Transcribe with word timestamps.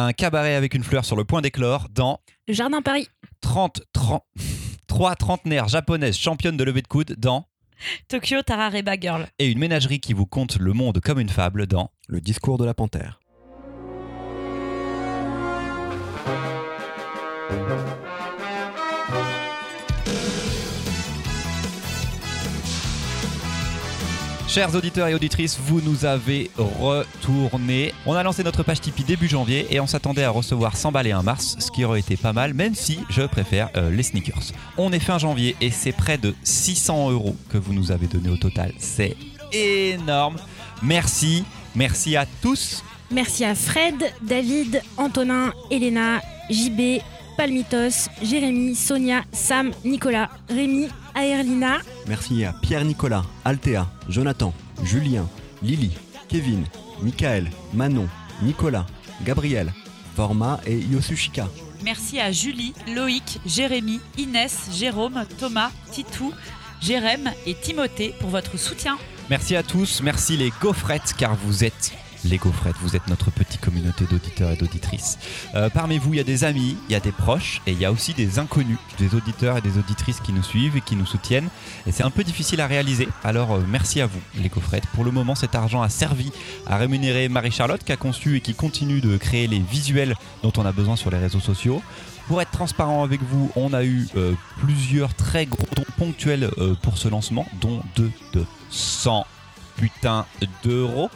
Un 0.00 0.12
cabaret 0.12 0.54
avec 0.54 0.74
une 0.74 0.84
fleur 0.84 1.04
sur 1.04 1.16
le 1.16 1.24
point 1.24 1.40
d'éclore 1.40 1.88
dans 1.92 2.20
Le 2.46 2.54
Jardin 2.54 2.82
Paris. 2.82 3.08
30, 3.40 3.82
30, 3.92 4.22
3 4.86 5.16
trentenaires 5.16 5.66
japonaises 5.66 6.16
championnes 6.16 6.56
de 6.56 6.62
levée 6.62 6.82
de 6.82 6.86
coude 6.86 7.16
dans 7.18 7.48
Tokyo 8.06 8.42
Tarareba 8.42 8.94
Girl. 8.96 9.26
et 9.40 9.48
une 9.48 9.58
ménagerie 9.58 9.98
qui 9.98 10.12
vous 10.12 10.24
conte 10.24 10.56
le 10.60 10.72
monde 10.72 11.00
comme 11.00 11.18
une 11.18 11.28
fable 11.28 11.66
dans 11.66 11.90
Le 12.06 12.20
discours 12.20 12.58
de 12.58 12.64
la 12.64 12.74
panthère. 12.74 13.18
Chers 24.48 24.74
auditeurs 24.74 25.08
et 25.08 25.14
auditrices, 25.14 25.58
vous 25.62 25.82
nous 25.82 26.06
avez 26.06 26.50
retourné. 26.56 27.92
On 28.06 28.14
a 28.14 28.22
lancé 28.22 28.42
notre 28.42 28.62
page 28.62 28.80
Tipeee 28.80 29.04
début 29.04 29.28
janvier 29.28 29.66
et 29.70 29.78
on 29.78 29.86
s'attendait 29.86 30.24
à 30.24 30.30
recevoir 30.30 30.74
100 30.74 30.90
balles 30.90 31.06
et 31.06 31.12
un 31.12 31.22
mars, 31.22 31.56
ce 31.58 31.70
qui 31.70 31.84
aurait 31.84 32.00
été 32.00 32.16
pas 32.16 32.32
mal, 32.32 32.54
même 32.54 32.74
si 32.74 32.98
je 33.10 33.20
préfère 33.20 33.68
euh, 33.76 33.90
les 33.90 34.02
sneakers. 34.02 34.54
On 34.78 34.90
est 34.90 35.00
fin 35.00 35.18
janvier 35.18 35.54
et 35.60 35.70
c'est 35.70 35.92
près 35.92 36.16
de 36.16 36.34
600 36.44 37.10
euros 37.10 37.36
que 37.50 37.58
vous 37.58 37.74
nous 37.74 37.92
avez 37.92 38.06
donné 38.06 38.30
au 38.30 38.38
total. 38.38 38.72
C'est 38.78 39.18
énorme. 39.52 40.36
Merci, 40.82 41.44
merci 41.76 42.16
à 42.16 42.24
tous. 42.40 42.82
Merci 43.10 43.44
à 43.44 43.54
Fred, 43.54 44.14
David, 44.22 44.80
Antonin, 44.96 45.52
Elena, 45.70 46.22
JB, 46.48 47.02
Palmitos, 47.36 48.08
Jérémy, 48.22 48.74
Sonia, 48.74 49.24
Sam, 49.30 49.72
Nicolas, 49.84 50.30
Rémi, 50.48 50.88
Merci 52.06 52.44
à 52.44 52.52
Pierre-Nicolas, 52.52 53.24
Althea, 53.44 53.88
Jonathan, 54.08 54.54
Julien, 54.84 55.28
Lily, 55.62 55.90
Kevin, 56.28 56.64
Michael, 57.02 57.50
Manon, 57.74 58.06
Nicolas, 58.40 58.86
Gabriel, 59.24 59.72
Forma 60.14 60.60
et 60.64 60.78
Yosushika. 60.78 61.48
Merci 61.82 62.20
à 62.20 62.30
Julie, 62.30 62.72
Loïc, 62.94 63.40
Jérémy, 63.44 64.00
Inès, 64.16 64.68
Jérôme, 64.72 65.24
Thomas, 65.40 65.72
Titou, 65.90 66.32
Jérém 66.80 67.32
et 67.46 67.54
Timothée 67.54 68.14
pour 68.20 68.30
votre 68.30 68.56
soutien. 68.56 68.96
Merci 69.28 69.56
à 69.56 69.64
tous, 69.64 70.00
merci 70.02 70.36
les 70.36 70.52
gaufrettes, 70.60 71.14
car 71.18 71.34
vous 71.34 71.64
êtes 71.64 71.92
les 72.28 72.36
gaufrettes, 72.36 72.76
vous 72.80 72.96
êtes 72.96 73.06
notre 73.08 73.30
petite 73.30 73.60
communauté 73.60 74.04
d'auditeurs 74.04 74.50
et 74.50 74.56
d'auditrices. 74.56 75.18
Euh, 75.54 75.70
parmi 75.70 75.98
vous, 75.98 76.14
il 76.14 76.18
y 76.18 76.20
a 76.20 76.24
des 76.24 76.44
amis, 76.44 76.76
il 76.88 76.92
y 76.92 76.94
a 76.94 77.00
des 77.00 77.12
proches, 77.12 77.62
et 77.66 77.72
il 77.72 77.78
y 77.78 77.84
a 77.84 77.92
aussi 77.92 78.14
des 78.14 78.38
inconnus, 78.38 78.78
des 78.98 79.14
auditeurs 79.14 79.56
et 79.56 79.60
des 79.60 79.78
auditrices 79.78 80.20
qui 80.20 80.32
nous 80.32 80.42
suivent 80.42 80.76
et 80.76 80.80
qui 80.80 80.96
nous 80.96 81.06
soutiennent. 81.06 81.48
Et 81.86 81.92
c'est 81.92 82.02
un 82.02 82.10
peu 82.10 82.24
difficile 82.24 82.60
à 82.60 82.66
réaliser, 82.66 83.08
alors 83.24 83.52
euh, 83.52 83.60
merci 83.66 84.00
à 84.00 84.06
vous, 84.06 84.20
les 84.36 84.48
gaufrettes. 84.48 84.86
Pour 84.88 85.04
le 85.04 85.10
moment, 85.10 85.34
cet 85.34 85.54
argent 85.54 85.82
a 85.82 85.88
servi 85.88 86.30
à 86.66 86.76
rémunérer 86.76 87.28
Marie-Charlotte, 87.28 87.82
qui 87.82 87.92
a 87.92 87.96
conçu 87.96 88.36
et 88.36 88.40
qui 88.40 88.54
continue 88.54 89.00
de 89.00 89.16
créer 89.16 89.46
les 89.46 89.60
visuels 89.60 90.14
dont 90.42 90.52
on 90.56 90.66
a 90.66 90.72
besoin 90.72 90.96
sur 90.96 91.10
les 91.10 91.18
réseaux 91.18 91.40
sociaux. 91.40 91.82
Pour 92.26 92.42
être 92.42 92.50
transparent 92.50 93.02
avec 93.04 93.22
vous, 93.22 93.50
on 93.56 93.72
a 93.72 93.84
eu 93.84 94.06
euh, 94.16 94.34
plusieurs 94.58 95.14
très 95.14 95.46
gros 95.46 95.66
dons 95.74 95.84
ponctuels 95.96 96.50
pour 96.82 96.98
ce 96.98 97.08
lancement, 97.08 97.46
dont 97.60 97.80
deux 97.96 98.10
de 98.34 98.44
100 98.70 99.26
putain 99.78 100.26
d'euros. 100.62 101.10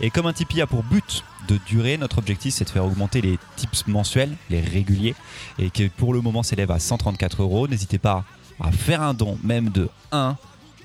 Et 0.00 0.10
comme 0.10 0.26
un 0.26 0.32
Tipeee 0.32 0.60
a 0.60 0.66
pour 0.66 0.82
but 0.82 1.24
de 1.48 1.58
durer, 1.66 1.96
notre 1.96 2.18
objectif 2.18 2.54
c'est 2.54 2.64
de 2.64 2.70
faire 2.70 2.84
augmenter 2.84 3.20
les 3.20 3.38
tips 3.56 3.86
mensuels, 3.86 4.36
les 4.50 4.60
réguliers, 4.60 5.14
et 5.58 5.70
qui 5.70 5.88
pour 5.88 6.12
le 6.12 6.20
moment 6.20 6.42
s'élève 6.42 6.70
à 6.70 6.78
134 6.78 7.42
euros. 7.42 7.68
N'hésitez 7.68 7.98
pas 7.98 8.24
à 8.60 8.70
faire 8.72 9.02
un 9.02 9.14
don, 9.14 9.38
même 9.42 9.70
de 9.70 9.88
1, 10.12 10.36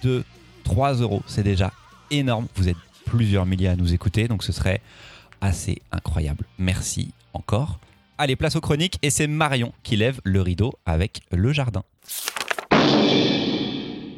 2, 0.03 0.23
3 0.63 0.93
euros. 0.95 1.23
C'est 1.25 1.43
déjà 1.43 1.73
énorme. 2.11 2.47
Vous 2.55 2.69
êtes 2.69 2.77
plusieurs 3.05 3.45
milliers 3.45 3.69
à 3.69 3.75
nous 3.75 3.93
écouter, 3.93 4.27
donc 4.27 4.43
ce 4.43 4.51
serait 4.51 4.81
assez 5.41 5.81
incroyable. 5.91 6.45
Merci 6.57 7.13
encore. 7.33 7.79
Allez, 8.17 8.35
place 8.35 8.55
aux 8.55 8.61
chroniques, 8.61 8.99
et 9.01 9.09
c'est 9.09 9.27
Marion 9.27 9.73
qui 9.83 9.97
lève 9.97 10.21
le 10.23 10.41
rideau 10.41 10.73
avec 10.85 11.21
le 11.31 11.51
jardin. 11.51 11.83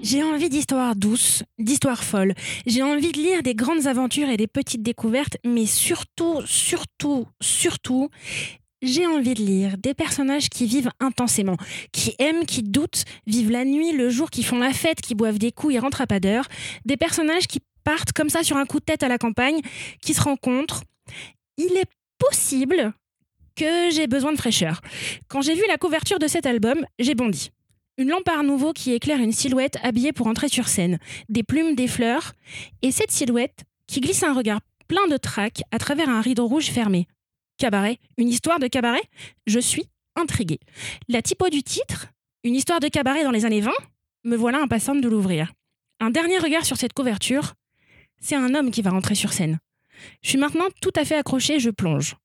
J'ai 0.05 0.21
envie 0.21 0.49
d'histoires 0.49 0.95
douces, 0.95 1.41
d'histoires 1.57 2.03
folles. 2.03 2.35
J'ai 2.67 2.83
envie 2.83 3.11
de 3.11 3.17
lire 3.17 3.41
des 3.41 3.55
grandes 3.55 3.87
aventures 3.87 4.29
et 4.29 4.37
des 4.37 4.45
petites 4.45 4.83
découvertes, 4.83 5.37
mais 5.43 5.65
surtout, 5.65 6.43
surtout, 6.45 7.25
surtout, 7.41 8.11
j'ai 8.83 9.07
envie 9.07 9.33
de 9.33 9.41
lire 9.41 9.79
des 9.79 9.95
personnages 9.95 10.49
qui 10.49 10.67
vivent 10.67 10.91
intensément, 10.99 11.57
qui 11.91 12.13
aiment, 12.19 12.45
qui 12.45 12.61
doutent, 12.61 13.03
vivent 13.25 13.49
la 13.49 13.65
nuit, 13.65 13.93
le 13.93 14.11
jour, 14.11 14.29
qui 14.29 14.43
font 14.43 14.59
la 14.59 14.73
fête, 14.73 15.01
qui 15.01 15.15
boivent 15.15 15.39
des 15.39 15.51
coups 15.51 15.73
et 15.73 15.79
rentrent 15.79 16.01
à 16.01 16.05
pas 16.05 16.19
d'heure. 16.19 16.47
Des 16.85 16.97
personnages 16.97 17.47
qui 17.47 17.61
partent 17.83 18.11
comme 18.11 18.29
ça 18.29 18.43
sur 18.43 18.57
un 18.57 18.67
coup 18.67 18.79
de 18.79 18.85
tête 18.85 19.01
à 19.01 19.07
la 19.07 19.17
campagne, 19.17 19.59
qui 20.03 20.13
se 20.13 20.21
rencontrent. 20.21 20.83
Il 21.57 21.75
est 21.77 21.89
possible 22.19 22.93
que 23.55 23.89
j'ai 23.89 24.05
besoin 24.05 24.33
de 24.33 24.37
fraîcheur. 24.37 24.81
Quand 25.29 25.41
j'ai 25.41 25.55
vu 25.55 25.63
la 25.67 25.77
couverture 25.77 26.19
de 26.19 26.27
cet 26.27 26.45
album, 26.45 26.85
j'ai 26.99 27.15
bondi. 27.15 27.49
Une 27.97 28.09
lampe 28.09 28.27
Art 28.27 28.43
Nouveau 28.43 28.73
qui 28.73 28.91
éclaire 28.91 29.21
une 29.21 29.31
silhouette 29.31 29.77
habillée 29.81 30.11
pour 30.11 30.27
entrer 30.27 30.49
sur 30.49 30.67
scène, 30.67 30.99
des 31.29 31.43
plumes, 31.43 31.75
des 31.75 31.87
fleurs, 31.87 32.33
et 32.81 32.91
cette 32.91 33.11
silhouette 33.11 33.63
qui 33.87 34.01
glisse 34.01 34.23
un 34.23 34.33
regard 34.33 34.59
plein 34.89 35.07
de 35.07 35.15
trac 35.15 35.61
à 35.71 35.79
travers 35.79 36.09
un 36.09 36.19
rideau 36.19 36.45
rouge 36.45 36.71
fermé. 36.71 37.07
Cabaret 37.57 37.99
Une 38.17 38.27
histoire 38.27 38.59
de 38.59 38.67
cabaret? 38.67 39.03
Je 39.47 39.59
suis 39.59 39.85
intriguée. 40.17 40.59
La 41.07 41.21
typo 41.21 41.47
du 41.47 41.63
titre 41.63 42.07
Une 42.43 42.55
histoire 42.55 42.81
de 42.81 42.89
cabaret 42.89 43.23
dans 43.23 43.31
les 43.31 43.45
années 43.45 43.61
20 43.61 43.71
Me 44.25 44.35
voilà 44.35 44.61
impatiente 44.61 44.99
de 44.99 45.07
l'ouvrir. 45.07 45.53
Un 46.01 46.09
dernier 46.09 46.37
regard 46.39 46.65
sur 46.65 46.75
cette 46.75 46.93
couverture 46.93 47.53
C'est 48.19 48.35
un 48.35 48.55
homme 48.55 48.71
qui 48.71 48.81
va 48.81 48.89
rentrer 48.89 49.15
sur 49.15 49.31
scène. 49.31 49.59
Je 50.21 50.29
suis 50.29 50.37
maintenant 50.37 50.67
tout 50.81 50.91
à 50.97 51.05
fait 51.05 51.15
accrochée, 51.15 51.61
je 51.61 51.69
plonge. 51.69 52.17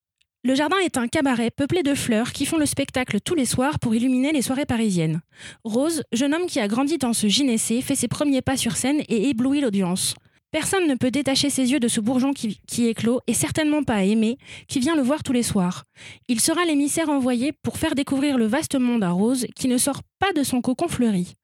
Le 0.42 0.54
jardin 0.54 0.78
est 0.78 0.96
un 0.96 1.06
cabaret 1.06 1.50
peuplé 1.50 1.82
de 1.82 1.94
fleurs 1.94 2.32
qui 2.32 2.46
font 2.46 2.56
le 2.56 2.64
spectacle 2.64 3.20
tous 3.20 3.34
les 3.34 3.44
soirs 3.44 3.78
pour 3.78 3.94
illuminer 3.94 4.32
les 4.32 4.40
soirées 4.40 4.64
parisiennes. 4.64 5.20
Rose, 5.64 6.02
jeune 6.12 6.32
homme 6.32 6.46
qui 6.46 6.60
a 6.60 6.66
grandi 6.66 6.96
dans 6.96 7.12
ce 7.12 7.26
gynécée, 7.26 7.82
fait 7.82 7.94
ses 7.94 8.08
premiers 8.08 8.40
pas 8.40 8.56
sur 8.56 8.74
scène 8.74 9.02
et 9.10 9.28
éblouit 9.28 9.60
l'audience. 9.60 10.14
Personne 10.50 10.88
ne 10.88 10.94
peut 10.94 11.10
détacher 11.10 11.50
ses 11.50 11.70
yeux 11.70 11.78
de 11.78 11.88
ce 11.88 12.00
bourgeon 12.00 12.32
qui, 12.32 12.58
qui 12.66 12.86
éclot, 12.86 13.20
et 13.26 13.34
certainement 13.34 13.82
pas 13.82 14.02
Aimé, 14.02 14.38
qui 14.66 14.80
vient 14.80 14.96
le 14.96 15.02
voir 15.02 15.22
tous 15.22 15.34
les 15.34 15.42
soirs. 15.42 15.84
Il 16.26 16.40
sera 16.40 16.64
l'émissaire 16.64 17.10
envoyé 17.10 17.52
pour 17.62 17.76
faire 17.76 17.94
découvrir 17.94 18.38
le 18.38 18.46
vaste 18.46 18.80
monde 18.80 19.04
à 19.04 19.10
Rose, 19.10 19.46
qui 19.54 19.68
ne 19.68 19.76
sort 19.76 20.00
pas 20.18 20.32
de 20.32 20.42
son 20.42 20.62
cocon 20.62 20.88
fleuri. 20.88 21.34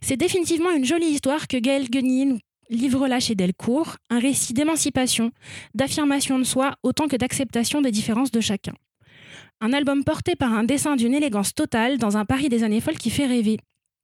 C'est 0.00 0.16
définitivement 0.16 0.70
une 0.70 0.84
jolie 0.84 1.08
histoire 1.08 1.48
que 1.48 1.56
Gaël 1.56 1.90
Guenille 1.90 2.38
nous 2.74 2.80
livre 2.80 3.06
là 3.06 3.20
chez 3.20 3.34
Delcourt, 3.34 3.96
un 4.10 4.18
récit 4.18 4.52
d'émancipation, 4.52 5.30
d'affirmation 5.74 6.38
de 6.38 6.44
soi 6.44 6.74
autant 6.82 7.06
que 7.06 7.16
d'acceptation 7.16 7.80
des 7.80 7.92
différences 7.92 8.32
de 8.32 8.40
chacun. 8.40 8.74
Un 9.60 9.72
album 9.72 10.02
porté 10.02 10.34
par 10.34 10.52
un 10.52 10.64
dessin 10.64 10.96
d'une 10.96 11.14
élégance 11.14 11.54
totale 11.54 11.98
dans 11.98 12.16
un 12.16 12.24
Paris 12.24 12.48
des 12.48 12.64
années 12.64 12.80
folles 12.80 12.98
qui 12.98 13.10
fait 13.10 13.26
rêver. 13.26 13.58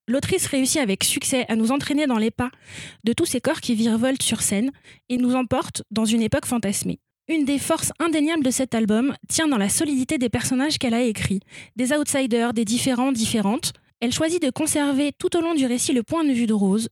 L'autrice 0.07 0.47
réussit 0.47 0.81
avec 0.81 1.03
succès 1.03 1.47
à 1.49 1.57
nous 1.57 1.73
entraîner 1.73 2.07
dans 2.07 2.19
les 2.19 2.31
pas 2.31 2.51
de 3.05 3.13
tous 3.13 3.27
ces 3.27 3.41
corps 3.41 3.61
qui 3.61 3.75
virevoltent 3.75 4.23
sur 4.23 4.41
scène 4.41 4.71
et 5.09 5.17
nous 5.17 5.35
emporte 5.35 5.83
dans 5.91 6.05
une 6.05 6.23
époque 6.23 6.47
fantasmée. 6.47 7.01
Une 7.29 7.45
des 7.45 7.59
forces 7.59 7.93
indéniables 7.99 8.45
de 8.45 8.51
cet 8.51 8.75
album 8.75 9.15
tient 9.29 9.49
dans 9.49 9.59
la 9.59 9.69
solidité 9.69 10.17
des 10.19 10.29
personnages 10.29 10.79
qu'elle 10.79 10.95
a 10.95 11.03
écrits, 11.03 11.41
des 11.77 11.93
outsiders, 11.93 12.53
des 12.53 12.65
différents, 12.65 13.13
différentes. 13.13 13.73
Elle 14.01 14.13
choisit 14.13 14.43
de 14.43 14.51
conserver 14.51 15.13
tout 15.19 15.37
au 15.37 15.41
long 15.41 15.55
du 15.55 15.67
récit 15.67 15.93
le 15.93 16.03
point 16.03 16.25
de 16.25 16.33
vue 16.33 16.47
de 16.47 16.55
Rose, 16.55 16.89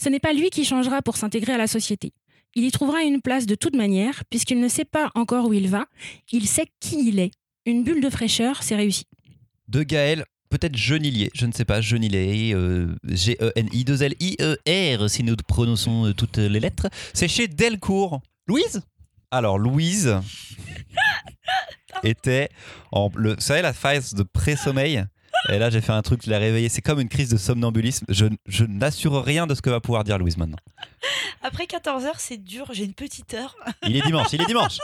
ce 0.00 0.08
n'est 0.08 0.18
pas 0.18 0.32
lui 0.32 0.50
qui 0.50 0.64
changera 0.64 1.02
pour 1.02 1.16
s'intégrer 1.16 1.52
à 1.52 1.58
la 1.58 1.66
société. 1.66 2.12
Il 2.54 2.64
y 2.64 2.70
trouvera 2.70 3.02
une 3.02 3.20
place 3.20 3.46
de 3.46 3.54
toute 3.54 3.76
manière, 3.76 4.24
puisqu'il 4.30 4.58
ne 4.58 4.68
sait 4.68 4.86
pas 4.86 5.10
encore 5.14 5.46
où 5.46 5.52
il 5.52 5.68
va, 5.68 5.86
il 6.32 6.48
sait 6.48 6.66
qui 6.80 7.08
il 7.08 7.18
est. 7.18 7.32
Une 7.66 7.84
bulle 7.84 8.02
de 8.02 8.08
fraîcheur, 8.08 8.62
c'est 8.62 8.76
réussi. 8.76 9.04
De 9.68 9.82
Gaël, 9.82 10.24
peut-être 10.48 10.76
Genilier, 10.76 11.30
je 11.34 11.44
ne 11.44 11.52
sais 11.52 11.66
pas, 11.66 11.82
Genilier, 11.82 12.52
euh, 12.54 12.96
G-E-N-I-2-L-I-E-R, 13.04 15.10
si 15.10 15.22
nous 15.22 15.36
prononçons 15.36 16.06
euh, 16.06 16.14
toutes 16.14 16.38
les 16.38 16.60
lettres. 16.60 16.88
C'est 17.12 17.28
chez 17.28 17.46
Delcourt. 17.46 18.22
Louise? 18.48 18.80
Alors, 19.30 19.58
Louise 19.58 20.18
était 22.02 22.48
en. 22.90 23.10
Le, 23.14 23.34
vous 23.34 23.40
savez, 23.40 23.62
la 23.62 23.74
phase 23.74 24.14
de 24.14 24.24
pré-sommeil? 24.24 25.04
Et 25.48 25.58
là, 25.58 25.70
j'ai 25.70 25.80
fait 25.80 25.92
un 25.92 26.02
truc, 26.02 26.20
je 26.24 26.30
l'ai 26.30 26.36
réveillé. 26.36 26.68
C'est 26.68 26.82
comme 26.82 27.00
une 27.00 27.08
crise 27.08 27.30
de 27.30 27.36
somnambulisme. 27.36 28.04
Je, 28.08 28.26
je 28.46 28.64
n'assure 28.64 29.24
rien 29.24 29.46
de 29.46 29.54
ce 29.54 29.62
que 29.62 29.70
va 29.70 29.80
pouvoir 29.80 30.04
dire 30.04 30.18
Louise 30.18 30.36
maintenant. 30.36 30.58
Après 31.42 31.64
14h, 31.64 32.12
c'est 32.18 32.36
dur, 32.36 32.68
j'ai 32.72 32.84
une 32.84 32.94
petite 32.94 33.32
heure. 33.34 33.56
Il 33.86 33.96
est 33.96 34.02
dimanche, 34.02 34.28
il 34.32 34.42
est 34.42 34.46
dimanche. 34.46 34.78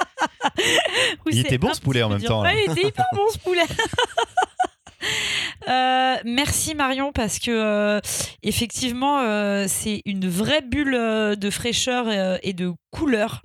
Il 1.30 1.38
était 1.38 1.58
bon 1.58 1.74
ce 1.74 1.80
poulet 1.80 2.02
en 2.02 2.08
même 2.08 2.20
dur. 2.20 2.28
temps. 2.28 2.42
là. 2.42 2.50
Ouais, 2.52 2.64
il 2.66 2.72
était 2.72 2.88
hyper 2.88 3.04
bon 3.14 3.28
ce 3.32 3.38
poulet. 3.38 3.62
Euh, 5.68 6.16
merci 6.24 6.74
Marion 6.74 7.12
parce 7.12 7.40
que 7.40 7.50
euh, 7.50 8.00
effectivement 8.44 9.18
euh, 9.20 9.64
c'est 9.66 10.00
une 10.04 10.28
vraie 10.28 10.60
bulle 10.60 10.92
de 10.92 11.50
fraîcheur 11.50 12.06
et 12.42 12.52
de 12.52 12.72
couleur 12.92 13.42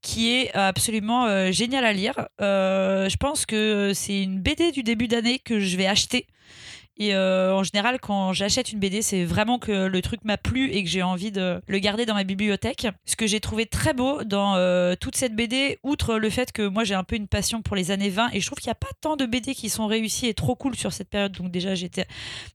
qui 0.00 0.32
est 0.32 0.54
absolument 0.54 1.50
géniale 1.50 1.84
à 1.84 1.92
lire. 1.92 2.28
Je 2.38 3.16
pense 3.16 3.46
que 3.46 3.92
c'est 3.94 4.22
une 4.22 4.40
BD 4.40 4.70
du 4.70 4.82
début 4.82 5.08
d'année 5.08 5.38
que 5.38 5.58
je 5.60 5.76
vais 5.76 5.86
acheter 5.86 6.26
Et 6.98 7.14
euh, 7.14 7.54
en 7.54 7.62
général, 7.62 8.00
quand 8.00 8.32
j'achète 8.32 8.72
une 8.72 8.78
BD, 8.78 9.02
c'est 9.02 9.24
vraiment 9.24 9.58
que 9.58 9.86
le 9.86 10.02
truc 10.02 10.24
m'a 10.24 10.38
plu 10.38 10.70
et 10.70 10.82
que 10.82 10.88
j'ai 10.88 11.02
envie 11.02 11.30
de 11.30 11.60
le 11.66 11.78
garder 11.78 12.06
dans 12.06 12.14
ma 12.14 12.24
bibliothèque. 12.24 12.88
Ce 13.04 13.16
que 13.16 13.26
j'ai 13.26 13.40
trouvé 13.40 13.66
très 13.66 13.92
beau 13.92 14.24
dans 14.24 14.56
euh, 14.56 14.94
toute 14.98 15.16
cette 15.16 15.36
BD, 15.36 15.78
outre 15.82 16.16
le 16.16 16.30
fait 16.30 16.52
que 16.52 16.66
moi 16.66 16.84
j'ai 16.84 16.94
un 16.94 17.04
peu 17.04 17.16
une 17.16 17.28
passion 17.28 17.60
pour 17.60 17.76
les 17.76 17.90
années 17.90 18.08
20, 18.08 18.30
et 18.32 18.40
je 18.40 18.46
trouve 18.46 18.58
qu'il 18.58 18.68
n'y 18.68 18.72
a 18.72 18.76
pas 18.76 18.92
tant 19.00 19.16
de 19.16 19.26
BD 19.26 19.54
qui 19.54 19.68
sont 19.68 19.86
réussies 19.86 20.28
et 20.28 20.34
trop 20.34 20.54
cool 20.54 20.74
sur 20.74 20.92
cette 20.92 21.10
période. 21.10 21.32
Donc 21.32 21.50
déjà, 21.50 21.74
j'étais 21.74 22.06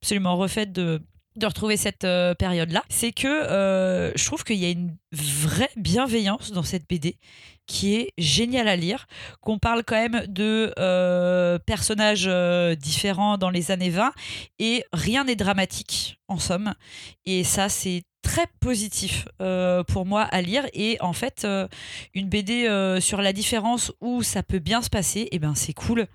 absolument 0.02 0.36
refaite 0.38 0.72
de 0.72 1.02
de 1.38 1.46
retrouver 1.46 1.78
cette 1.78 2.04
euh, 2.04 2.36
période-là, 2.36 2.84
c'est 2.90 3.14
que 3.14 4.12
je 4.14 4.26
trouve 4.26 4.44
qu'il 4.44 4.58
y 4.58 4.66
a 4.66 4.70
une 4.70 4.98
vraie 5.14 5.70
bienveillance 5.78 6.52
dans 6.52 6.64
cette 6.64 6.90
BD 6.90 7.16
qui 7.72 7.96
est 7.96 8.12
géniale 8.18 8.68
à 8.68 8.76
lire, 8.76 9.08
qu'on 9.40 9.58
parle 9.58 9.84
quand 9.86 9.96
même 9.96 10.26
de 10.28 10.74
euh, 10.78 11.58
personnages 11.58 12.26
euh, 12.28 12.76
différents 12.76 13.38
dans 13.38 13.50
les 13.50 13.72
années 13.72 13.90
20 13.90 14.12
et 14.60 14.84
rien 14.92 15.24
n'est 15.24 15.38
dramatique 15.38 16.20
en 16.28 16.38
somme. 16.38 16.74
Et 17.26 17.46
ça, 17.46 17.70
c'est 17.70 18.04
très 18.24 18.46
positif 18.60 19.26
euh, 19.42 19.86
pour 19.86 20.06
moi 20.06 20.24
à 20.24 20.42
lire 20.42 20.68
et 20.74 20.98
en 21.00 21.14
fait 21.14 21.48
une 22.14 22.28
BD 22.28 22.68
sur 23.00 23.22
la 23.22 23.32
différence 23.32 23.94
où 24.02 24.22
ça 24.22 24.44
peut 24.44 24.60
bien 24.60 24.82
se 24.82 24.90
passer 24.90 25.30
et 25.32 25.40
ben 25.40 25.56
c'est 25.56 25.74
cool 25.74 26.08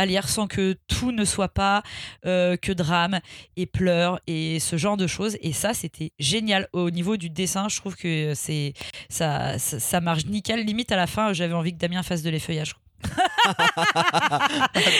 à 0.00 0.06
lire 0.06 0.28
sans 0.28 0.46
que 0.46 0.76
tout 0.88 1.12
ne 1.12 1.24
soit 1.26 1.48
pas 1.50 1.82
euh, 2.24 2.56
que 2.56 2.72
drame 2.72 3.20
et 3.56 3.66
pleurs 3.66 4.18
et 4.26 4.58
ce 4.60 4.76
genre 4.78 4.96
de 4.96 5.06
choses. 5.06 5.36
Et 5.42 5.52
ça, 5.52 5.74
c'était 5.74 6.12
génial. 6.18 6.68
Au 6.72 6.90
niveau 6.90 7.18
du 7.18 7.28
dessin, 7.28 7.68
je 7.68 7.76
trouve 7.76 7.96
que 7.96 8.32
c'est 8.34 8.72
ça, 9.10 9.58
ça, 9.58 9.78
ça 9.78 10.00
marche 10.00 10.24
nickel. 10.24 10.64
Limite, 10.64 10.90
à 10.92 10.96
la 10.96 11.06
fin, 11.06 11.34
j'avais 11.34 11.52
envie 11.54 11.72
que 11.74 11.78
Damien 11.78 12.02
fasse 12.02 12.22
de 12.22 12.30
l'effeuillage. 12.30 12.74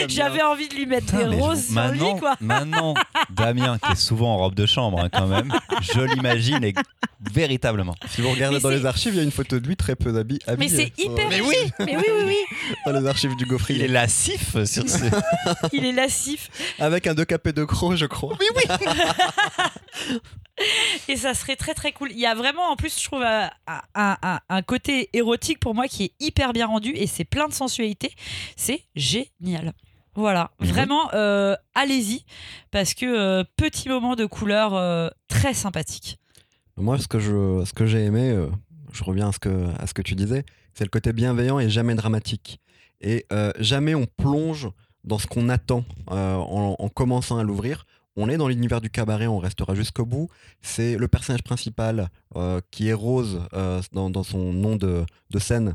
J'avais 0.09 0.43
envie 0.43 0.69
de 0.69 0.75
lui 0.75 0.87
mettre 0.87 1.07
Putain, 1.07 1.29
des 1.29 1.37
roses 1.37 1.67
je- 1.69 1.73
sur 1.73 1.89
lui, 1.93 2.19
quoi. 2.19 2.37
maintenant, 2.41 2.95
Damien, 3.31 3.79
qui 3.79 3.93
est 3.93 3.97
souvent 3.97 4.35
en 4.35 4.39
robe 4.39 4.55
de 4.55 4.67
chambre 4.67 5.01
hein, 5.01 5.09
quand 5.13 5.27
même, 5.27 5.53
je 5.81 6.01
l'imagine 6.01 6.65
véritablement. 7.33 7.95
Si 8.09 8.21
vous 8.23 8.31
regardez 8.31 8.57
Mais 8.57 8.63
dans 8.63 8.71
les 8.71 8.87
archives, 8.87 9.15
il 9.15 9.19
y 9.19 9.21
a 9.21 9.25
une 9.25 9.31
photo 9.31 9.59
de 9.61 9.67
lui 9.67 9.77
très 9.77 9.95
peu 9.97 10.17
habillé. 10.17 10.41
Mais 10.59 10.69
c'est 10.69 10.93
hyper. 10.99 11.29
Mais 11.29 11.41
oui 11.41 11.55
Mais 11.81 11.97
oui, 11.97 12.03
oui, 12.09 12.23
oui. 12.27 12.37
Dans 12.87 12.93
les 12.99 13.07
archives 13.07 13.37
du 13.37 13.45
Il 13.45 13.47
est 13.47 13.51
gaufrier. 13.51 13.89
lascif 13.89 14.53
sur 14.65 14.89
ce... 14.89 15.05
Il 15.73 15.85
est 15.85 15.93
lascif. 15.93 16.49
Avec 16.79 17.07
un 17.07 17.15
deux 17.15 17.25
capé 17.25 17.53
de 17.53 17.65
croc, 17.65 17.97
je 17.97 18.07
crois. 18.07 18.37
Et 21.09 21.17
ça 21.17 21.33
serait 21.35 21.57
très 21.57 21.73
très 21.75 21.93
cool. 21.93 22.11
Il 22.13 22.19
y 22.19 22.27
a 22.27 22.35
vraiment 22.35 22.71
en 22.71 22.77
plus, 22.77 22.99
je 22.99 23.05
trouve, 23.05 23.23
un, 23.23 23.51
un- 23.67 24.17
un- 24.23 24.41
un 24.49 24.63
côté 24.63 25.09
érotique 25.15 25.59
pour 25.59 25.75
moi 25.75 25.89
qui 25.89 26.05
est 26.05 26.13
hyper 26.21 26.53
bien 26.53 26.67
rendu 26.67 26.91
et 26.95 27.07
c'est 27.07 27.25
plein 27.25 27.49
de 27.49 27.55
sensualité. 27.55 28.13
C'est 28.57 28.83
génial. 28.95 29.73
Voilà, 30.15 30.51
Mhm. 30.61 30.69
vraiment, 30.69 31.11
euh, 31.15 31.55
allez-y 31.75 32.25
parce 32.73 32.95
que 32.95 33.07
euh, 33.07 33.45
petit 33.57 33.89
moment 33.89 34.17
de 34.17 34.27
couleur 34.27 34.75
euh, 34.75 35.09
très 35.29 35.55
sympathique. 35.55 36.19
Moi, 36.81 36.99
ce 36.99 37.07
que 37.07 37.87
j'ai 37.87 38.05
aimé, 38.05 38.31
euh, 38.31 38.47
je 38.93 39.05
reviens 39.05 39.29
à 39.29 39.33
ce 39.33 39.39
que, 39.39 39.67
à 39.79 40.03
tu 40.03 40.15
disais, 40.15 40.45
c'est 40.73 40.85
le 40.85 40.91
côté 40.91 41.13
bienveillant 41.13 41.59
et 41.59 41.69
jamais 41.69 41.95
dramatique. 41.95 42.59
Et 43.03 43.27
euh, 43.33 43.53
jamais 43.59 43.95
on 43.95 44.07
plonge 44.07 44.69
dans 45.05 45.19
ce 45.19 45.27
qu'on 45.27 45.49
attend 45.51 45.85
euh, 46.11 46.37
en, 46.37 46.77
en 46.79 46.89
commençant 46.89 47.39
à 47.39 47.43
l'ouvrir. 47.43 47.87
On 48.17 48.29
est 48.29 48.39
dans 48.39 48.49
l'univers 48.49 48.81
du 48.81 48.89
cabaret, 48.89 49.27
on 49.27 49.39
restera 49.39 49.75
jusqu'au 49.75 50.07
bout. 50.07 50.29
C'est 50.63 50.97
le 50.97 51.07
personnage 51.07 51.43
principal 51.43 52.09
qui 52.71 52.89
est 52.89 52.93
Rose 52.93 53.41
dans, 53.93 54.23
son 54.25 54.53
nom 54.53 54.77
de, 54.77 55.05
scène. 55.39 55.75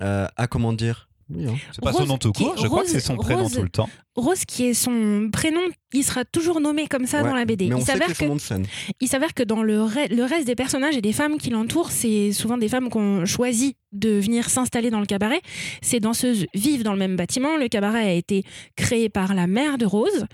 A 0.00 0.46
comment 0.48 0.72
dire 0.72 1.08
Oui, 1.30 1.46
hein. 1.46 1.54
C'est 1.72 1.82
pas 1.82 1.92
son 1.92 1.98
Rose, 2.00 2.08
nom 2.08 2.18
tout 2.18 2.32
qui 2.32 2.42
est 2.42 2.46
court, 2.46 2.56
je 2.58 2.66
crois 2.66 2.82
que 2.82 2.88
c'est 2.90 3.00
son 3.00 3.16
prénom 3.16 3.42
Rose- 3.44 3.52
tout 3.54 3.62
le 3.62 3.68
temps. 3.68 3.88
Rose, 4.14 4.44
qui 4.46 4.66
est 4.66 4.74
son 4.74 5.30
prénom, 5.32 5.60
il 5.94 6.04
sera 6.04 6.26
toujours 6.26 6.60
nommé 6.60 6.86
comme 6.86 7.06
ça 7.06 7.22
Ouais, 7.22 7.28
dans 7.30 7.34
la 7.34 7.46
BD. 7.46 7.68
Mais 7.68 7.76
on 7.76 7.78
Il 7.78 7.84
sait 7.84 7.92
que 7.94 7.98
s'avère 7.98 8.08
c'est 8.08 8.12
que, 8.14 8.18
son 8.18 8.26
nom 8.28 8.34
de 8.36 8.40
scène. 8.40 8.66
il 9.00 9.08
s'avère 9.08 9.32
que 9.32 9.42
dans 9.42 9.62
le, 9.62 9.78
re- 9.78 10.14
le 10.14 10.24
reste 10.24 10.46
des 10.46 10.54
personnages 10.54 10.96
et 10.96 11.00
des 11.00 11.14
femmes 11.14 11.38
qui 11.38 11.48
l'entourent, 11.48 11.90
c'est 11.90 12.32
souvent 12.32 12.58
des 12.58 12.68
femmes 12.68 12.90
qui 12.90 12.98
ont 12.98 13.24
choisi 13.24 13.76
de 13.92 14.10
venir 14.10 14.50
s'installer 14.50 14.90
dans 14.90 15.00
le 15.00 15.06
cabaret. 15.06 15.40
Ces 15.80 15.98
danseuses 16.00 16.44
vivent 16.54 16.82
dans 16.82 16.92
le 16.92 16.98
même 16.98 17.16
bâtiment. 17.16 17.56
Le 17.56 17.68
cabaret 17.68 18.04
a 18.04 18.12
été 18.12 18.44
créé 18.76 19.08
par 19.08 19.32
la 19.34 19.46
mère 19.46 19.78
de 19.78 19.86
Rose. 19.86 20.26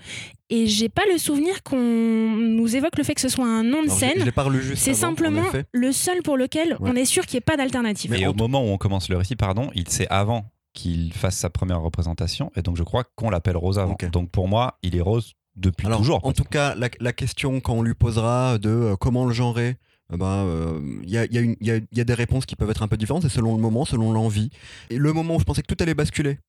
Et 0.49 0.67
j'ai 0.67 0.89
pas 0.89 1.03
le 1.11 1.17
souvenir 1.17 1.63
qu'on 1.63 1.77
nous 1.77 2.75
évoque 2.75 2.97
le 2.97 3.03
fait 3.05 3.13
que 3.15 3.21
ce 3.21 3.29
soit 3.29 3.45
un 3.45 3.63
nom 3.63 3.81
de 3.83 3.87
Alors, 3.87 3.97
scène. 3.97 4.31
C'est 4.75 4.93
simplement 4.95 5.43
le 5.71 5.91
seul 5.93 6.21
pour 6.23 6.35
lequel 6.35 6.75
Ouais. 6.81 6.89
on 6.91 6.95
est 6.95 7.05
sûr 7.05 7.25
qu'il 7.25 7.35
n'y 7.35 7.39
ait 7.39 7.41
pas 7.41 7.55
d'alternative. 7.55 8.11
Mais 8.11 8.25
au 8.27 8.33
moment 8.33 8.61
où 8.61 8.67
on 8.69 8.77
commence 8.77 9.07
le 9.09 9.15
récit, 9.17 9.35
pardon, 9.37 9.69
il 9.75 9.87
sait 9.87 10.07
avant 10.09 10.45
qu'il 10.73 11.13
fasse 11.13 11.35
sa 11.37 11.49
première 11.49 11.81
représentation, 11.81 12.51
et 12.55 12.61
donc 12.61 12.77
je 12.77 12.83
crois 12.83 13.03
qu'on 13.15 13.29
l'appelle 13.29 13.57
Rose 13.57 13.79
avant. 13.79 13.97
Donc 14.11 14.29
pour 14.29 14.47
moi, 14.47 14.77
il 14.83 14.95
est 14.95 15.01
Rose 15.01 15.33
depuis 15.55 15.87
Alors, 15.87 15.99
toujours. 15.99 16.25
En 16.25 16.31
tout 16.31 16.43
cas, 16.43 16.75
la, 16.75 16.89
la 16.99 17.11
question 17.13 17.59
quand 17.59 17.73
on 17.73 17.81
lui 17.81 17.95
posera 17.95 18.57
de 18.59 18.69
euh, 18.69 18.95
comment 18.95 19.25
le 19.25 19.33
genrer, 19.33 19.77
euh, 20.13 20.17
ben, 20.17 20.25
euh, 20.45 20.79
il 21.03 21.09
y, 21.09 21.17
a, 21.17 21.25
il 21.25 21.33
y 21.33 21.37
a 21.37 21.41
une- 21.41 21.55
il 21.59 21.67
y 21.67 21.71
a- 21.71 21.77
il 21.77 21.97
y 21.97 22.01
a 22.01 22.03
des 22.03 22.13
réponses 22.13 22.45
qui 22.45 22.55
peuvent 22.55 22.69
être 22.69 22.83
un 22.83 22.87
peu 22.87 22.97
différentes, 22.97 23.23
c'est 23.23 23.29
selon 23.29 23.55
le 23.55 23.61
moment, 23.61 23.83
selon 23.83 24.11
l'envie. 24.13 24.51
Et 24.89 24.97
le 24.97 25.11
moment 25.11 25.35
où 25.35 25.39
je 25.39 25.43
pensais 25.43 25.61
que 25.61 25.73
tout 25.73 25.81
allait 25.83 25.93
basculer 25.95 26.39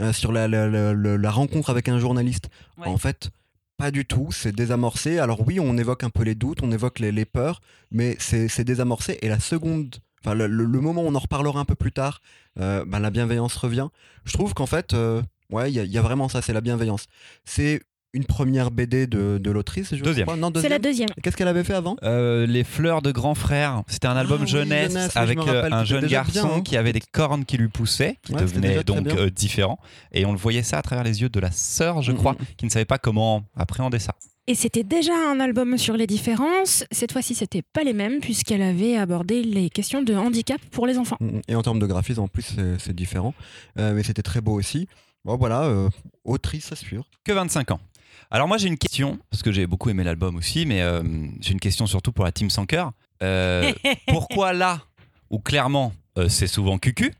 euh, 0.00 0.12
sur 0.12 0.32
la, 0.32 0.48
la- 0.48 0.68
la- 0.68 0.92
la- 0.94 1.16
la 1.16 1.30
rencontre 1.30 1.70
avec 1.70 1.88
un 1.88 1.98
journaliste, 1.98 2.50
Ouais. 2.78 2.86
en 2.88 2.98
fait, 2.98 3.30
pas 3.78 3.90
du 3.92 4.04
tout, 4.04 4.30
c'est 4.32 4.52
désamorcé. 4.54 5.18
Alors 5.18 5.46
oui, 5.46 5.60
on 5.60 5.78
évoque 5.78 6.02
un 6.04 6.10
peu 6.10 6.24
les 6.24 6.34
doutes, 6.34 6.62
on 6.62 6.70
évoque 6.72 6.98
les, 6.98 7.12
les 7.12 7.24
peurs, 7.24 7.60
mais 7.90 8.16
c'est 8.18 8.48
c'est 8.48 8.64
désamorcé. 8.64 9.18
Et 9.22 9.28
la 9.28 9.38
seconde, 9.40 9.96
enfin 10.24 10.34
le, 10.34 10.48
moment 10.48 11.02
où 11.02 11.06
on 11.06 11.14
en 11.14 11.18
reparlera 11.18 11.60
un 11.60 11.64
peu 11.64 11.74
plus 11.74 11.92
tard, 11.92 12.20
euh, 12.58 12.84
ben, 12.84 13.00
la 13.00 13.10
bienveillance 13.10 13.56
revient. 13.56 13.88
Je 14.24 14.32
trouve 14.32 14.54
qu'en 14.54 14.66
fait, 14.66 14.94
euh, 14.94 15.22
ouais, 15.50 15.70
il 15.70 15.80
y, 15.80 15.88
y 15.88 15.98
a 15.98 16.02
vraiment 16.02 16.28
ça, 16.28 16.42
c'est 16.42 16.52
la 16.52 16.60
bienveillance. 16.60 17.06
C'est 17.44 17.82
une 18.14 18.24
première 18.24 18.70
BD 18.70 19.06
de, 19.06 19.38
de 19.38 19.50
l'autrice, 19.50 19.94
je 19.94 20.02
Deuxième. 20.02 20.26
C'est 20.56 20.68
la 20.68 20.78
deuxième. 20.78 21.08
Qu'est-ce 21.22 21.36
qu'elle 21.36 21.48
avait 21.48 21.64
fait 21.64 21.74
avant 21.74 21.96
Euh, 22.02 22.46
les 22.46 22.64
fleurs 22.64 23.02
de 23.02 23.12
grand 23.12 23.34
frère, 23.34 23.82
c'était 23.86 24.06
un 24.08 24.16
album 24.16 24.38
Ah 24.40 24.44
oui, 24.44 24.50
jeunesse, 24.50 24.94
oui, 24.94 25.10
avec 25.14 25.38
euh, 25.38 25.68
un 25.70 25.84
jeune 25.84 26.06
garçon 26.06 26.48
bien, 26.48 26.56
hein. 26.56 26.60
qui 26.62 26.76
avait 26.76 26.92
des 26.92 27.00
cornes 27.02 27.44
qui 27.44 27.58
lui 27.58 27.68
poussaient, 27.68 28.16
qui 28.22 28.32
Ouais, 28.32 28.44
très 28.46 28.82
donc 28.84 29.06
euh, 29.08 29.28
différents, 29.30 29.78
et 30.12 30.24
on 30.24 30.32
le 30.32 30.38
voyait 30.38 30.62
ça 30.62 30.78
à 30.78 30.82
travers 30.82 31.04
les 31.04 31.20
yeux 31.20 31.28
de 31.28 31.40
la 31.40 31.50
sœur, 31.50 32.00
je 32.02 32.12
Mhm. 32.12 32.18
crois, 32.18 32.36
qui 32.56 32.64
ne 32.64 32.70
savait 32.70 32.84
pas 32.86 32.98
comment 32.98 33.42
appréhender 33.56 33.98
ça. 33.98 34.14
Et 34.46 34.54
c'était 34.54 34.84
déjà 34.84 35.12
un 35.30 35.40
album 35.40 35.76
sur 35.76 35.94
les 35.94 36.06
différences. 36.06 36.84
Cette 36.90 37.12
fois-ci, 37.12 37.34
c'était 37.34 37.60
pas 37.60 37.84
les 37.84 37.92
mêmes 37.92 38.20
puisqu'elle 38.20 38.62
avait 38.62 38.96
abordé 38.96 39.42
les 39.42 39.68
questions 39.68 40.00
de 40.02 40.14
handicap 40.14 40.58
pour 40.70 40.86
les 40.86 40.96
enfants. 40.96 41.18
Mm, 41.20 41.40
Et 41.48 41.54
en 41.54 41.60
termes 41.60 41.78
de 41.78 41.84
graphisme, 41.84 42.22
en 42.22 42.28
plus, 42.28 42.56
c'est- 42.78 42.94
différent. 42.94 43.34
Euh, 43.78 43.92
mais 43.92 44.02
c'était 44.02 44.22
très 44.22 44.40
beau 44.40 44.54
aussi. 44.54 44.88
Bon, 45.26 45.36
voilà, 45.36 45.64
euh, 45.64 45.90
autrice 46.24 46.72
assure. 46.72 47.04
Que 47.24 47.32
25 47.32 47.72
ans. 47.72 47.80
Alors 48.30 48.46
moi 48.48 48.58
j'ai 48.58 48.68
une 48.68 48.78
question, 48.78 49.18
parce 49.30 49.42
que 49.42 49.52
j'ai 49.52 49.66
beaucoup 49.66 49.88
aimé 49.90 50.04
l'album 50.04 50.36
aussi, 50.36 50.66
mais 50.66 50.82
euh, 50.82 51.02
j'ai 51.40 51.52
une 51.52 51.60
question 51.60 51.86
surtout 51.86 52.12
pour 52.12 52.24
la 52.24 52.32
team 52.32 52.50
sans 52.50 52.66
cœur. 52.66 52.92
Euh, 53.22 53.72
pourquoi 54.08 54.52
là, 54.52 54.82
où 55.30 55.38
clairement 55.38 55.92
euh, 56.18 56.28
c'est 56.28 56.46
souvent 56.46 56.78
cucu, 56.78 57.12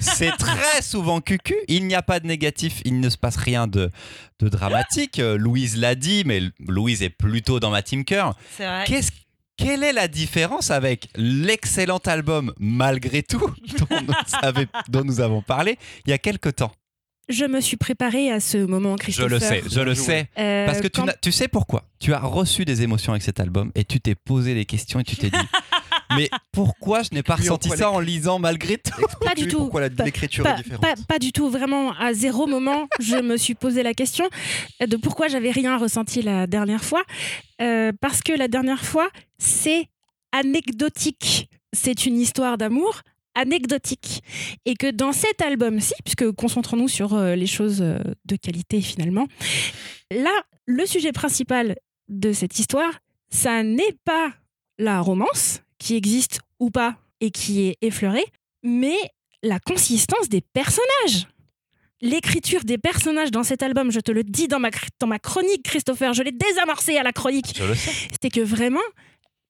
c'est 0.00 0.32
très 0.32 0.82
souvent 0.82 1.20
cucu, 1.20 1.54
il 1.68 1.86
n'y 1.86 1.94
a 1.94 2.02
pas 2.02 2.18
de 2.18 2.26
négatif, 2.26 2.82
il 2.84 2.98
ne 3.00 3.08
se 3.08 3.16
passe 3.16 3.36
rien 3.36 3.66
de, 3.68 3.90
de 4.40 4.48
dramatique. 4.48 5.18
Euh, 5.20 5.36
Louise 5.38 5.76
l'a 5.76 5.94
dit, 5.94 6.24
mais 6.26 6.42
Louise 6.66 7.02
est 7.02 7.10
plutôt 7.10 7.60
dans 7.60 7.70
ma 7.70 7.82
team 7.82 8.04
cœur. 8.04 8.36
C'est 8.56 8.66
vrai. 8.66 8.84
Qu'est-ce 8.86 9.10
quelle 9.58 9.84
est 9.84 9.92
la 9.92 10.08
différence 10.08 10.70
avec 10.72 11.08
l'excellent 11.14 11.98
album 12.06 12.52
Malgré 12.58 13.22
tout 13.22 13.38
dont 13.78 14.00
nous, 14.00 14.14
avait- 14.40 14.66
dont 14.88 15.04
nous 15.04 15.20
avons 15.20 15.40
parlé 15.42 15.78
il 16.04 16.10
y 16.10 16.12
a 16.12 16.18
quelque 16.18 16.48
temps? 16.48 16.72
Je 17.28 17.44
me 17.44 17.60
suis 17.60 17.76
préparée 17.76 18.30
à 18.30 18.40
ce 18.40 18.58
moment, 18.58 18.92
Je 18.98 19.02
Christopher. 19.04 19.28
le 19.30 19.38
sais, 19.40 19.62
je 19.70 19.80
le 19.80 19.94
sais. 19.94 20.28
Euh, 20.38 20.66
Parce 20.66 20.80
que 20.80 20.88
tu, 20.88 21.00
quand- 21.00 21.06
n'as- 21.06 21.14
tu 21.14 21.30
sais 21.32 21.48
pourquoi? 21.48 21.84
Tu 22.00 22.12
as 22.12 22.18
reçu 22.20 22.64
des 22.64 22.82
émotions 22.82 23.12
avec 23.12 23.22
cet 23.22 23.38
album 23.40 23.70
et 23.74 23.84
tu 23.84 24.00
t'es 24.00 24.14
posé 24.14 24.54
des 24.54 24.64
questions 24.64 24.98
et 25.00 25.04
tu 25.04 25.16
t'es 25.16 25.30
dit 25.30 25.36
Mais 26.16 26.28
pourquoi 26.52 27.02
je 27.02 27.08
n'ai 27.12 27.22
pas 27.22 27.36
Puis 27.36 27.48
en 27.48 27.52
ressenti 27.54 27.68
quoi 27.68 27.76
ça 27.78 27.90
en 27.90 27.98
lisant 28.00 28.38
malgré 28.38 28.76
tout? 28.76 28.90
Pas 29.00 29.06
du 29.06 29.44
Explique-lui 29.44 29.48
tout. 29.48 29.58
Pourquoi 29.60 29.80
la- 29.82 29.88
Pas- 29.90 30.04
l'écriture 30.04 30.44
pas, 30.44 30.54
est 30.54 30.62
différente 30.62 30.82
pas- 30.82 30.94
pas 31.08 31.18
du 31.18 31.32
tout, 31.32 31.48
vraiment, 31.48 31.92
à 31.98 32.12
zéro 32.12 32.46
moment, 32.46 32.86
je 33.00 33.16
me 33.16 33.36
suis 33.38 33.54
posé 33.54 33.82
la 33.82 33.94
question 33.94 34.28
de 34.86 34.96
pourquoi 34.96 35.28
j'avais 35.28 35.50
rien 35.52 35.78
ressenti 35.78 36.20
la 36.20 36.46
dernière 36.46 36.84
fois. 36.84 37.02
Euh, 37.62 37.92
parce 38.00 38.20
que 38.20 38.32
la 38.32 38.48
dernière 38.48 38.84
fois, 38.84 39.08
c'est 39.38 39.86
anecdotique. 40.32 41.48
C'est 41.72 42.04
une 42.04 42.20
histoire 42.20 42.58
d'amour 42.58 43.00
anecdotique. 43.34 44.22
Et 44.64 44.74
que 44.74 44.90
dans 44.90 45.12
cet 45.12 45.40
album-ci, 45.42 45.94
puisque 46.04 46.30
concentrons-nous 46.32 46.88
sur 46.88 47.14
euh, 47.14 47.34
les 47.34 47.46
choses 47.46 47.82
euh, 47.82 47.98
de 48.24 48.36
qualité 48.36 48.80
finalement, 48.80 49.26
là, 50.10 50.32
le 50.66 50.86
sujet 50.86 51.12
principal 51.12 51.76
de 52.08 52.32
cette 52.32 52.58
histoire, 52.58 53.00
ça 53.30 53.62
n'est 53.62 53.96
pas 54.04 54.32
la 54.78 55.00
romance, 55.00 55.60
qui 55.78 55.96
existe 55.96 56.40
ou 56.60 56.70
pas 56.70 56.96
et 57.20 57.30
qui 57.30 57.62
est 57.62 57.76
effleurée, 57.80 58.24
mais 58.62 58.96
la 59.42 59.58
consistance 59.58 60.28
des 60.28 60.40
personnages. 60.40 61.26
L'écriture 62.00 62.64
des 62.64 62.78
personnages 62.78 63.30
dans 63.30 63.44
cet 63.44 63.62
album, 63.62 63.92
je 63.92 64.00
te 64.00 64.10
le 64.10 64.24
dis 64.24 64.48
dans 64.48 64.58
ma, 64.58 64.70
dans 64.98 65.06
ma 65.06 65.18
chronique, 65.18 65.62
Christopher, 65.62 66.14
je 66.14 66.22
l'ai 66.22 66.32
désamorcé 66.32 66.96
à 66.96 67.02
la 67.04 67.12
chronique, 67.12 67.52
Je 67.56 67.64
le 67.64 67.74
sais. 67.74 67.92
c'est 68.20 68.30
que 68.30 68.40
vraiment, 68.40 68.80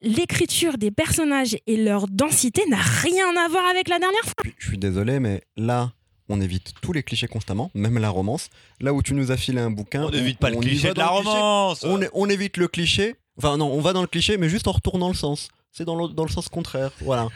l'écriture 0.02 0.78
des 0.78 0.90
personnages 0.90 1.56
et 1.66 1.76
leur 1.76 2.06
densité 2.08 2.62
n'a 2.68 2.80
rien 2.80 3.36
à 3.36 3.48
voir 3.48 3.66
avec 3.66 3.88
la 3.88 3.98
dernière 3.98 4.24
fois. 4.24 4.52
Je 4.58 4.68
suis 4.68 4.78
désolé, 4.78 5.20
mais 5.20 5.42
là, 5.56 5.92
on 6.28 6.40
évite 6.40 6.74
tous 6.80 6.92
les 6.92 7.02
clichés 7.02 7.28
constamment, 7.28 7.70
même 7.74 7.98
la 7.98 8.10
romance. 8.10 8.48
Là 8.80 8.92
où 8.92 9.02
tu 9.02 9.14
nous 9.14 9.30
as 9.30 9.36
filé 9.36 9.60
un 9.60 9.70
bouquin, 9.70 10.04
On 10.04 10.10
n'évite 10.10 10.38
pas 10.38 10.50
le 10.50 10.56
on 10.56 10.62
y 10.62 10.66
cliché 10.66 10.88
va 10.88 10.94
de 10.94 10.98
la 10.98 11.06
le 11.06 11.10
romance. 11.10 11.86
On 12.12 12.28
évite 12.28 12.56
le 12.56 12.68
cliché. 12.68 13.16
Enfin 13.38 13.56
non, 13.56 13.72
on 13.72 13.80
va 13.80 13.92
dans 13.92 14.02
le 14.02 14.06
cliché, 14.06 14.36
mais 14.36 14.48
juste 14.48 14.68
en 14.68 14.72
retournant 14.72 15.08
le 15.08 15.14
sens. 15.14 15.48
C'est 15.74 15.86
dans 15.86 15.96
le, 15.96 16.08
dans 16.08 16.24
le 16.24 16.28
sens 16.28 16.50
contraire. 16.50 16.90
Voilà. 17.00 17.28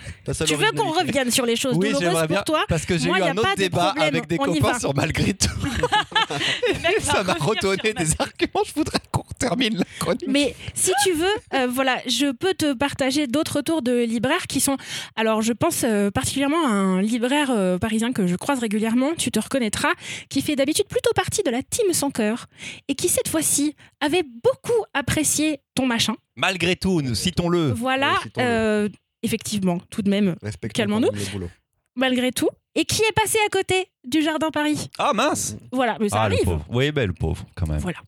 Tu 0.47 0.57
veux 0.57 0.71
qu'on 0.73 0.91
revienne 0.91 1.31
sur 1.31 1.47
les 1.47 1.57
choses 1.57 1.75
Oui, 1.75 1.91
douloureuses 1.91 2.27
pour 2.29 2.45
toi 2.45 2.65
Parce 2.69 2.85
que 2.85 2.99
j'ai 2.99 3.09
eu 3.09 3.23
un 3.23 3.35
autre 3.35 3.55
de 3.55 3.57
débat 3.57 3.87
problème, 3.87 4.09
avec 4.09 4.27
des 4.27 4.37
copains 4.37 4.79
sur 4.79 4.95
malgré 4.95 5.33
tout. 5.33 5.49
Ça 7.01 7.23
m'a 7.23 7.33
redonné 7.33 7.95
des 7.95 8.11
arguments. 8.19 8.63
Je 8.67 8.75
voudrais 8.75 8.99
qu'on 9.11 9.25
termine 9.39 9.79
la 9.79 9.85
chronique. 9.99 10.29
Mais 10.29 10.55
si 10.75 10.93
tu 11.03 11.15
veux, 11.15 11.27
euh, 11.55 11.67
voilà, 11.67 11.99
je 12.07 12.31
peux 12.31 12.53
te 12.53 12.75
partager 12.75 13.27
d'autres 13.27 13.63
tours 13.63 13.81
de 13.81 14.05
libraires 14.05 14.47
qui 14.47 14.61
sont. 14.61 14.77
Alors, 15.17 15.41
je 15.41 15.55
pense 15.55 15.83
euh, 15.85 16.11
particulièrement 16.11 16.67
à 16.67 16.71
un 16.71 17.01
libraire 17.01 17.51
euh, 17.51 17.79
parisien 17.79 18.13
que 18.13 18.27
je 18.27 18.37
croise 18.37 18.59
régulièrement, 18.59 19.15
tu 19.17 19.31
te 19.31 19.41
reconnaîtras, 19.41 19.93
qui 20.29 20.43
fait 20.43 20.57
d'habitude 20.57 20.89
plutôt 20.89 21.13
partie 21.15 21.43
de 21.43 21.51
la 21.51 21.63
team 21.63 21.91
sans 21.93 22.11
cœur 22.11 22.49
et 22.89 22.95
qui 22.95 23.09
cette 23.09 23.29
fois-ci 23.29 23.75
avait 24.01 24.25
beaucoup 24.43 24.85
apprécié 24.93 25.61
ton 25.77 25.87
machin. 25.87 26.15
Malgré 26.35 26.75
tout, 26.75 27.01
nous 27.03 27.15
citons-le. 27.15 27.71
Voilà, 27.71 28.15
euh, 28.39 28.89
effectivement, 29.23 29.79
tout 29.91 30.03
de 30.03 30.11
même, 30.11 30.35
Calmons-nous. 30.75 31.11
le 31.39 31.49
malgré 31.95 32.33
tout, 32.33 32.49
et 32.75 32.85
qui 32.85 33.01
est 33.03 33.13
passé 33.15 33.39
à 33.47 33.49
côté 33.51 33.87
du 34.05 34.23
Jardin 34.23 34.51
Paris? 34.51 34.91
Ah 34.99 35.13
mince. 35.15 35.57
Voilà, 35.73 35.97
mais 36.01 36.09
ça 36.09 36.23
Ah 36.23 36.29
le 36.29 36.35
arrive. 36.35 36.45
pauvre. 36.45 36.67
Oui, 36.69 36.91
ben 36.93 37.07
le 37.07 37.13
pauvre 37.15 37.47
quand 37.55 37.67
même. 37.69 37.79
Voilà. 37.79 37.99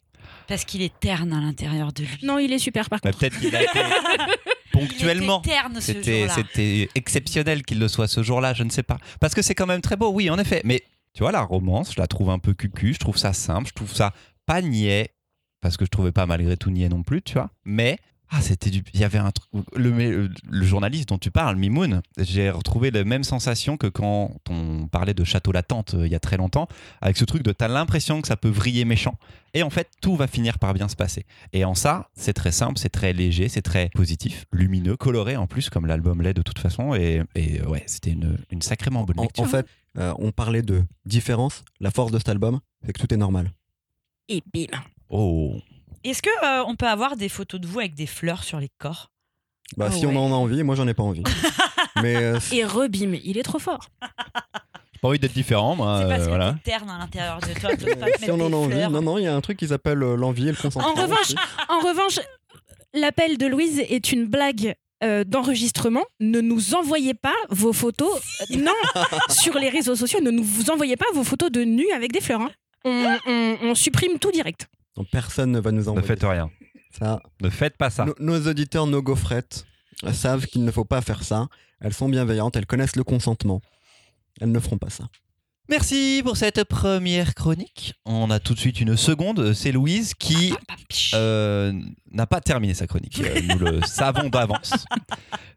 Parce 0.47 0.65
qu'il 0.65 0.83
est 0.83 0.99
terne 1.01 1.33
à 1.33 1.41
l'intérieur 1.41 1.93
de 1.93 2.03
lui. 2.03 2.19
Non, 2.23 2.39
il 2.39 2.53
est 2.53 2.59
super 2.59 2.89
par 2.91 3.01
Mais 3.05 3.11
contre. 3.13 3.21
peut-être 3.21 3.39
qu'il 3.41 3.55
a 3.55 3.63
été 3.63 3.79
ponctuellement. 4.73 5.43
C'était 5.81 6.89
exceptionnel 6.95 7.63
qu'il 7.65 7.79
le 7.79 7.89
soit 7.89 8.09
ce 8.09 8.23
jour-là, 8.23 8.55
je 8.55 8.63
ne 8.65 8.71
sais 8.71 8.83
pas. 8.83 8.99
Parce 9.21 9.35
que 9.35 9.43
c'est 9.43 9.55
quand 9.55 9.67
même 9.67 9.81
très 9.81 9.97
beau, 9.97 10.11
oui, 10.11 10.31
en 10.31 10.39
effet. 10.39 10.61
Mais 10.65 10.83
tu 11.15 11.23
vois, 11.23 11.33
la 11.33 11.43
romance, 11.43 11.95
je 11.95 12.01
la 12.01 12.07
trouve 12.07 12.31
un 12.31 12.39
peu 12.39 12.55
cucu, 12.55 12.95
je 12.95 12.99
trouve 12.99 13.17
ça 13.17 13.33
simple, 13.33 13.69
je 13.69 13.75
trouve 13.75 13.93
ça 13.95 14.13
pas 14.47 14.63
niais, 14.63 15.11
parce 15.61 15.77
que 15.77 15.85
je 15.85 15.91
trouvais 15.91 16.13
pas 16.13 16.27
malgré 16.27 16.57
tout 16.57 16.71
niais 16.71 16.89
non 16.89 17.03
plus, 17.03 17.23
tu 17.23 17.35
vois. 17.35 17.51
Mais, 17.65 17.99
ah, 18.31 18.43
c'était 18.43 18.69
du. 18.69 18.83
Il 18.93 19.01
y 19.01 19.05
avait 19.05 19.17
un 19.19 19.31
truc. 19.31 19.49
Le, 19.75 19.91
le, 19.91 20.31
le 20.51 20.65
journaliste 20.67 21.09
dont 21.09 21.17
tu 21.17 21.31
parles, 21.31 21.57
Mimoun, 21.57 22.03
j'ai 22.19 22.51
retrouvé 22.51 22.91
les 22.91 23.03
mêmes 23.03 23.25
sensations 23.25 23.79
que 23.79 23.87
quand 23.87 24.33
on 24.51 24.87
parlait 24.87 25.15
de 25.15 25.25
Château 25.25 25.51
Latente 25.51 25.95
euh, 25.95 26.07
il 26.07 26.13
y 26.13 26.15
a 26.15 26.21
très 26.21 26.37
longtemps, 26.37 26.69
avec 27.01 27.17
ce 27.17 27.25
truc 27.25 27.43
de 27.43 27.53
t'as 27.53 27.69
l'impression 27.69 28.21
que 28.21 28.29
ça 28.29 28.37
peut 28.37 28.51
vriller 28.51 28.85
méchant. 28.85 29.15
Et 29.55 29.63
en 29.63 29.71
fait, 29.71 29.89
tout 30.03 30.15
va 30.15 30.27
finir 30.27 30.59
par 30.59 30.75
bien 30.75 30.89
se 30.89 30.95
passer. 30.97 31.25
Et 31.55 31.65
en 31.65 31.75
ça, 31.75 32.11
c'est 32.15 32.35
très 32.35 32.53
simple, 32.53 32.79
c'est 32.79 32.91
très 32.91 33.15
léger, 33.15 33.49
c'est 33.49 33.63
très 33.63 33.89
positif, 33.95 34.45
lumineux, 34.53 34.99
coloré 34.99 35.37
en 35.39 35.47
plus, 35.47 35.71
comme 35.71 35.87
l'album 35.87 36.21
l'est 36.21 36.35
de 36.35 36.43
toute 36.43 36.59
façon. 36.59 36.95
Et, 36.95 37.23
et 37.35 37.63
ouais, 37.63 37.83
c'était 37.87 38.11
une, 38.11 38.37
une 38.51 38.61
sacrément 38.61 39.05
bonne 39.05 39.21
En, 39.21 39.23
lecture. 39.23 39.45
en 39.45 39.47
fait, 39.47 39.67
euh, 39.97 40.13
on 40.19 40.33
parlait 40.33 40.61
de 40.63 40.85
différence. 41.07 41.65
La 41.81 41.91
force 41.91 42.13
de 42.13 42.19
cet 42.19 42.29
album, 42.29 42.61
c'est 42.85 42.93
que 42.93 43.01
tout 43.01 43.13
est 43.15 43.17
normal. 43.17 43.53
Et 44.29 44.43
bim. 44.53 44.67
Oh, 45.11 45.55
Est-ce 46.05 46.23
que 46.23 46.31
euh, 46.45 46.65
on 46.67 46.77
peut 46.77 46.87
avoir 46.89 47.17
des 47.17 47.29
photos 47.29 47.61
de 47.61 47.67
vous 47.67 47.79
avec 47.81 47.95
des 47.95 48.07
fleurs 48.07 48.45
sur 48.45 48.61
les 48.61 48.71
corps? 48.79 49.11
Bah, 49.77 49.87
Ah 49.89 49.93
si 49.93 50.07
ouais. 50.07 50.15
on 50.15 50.19
en 50.19 50.33
a 50.33 50.35
envie, 50.37 50.63
moi 50.63 50.75
j'en 50.75 50.87
ai 50.89 50.95
pas 50.95 51.03
envie. 51.03 51.23
Mais 52.03 52.17
euh, 52.17 52.39
Et 52.53 52.65
rebim, 52.65 53.15
il 53.25 53.39
est 53.39 53.43
trop 53.43 53.59
fort. 53.59 53.81
j'ai 54.03 54.99
pas 55.01 55.09
envie 55.09 55.19
d'être 55.19 55.33
différent, 55.33 55.77
moi. 55.77 56.01
C'est 56.03 56.09
parce 56.09 56.21
euh, 56.21 56.25
que 56.25 56.29
voilà. 56.31 56.57
t'es 56.65 56.71
terne 56.71 56.91
à 56.91 56.99
l'intérieur 56.99 57.41
de 57.41 57.59
toi. 57.59 57.71
t'oses 57.77 57.95
pas 57.97 58.11
te 58.11 58.19
si 58.19 58.23
mettre 58.23 58.35
on 58.35 58.41
en 58.41 58.49
des 58.49 58.55
a 58.55 58.59
envie, 58.59 58.75
fleurs. 58.77 58.91
non, 58.91 59.03
non, 59.03 59.19
il 59.19 59.25
y 59.25 59.27
a 59.27 59.35
un 59.35 59.41
truc 59.41 59.59
qui 59.59 59.69
s'appelle 59.69 60.03
euh, 60.03 60.17
l'envie 60.17 60.49
et 60.49 60.53
le 60.53 60.57
consentement. 60.57 60.89
En 60.91 60.95
revanche, 60.95 61.21
aussi. 61.21 61.37
En 61.69 61.81
revanche, 61.81 62.21
l'appel 62.95 63.37
de 63.39 63.47
Louise 63.47 63.81
est 63.81 64.13
une 64.13 64.27
blague 64.27 64.75
euh, 65.05 65.25
d'enregistrement. 65.25 66.05
Ne 66.21 66.41
nous 66.41 66.75
envoyez 66.75 67.15
pas 67.15 67.35
vos 67.51 67.73
photos. 67.73 68.11
euh, 68.51 68.57
non, 68.57 68.73
sur 69.29 69.59
les 69.59 69.69
réseaux 69.69 69.97
sociaux, 69.97 70.21
ne 70.21 70.31
nous 70.31 70.45
vous 70.45 70.71
envoyez 70.71 70.97
pas 70.97 71.07
vos 71.15 71.25
photos 71.25 71.51
de 71.51 71.63
nu 71.65 71.91
avec 71.93 72.13
des 72.13 72.21
fleurs. 72.21 72.41
hein. 72.43 72.51
On, 72.85 73.17
on- 73.27 73.57
on 73.63 73.75
supprime 73.75 74.19
tout 74.19 74.31
direct. 74.31 74.69
Donc, 74.99 75.07
personne 75.11 75.53
ne 75.53 75.61
va 75.61 75.71
nous 75.71 75.85
Ne 75.85 75.89
envoyer. 75.89 76.07
faites 76.07 76.25
rien. 76.25 76.51
ça. 76.99 77.21
Ne 77.41 77.49
faites 77.51 77.77
pas 77.77 77.89
ça. 77.89 78.05
Nos, 78.05 78.15
nos 78.19 78.49
auditeurs, 78.51 78.87
nos 78.89 79.01
gaufrettes, 79.01 79.65
euh, 80.05 80.13
savent 80.13 80.47
qu'il 80.47 80.65
ne 80.65 80.71
faut 80.73 80.85
pas 80.85 81.01
faire 81.01 81.23
ça. 81.23 81.47
Elles 81.81 81.95
sont 81.95 82.09
bienveillantes, 82.09 82.57
elles 82.57 82.67
connaissent 82.67 82.97
le 82.97 83.05
consentement. 83.05 83.61
Elles 84.41 84.51
ne 84.51 84.59
feront 84.59 84.79
pas 84.79 84.91
ça. 84.91 85.05
Merci 85.71 86.23
pour 86.25 86.37
cette 86.39 86.65
première 86.65 87.35
chronique. 87.35 87.95
On 88.07 88.31
a 88.31 88.41
tout 88.41 88.55
de 88.55 88.59
suite 88.59 88.81
une 88.81 88.97
seconde. 88.97 89.53
C'est 89.53 89.71
Louise 89.71 90.15
qui 90.15 90.55
pich. 90.89 91.13
euh, 91.15 91.73
n'a 92.11 92.27
pas 92.27 92.41
terminé 92.41 92.73
sa 92.75 92.87
chronique. 92.87 93.21
Euh, 93.23 93.41
Nous 93.49 93.59
le 93.59 93.81
savons 93.87 94.31
d'avance. 94.31 94.73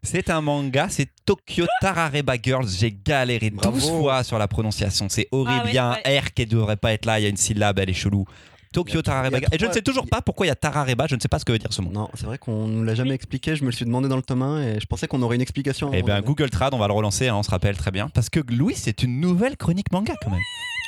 C'est 0.02 0.28
un 0.28 0.42
manga, 0.42 0.88
c'est 0.90 1.08
Tokyo 1.24 1.64
Tarareba 1.80 2.34
Girls. 2.40 2.68
J'ai 2.68 2.92
galéré 2.92 3.48
Bravo. 3.50 3.78
12 3.78 3.88
fois 3.88 4.22
sur 4.22 4.38
la 4.38 4.46
prononciation. 4.48 5.08
C'est 5.08 5.28
horrible. 5.32 5.60
Ah 5.60 5.64
ouais, 5.64 5.70
il 5.70 5.74
y 5.74 5.78
a 5.78 5.92
un. 5.92 6.20
R 6.20 6.34
qui 6.34 6.42
ne 6.42 6.50
devrait 6.50 6.76
pas 6.76 6.92
être 6.92 7.06
là. 7.06 7.18
Il 7.18 7.22
y 7.22 7.26
a 7.26 7.30
une 7.30 7.36
syllabe, 7.38 7.78
elle 7.78 7.88
est 7.90 7.94
chelou. 7.94 8.26
Tokyo 8.72 9.02
Tarareba. 9.02 9.38
Et 9.52 9.58
je 9.58 9.66
ne 9.66 9.72
sais 9.72 9.82
toujours 9.82 10.06
pas 10.08 10.22
pourquoi 10.22 10.46
il 10.46 10.48
y 10.48 10.52
a 10.52 10.56
Tarareba. 10.56 11.06
Je 11.06 11.14
ne 11.14 11.20
sais 11.20 11.28
pas 11.28 11.38
ce 11.38 11.44
que 11.44 11.52
veut 11.52 11.58
dire 11.58 11.72
ce 11.72 11.82
mot. 11.82 11.90
Non, 11.90 12.08
c'est 12.14 12.24
vrai 12.24 12.38
qu'on 12.38 12.66
ne 12.66 12.84
l'a 12.84 12.94
jamais 12.94 13.14
expliqué. 13.14 13.54
Je 13.54 13.62
me 13.62 13.70
le 13.70 13.76
suis 13.76 13.84
demandé 13.84 14.08
dans 14.08 14.16
le 14.16 14.22
tome 14.22 14.42
1 14.42 14.62
et 14.62 14.80
je 14.80 14.86
pensais 14.86 15.06
qu'on 15.06 15.22
aurait 15.22 15.36
une 15.36 15.42
explication. 15.42 15.90
Eh 15.92 16.02
bien. 16.02 16.20
Google 16.22 16.50
Trad, 16.50 16.74
on 16.74 16.78
va 16.78 16.88
le 16.88 16.92
relancer, 16.94 17.28
hein, 17.28 17.36
on 17.36 17.42
se 17.42 17.50
rappelle 17.50 17.76
très 17.76 17.90
bien. 17.90 18.08
Parce 18.08 18.30
que 18.30 18.40
Louis, 18.48 18.74
c'est 18.74 19.02
une 19.02 19.20
nouvelle 19.20 19.56
chronique 19.56 19.92
manga 19.92 20.14
quand 20.22 20.30
même. 20.30 20.40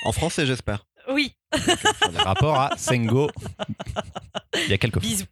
En 0.06 0.12
français, 0.12 0.46
j'espère. 0.46 0.86
Oui, 1.10 1.34
Rapport 2.16 2.58
à 2.58 2.76
Sengo. 2.78 3.30
Il 4.54 4.70
y 4.70 4.72
a 4.72 4.78
quelques 4.78 4.94
fois. 4.94 5.02
bisous. 5.02 5.26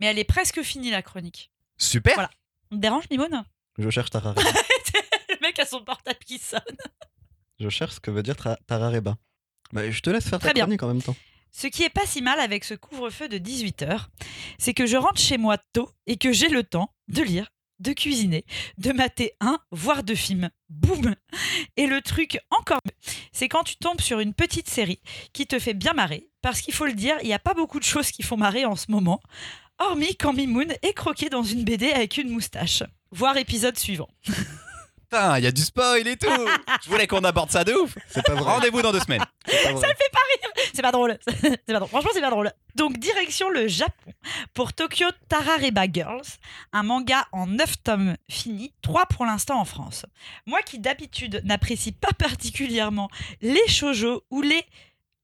Mais 0.00 0.06
elle 0.06 0.18
est 0.18 0.24
presque 0.24 0.62
finie 0.62 0.90
la 0.90 1.02
chronique. 1.02 1.50
Super. 1.76 2.14
Voilà. 2.14 2.30
On 2.70 2.76
te 2.76 2.80
dérange, 2.80 3.04
Mimone 3.10 3.44
Je 3.78 3.90
cherche 3.90 4.10
Tarareba. 4.10 4.40
Le 5.30 5.36
mec 5.42 5.58
a 5.58 5.66
son 5.66 5.82
portable 5.82 6.18
qui 6.24 6.38
sonne. 6.38 6.60
je 7.58 7.68
cherche 7.68 7.94
ce 7.94 8.00
que 8.00 8.10
veut 8.10 8.22
dire 8.22 8.36
Tarareba. 8.66 9.16
Bah, 9.72 9.90
je 9.90 10.00
te 10.00 10.10
laisse 10.10 10.24
faire 10.28 10.38
ta 10.38 10.46
Très 10.46 10.54
bien. 10.54 10.64
chronique 10.64 10.82
en 10.82 10.88
même 10.88 11.02
temps. 11.02 11.16
Ce 11.52 11.66
qui 11.66 11.82
est 11.82 11.90
pas 11.90 12.06
si 12.06 12.22
mal 12.22 12.38
avec 12.40 12.64
ce 12.64 12.74
couvre-feu 12.74 13.28
de 13.28 13.38
18h, 13.38 14.06
c'est 14.58 14.74
que 14.74 14.86
je 14.86 14.96
rentre 14.96 15.20
chez 15.20 15.36
moi 15.38 15.58
tôt 15.72 15.90
et 16.06 16.16
que 16.16 16.32
j'ai 16.32 16.48
le 16.48 16.62
temps 16.62 16.94
de 17.08 17.22
lire, 17.22 17.50
de 17.80 17.92
cuisiner, 17.92 18.44
de 18.78 18.92
mater 18.92 19.32
un, 19.40 19.58
voire 19.72 20.04
deux 20.04 20.14
films. 20.14 20.50
Boum 20.68 21.16
Et 21.76 21.86
le 21.88 22.00
truc 22.02 22.38
encore 22.50 22.78
mieux, 22.86 23.12
c'est 23.32 23.48
quand 23.48 23.64
tu 23.64 23.76
tombes 23.76 24.00
sur 24.00 24.20
une 24.20 24.32
petite 24.34 24.68
série 24.68 25.00
qui 25.32 25.46
te 25.46 25.58
fait 25.58 25.74
bien 25.74 25.92
marrer, 25.92 26.28
parce 26.40 26.60
qu'il 26.60 26.72
faut 26.74 26.86
le 26.86 26.92
dire, 26.94 27.16
il 27.22 27.26
n'y 27.26 27.34
a 27.34 27.40
pas 27.40 27.54
beaucoup 27.54 27.80
de 27.80 27.84
choses 27.84 28.12
qui 28.12 28.22
font 28.22 28.36
marrer 28.36 28.64
en 28.64 28.76
ce 28.76 28.90
moment, 28.92 29.20
hormis 29.78 30.14
quand 30.16 30.32
Mimoun 30.32 30.72
est 30.82 30.92
croqué 30.92 31.30
dans 31.30 31.42
une 31.42 31.64
BD 31.64 31.90
avec 31.90 32.16
une 32.16 32.30
moustache. 32.30 32.84
Voir 33.10 33.36
épisode 33.36 33.76
suivant. 33.76 34.08
Putain, 35.10 35.38
il 35.38 35.44
y 35.44 35.46
a 35.48 35.52
du 35.52 35.62
spoil 35.62 36.06
et 36.06 36.16
tout. 36.16 36.28
Je 36.84 36.88
voulais 36.88 37.08
qu'on 37.08 37.24
aborde 37.24 37.50
ça 37.50 37.64
de 37.64 37.72
ouf. 37.72 37.96
C'est 38.08 38.24
pas 38.24 38.34
vrai. 38.34 38.52
Rendez-vous 38.52 38.80
dans 38.80 38.92
deux 38.92 39.00
semaines. 39.00 39.24
c'est 39.44 39.64
pas 39.64 39.72
vrai. 39.72 39.90
C'est 40.72 40.82
pas 40.82 40.92
drôle. 40.92 41.18
c'est 41.26 41.60
pas 41.66 41.72
drôle. 41.80 41.88
Franchement, 41.88 42.10
c'est 42.14 42.20
pas 42.20 42.30
drôle. 42.30 42.52
Donc, 42.76 42.96
direction 42.98 43.50
le 43.50 43.66
Japon 43.66 44.12
pour 44.54 44.72
Tokyo 44.72 45.06
Tarareba 45.28 45.86
Girls, 45.92 46.22
un 46.72 46.84
manga 46.84 47.26
en 47.32 47.48
9 47.48 47.82
tomes 47.82 48.16
fini, 48.30 48.72
3 48.82 49.06
pour 49.06 49.26
l'instant 49.26 49.60
en 49.60 49.64
France. 49.64 50.06
Moi 50.46 50.60
qui 50.62 50.78
d'habitude 50.78 51.42
n'apprécie 51.44 51.90
pas 51.90 52.12
particulièrement 52.16 53.10
les 53.42 53.66
shoujo 53.66 54.22
ou 54.30 54.42
les. 54.42 54.64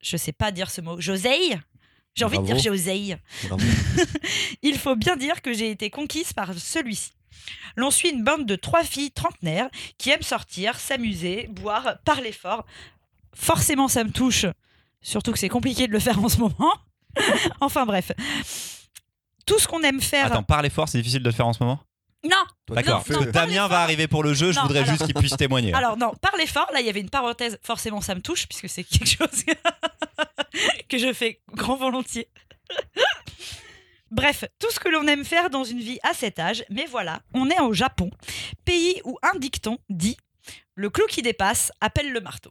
Je 0.03 0.17
sais 0.17 0.33
pas 0.33 0.51
dire 0.51 0.69
ce 0.69 0.81
mot. 0.81 1.01
Josei 1.01 1.57
J'ai 2.17 2.25
envie 2.25 2.39
de 2.39 2.45
dire. 2.45 2.59
Josei. 2.59 3.17
Bravo. 3.45 3.65
Il 4.63 4.79
faut 4.79 4.97
bien 4.97 5.15
dire 5.15 5.43
que 5.43 5.53
j'ai 5.53 5.71
été 5.71 5.91
conquise 5.91 6.33
par 6.33 6.55
celui-ci. 6.55 7.13
L'on 7.77 7.91
suit 7.91 8.11
une 8.11 8.25
bande 8.25 8.47
de 8.47 8.57
trois 8.57 8.83
filles 8.85 9.11
trentenaires 9.13 9.69
qui 9.99 10.11
aiment 10.11 10.23
sortir, 10.23 10.79
s'amuser, 10.79 11.47
boire, 11.51 11.99
parler 12.05 12.33
fort. 12.33 12.65
Forcément, 13.35 13.89
ça 13.89 14.03
me 14.05 14.11
touche, 14.11 14.47
surtout 15.03 15.33
que 15.33 15.39
c'est 15.39 15.49
compliqué 15.51 15.87
de 15.87 15.93
le 15.93 16.01
faire 16.01 16.23
en 16.23 16.29
ce 16.29 16.39
moment. 16.39 16.73
enfin 17.61 17.85
bref. 17.87 18.13
Tout 19.47 19.59
ce 19.59 19.69
qu'on 19.69 19.83
aime 19.83 20.01
faire. 20.01 20.27
Attends, 20.27 20.43
parler 20.43 20.71
fort, 20.71 20.89
c'est 20.89 20.99
difficile 20.99 21.23
de 21.23 21.29
le 21.29 21.35
faire 21.35 21.47
en 21.47 21.53
ce 21.53 21.63
moment? 21.63 21.81
Non 22.25 22.37
D'accord. 22.71 23.05
fais- 23.07 23.13
non. 23.13 23.23
Damien 23.31 23.69
va 23.69 23.83
arriver 23.83 24.09
pour 24.09 24.25
le 24.25 24.35
jeu, 24.35 24.51
je 24.51 24.57
Non, 24.57 24.63
voudrais 24.63 24.81
alors- 24.81 24.91
juste 24.91 25.05
qu'il 25.07 25.15
puisse 25.15 25.37
témoigner. 25.37 25.73
Alors 25.75 25.97
non, 25.97 26.13
parler 26.21 26.47
fort, 26.47 26.69
là 26.73 26.81
il 26.81 26.87
y 26.87 26.89
avait 26.89 27.01
une 27.01 27.11
parenthèse, 27.11 27.59
forcément 27.63 28.01
ça 28.01 28.15
me 28.17 28.21
touche, 28.21 28.49
puisque 28.49 28.69
c'est 28.69 28.83
quelque 28.83 29.07
chose 29.07 29.45
que 30.89 30.99
je 30.99 31.13
fais 31.13 31.41
grand 31.55 31.77
volontiers. 31.77 32.29
Bref, 34.17 34.47
tout 34.59 34.71
ce 34.71 34.81
que 34.81 34.89
l'on 34.89 35.07
aime 35.09 35.27
faire 35.27 35.51
dans 35.51 35.63
une 35.65 35.79
vie 35.79 35.99
à 36.03 36.15
cet 36.15 36.39
âge, 36.39 36.65
mais 36.71 36.87
voilà, 36.87 37.21
on 37.35 37.51
est 37.51 37.61
au 37.61 37.75
Japon, 37.75 38.09
pays 38.65 38.99
où 39.05 39.19
un 39.23 39.39
dicton 39.39 39.77
dit 39.91 40.17
«le 40.75 40.89
clou 40.89 41.05
qui 41.07 41.21
dépasse 41.21 41.71
appelle 41.83 42.11
le 42.11 42.21
marteau». 42.23 42.51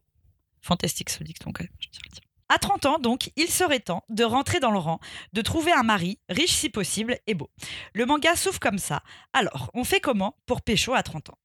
Fantastique 0.61 1.09
ce 1.09 1.23
dicton 1.23 1.51
quand 1.51 1.63
même, 1.63 1.73
je 1.79 1.87
à 1.87 2.01
le 2.05 2.09
dire. 2.11 2.21
À 2.49 2.59
30 2.59 2.85
ans, 2.85 2.99
donc, 2.99 3.31
il 3.35 3.47
serait 3.49 3.79
temps 3.79 4.03
de 4.09 4.23
rentrer 4.23 4.59
dans 4.59 4.69
le 4.69 4.77
rang, 4.77 4.99
de 5.33 5.41
trouver 5.41 5.71
un 5.71 5.81
mari, 5.81 6.19
riche 6.29 6.53
si 6.53 6.69
possible 6.69 7.17
et 7.25 7.33
beau. 7.33 7.49
Le 7.93 8.05
manga 8.05 8.35
s'ouvre 8.35 8.59
comme 8.59 8.77
ça. 8.77 9.01
Alors, 9.33 9.71
on 9.73 9.83
fait 9.83 9.99
comment 9.99 10.37
pour 10.45 10.61
pécho 10.61 10.93
à 10.93 11.01
30 11.01 11.31
ans? 11.31 11.39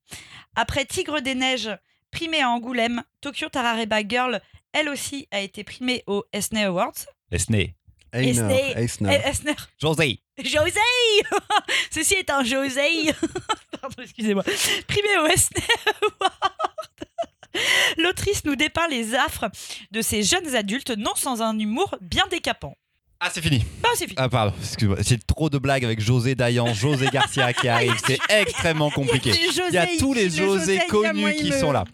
Après 0.55 0.85
Tigre 0.85 1.23
des 1.23 1.35
Neiges, 1.35 1.71
primée 2.11 2.43
à 2.43 2.50
Angoulême, 2.50 3.03
Tokyo 3.23 3.49
Tarareba 3.49 4.07
Girl, 4.07 4.43
elle 4.75 4.91
aussi, 4.91 5.27
a 5.31 5.41
été 5.41 5.65
primée 5.65 6.05
aux 6.07 6.25
Esney 6.35 6.65
Awards. 6.65 7.07
Esney- 7.33 7.73
Eisner. 8.12 8.75
Eh, 8.76 9.29
Esner, 9.29 9.57
José. 9.81 10.21
José 10.43 10.81
Ceci 11.90 12.14
est 12.14 12.31
un 12.31 12.43
José 12.45 13.14
Pardon, 13.81 14.02
excusez-moi. 14.02 14.43
Primée 14.87 15.19
aux 15.23 15.26
Esney 15.26 15.64
Awards. 16.02 16.57
L'autrice 17.99 18.45
nous 18.45 18.57
dépeint 18.57 18.88
les 18.88 19.14
affres 19.14 19.47
de 19.90 20.02
ces 20.02 20.23
jeunes 20.23 20.55
adultes, 20.55 20.90
non 20.97 21.14
sans 21.14 21.43
un 21.43 21.59
humour 21.59 21.97
bien 22.00 22.26
décapant. 22.31 22.76
Ah, 23.23 23.29
c'est 23.31 23.43
fini. 23.43 23.62
Bah, 23.83 23.91
c'est 23.95 24.05
fini. 24.07 24.15
Ah, 24.17 24.31
pardon, 24.31 24.55
excuse-moi. 24.62 24.97
C'est 25.03 25.25
trop 25.27 25.50
de 25.50 25.59
blagues 25.59 25.85
avec 25.85 26.00
José 26.00 26.35
Dayan, 26.35 26.73
José 26.73 27.07
Garcia 27.12 27.53
qui 27.53 27.69
arrive. 27.77 27.95
C'est 28.07 28.19
extrêmement 28.31 28.91
compliqué. 28.91 29.33
Il 29.69 29.75
y 29.75 29.77
a 29.79 29.87
tous 29.99 30.15
les 30.15 30.31
José 30.31 30.81
connus 30.89 31.35
qui 31.35 31.53
sont 31.53 31.71
là. 31.71 31.85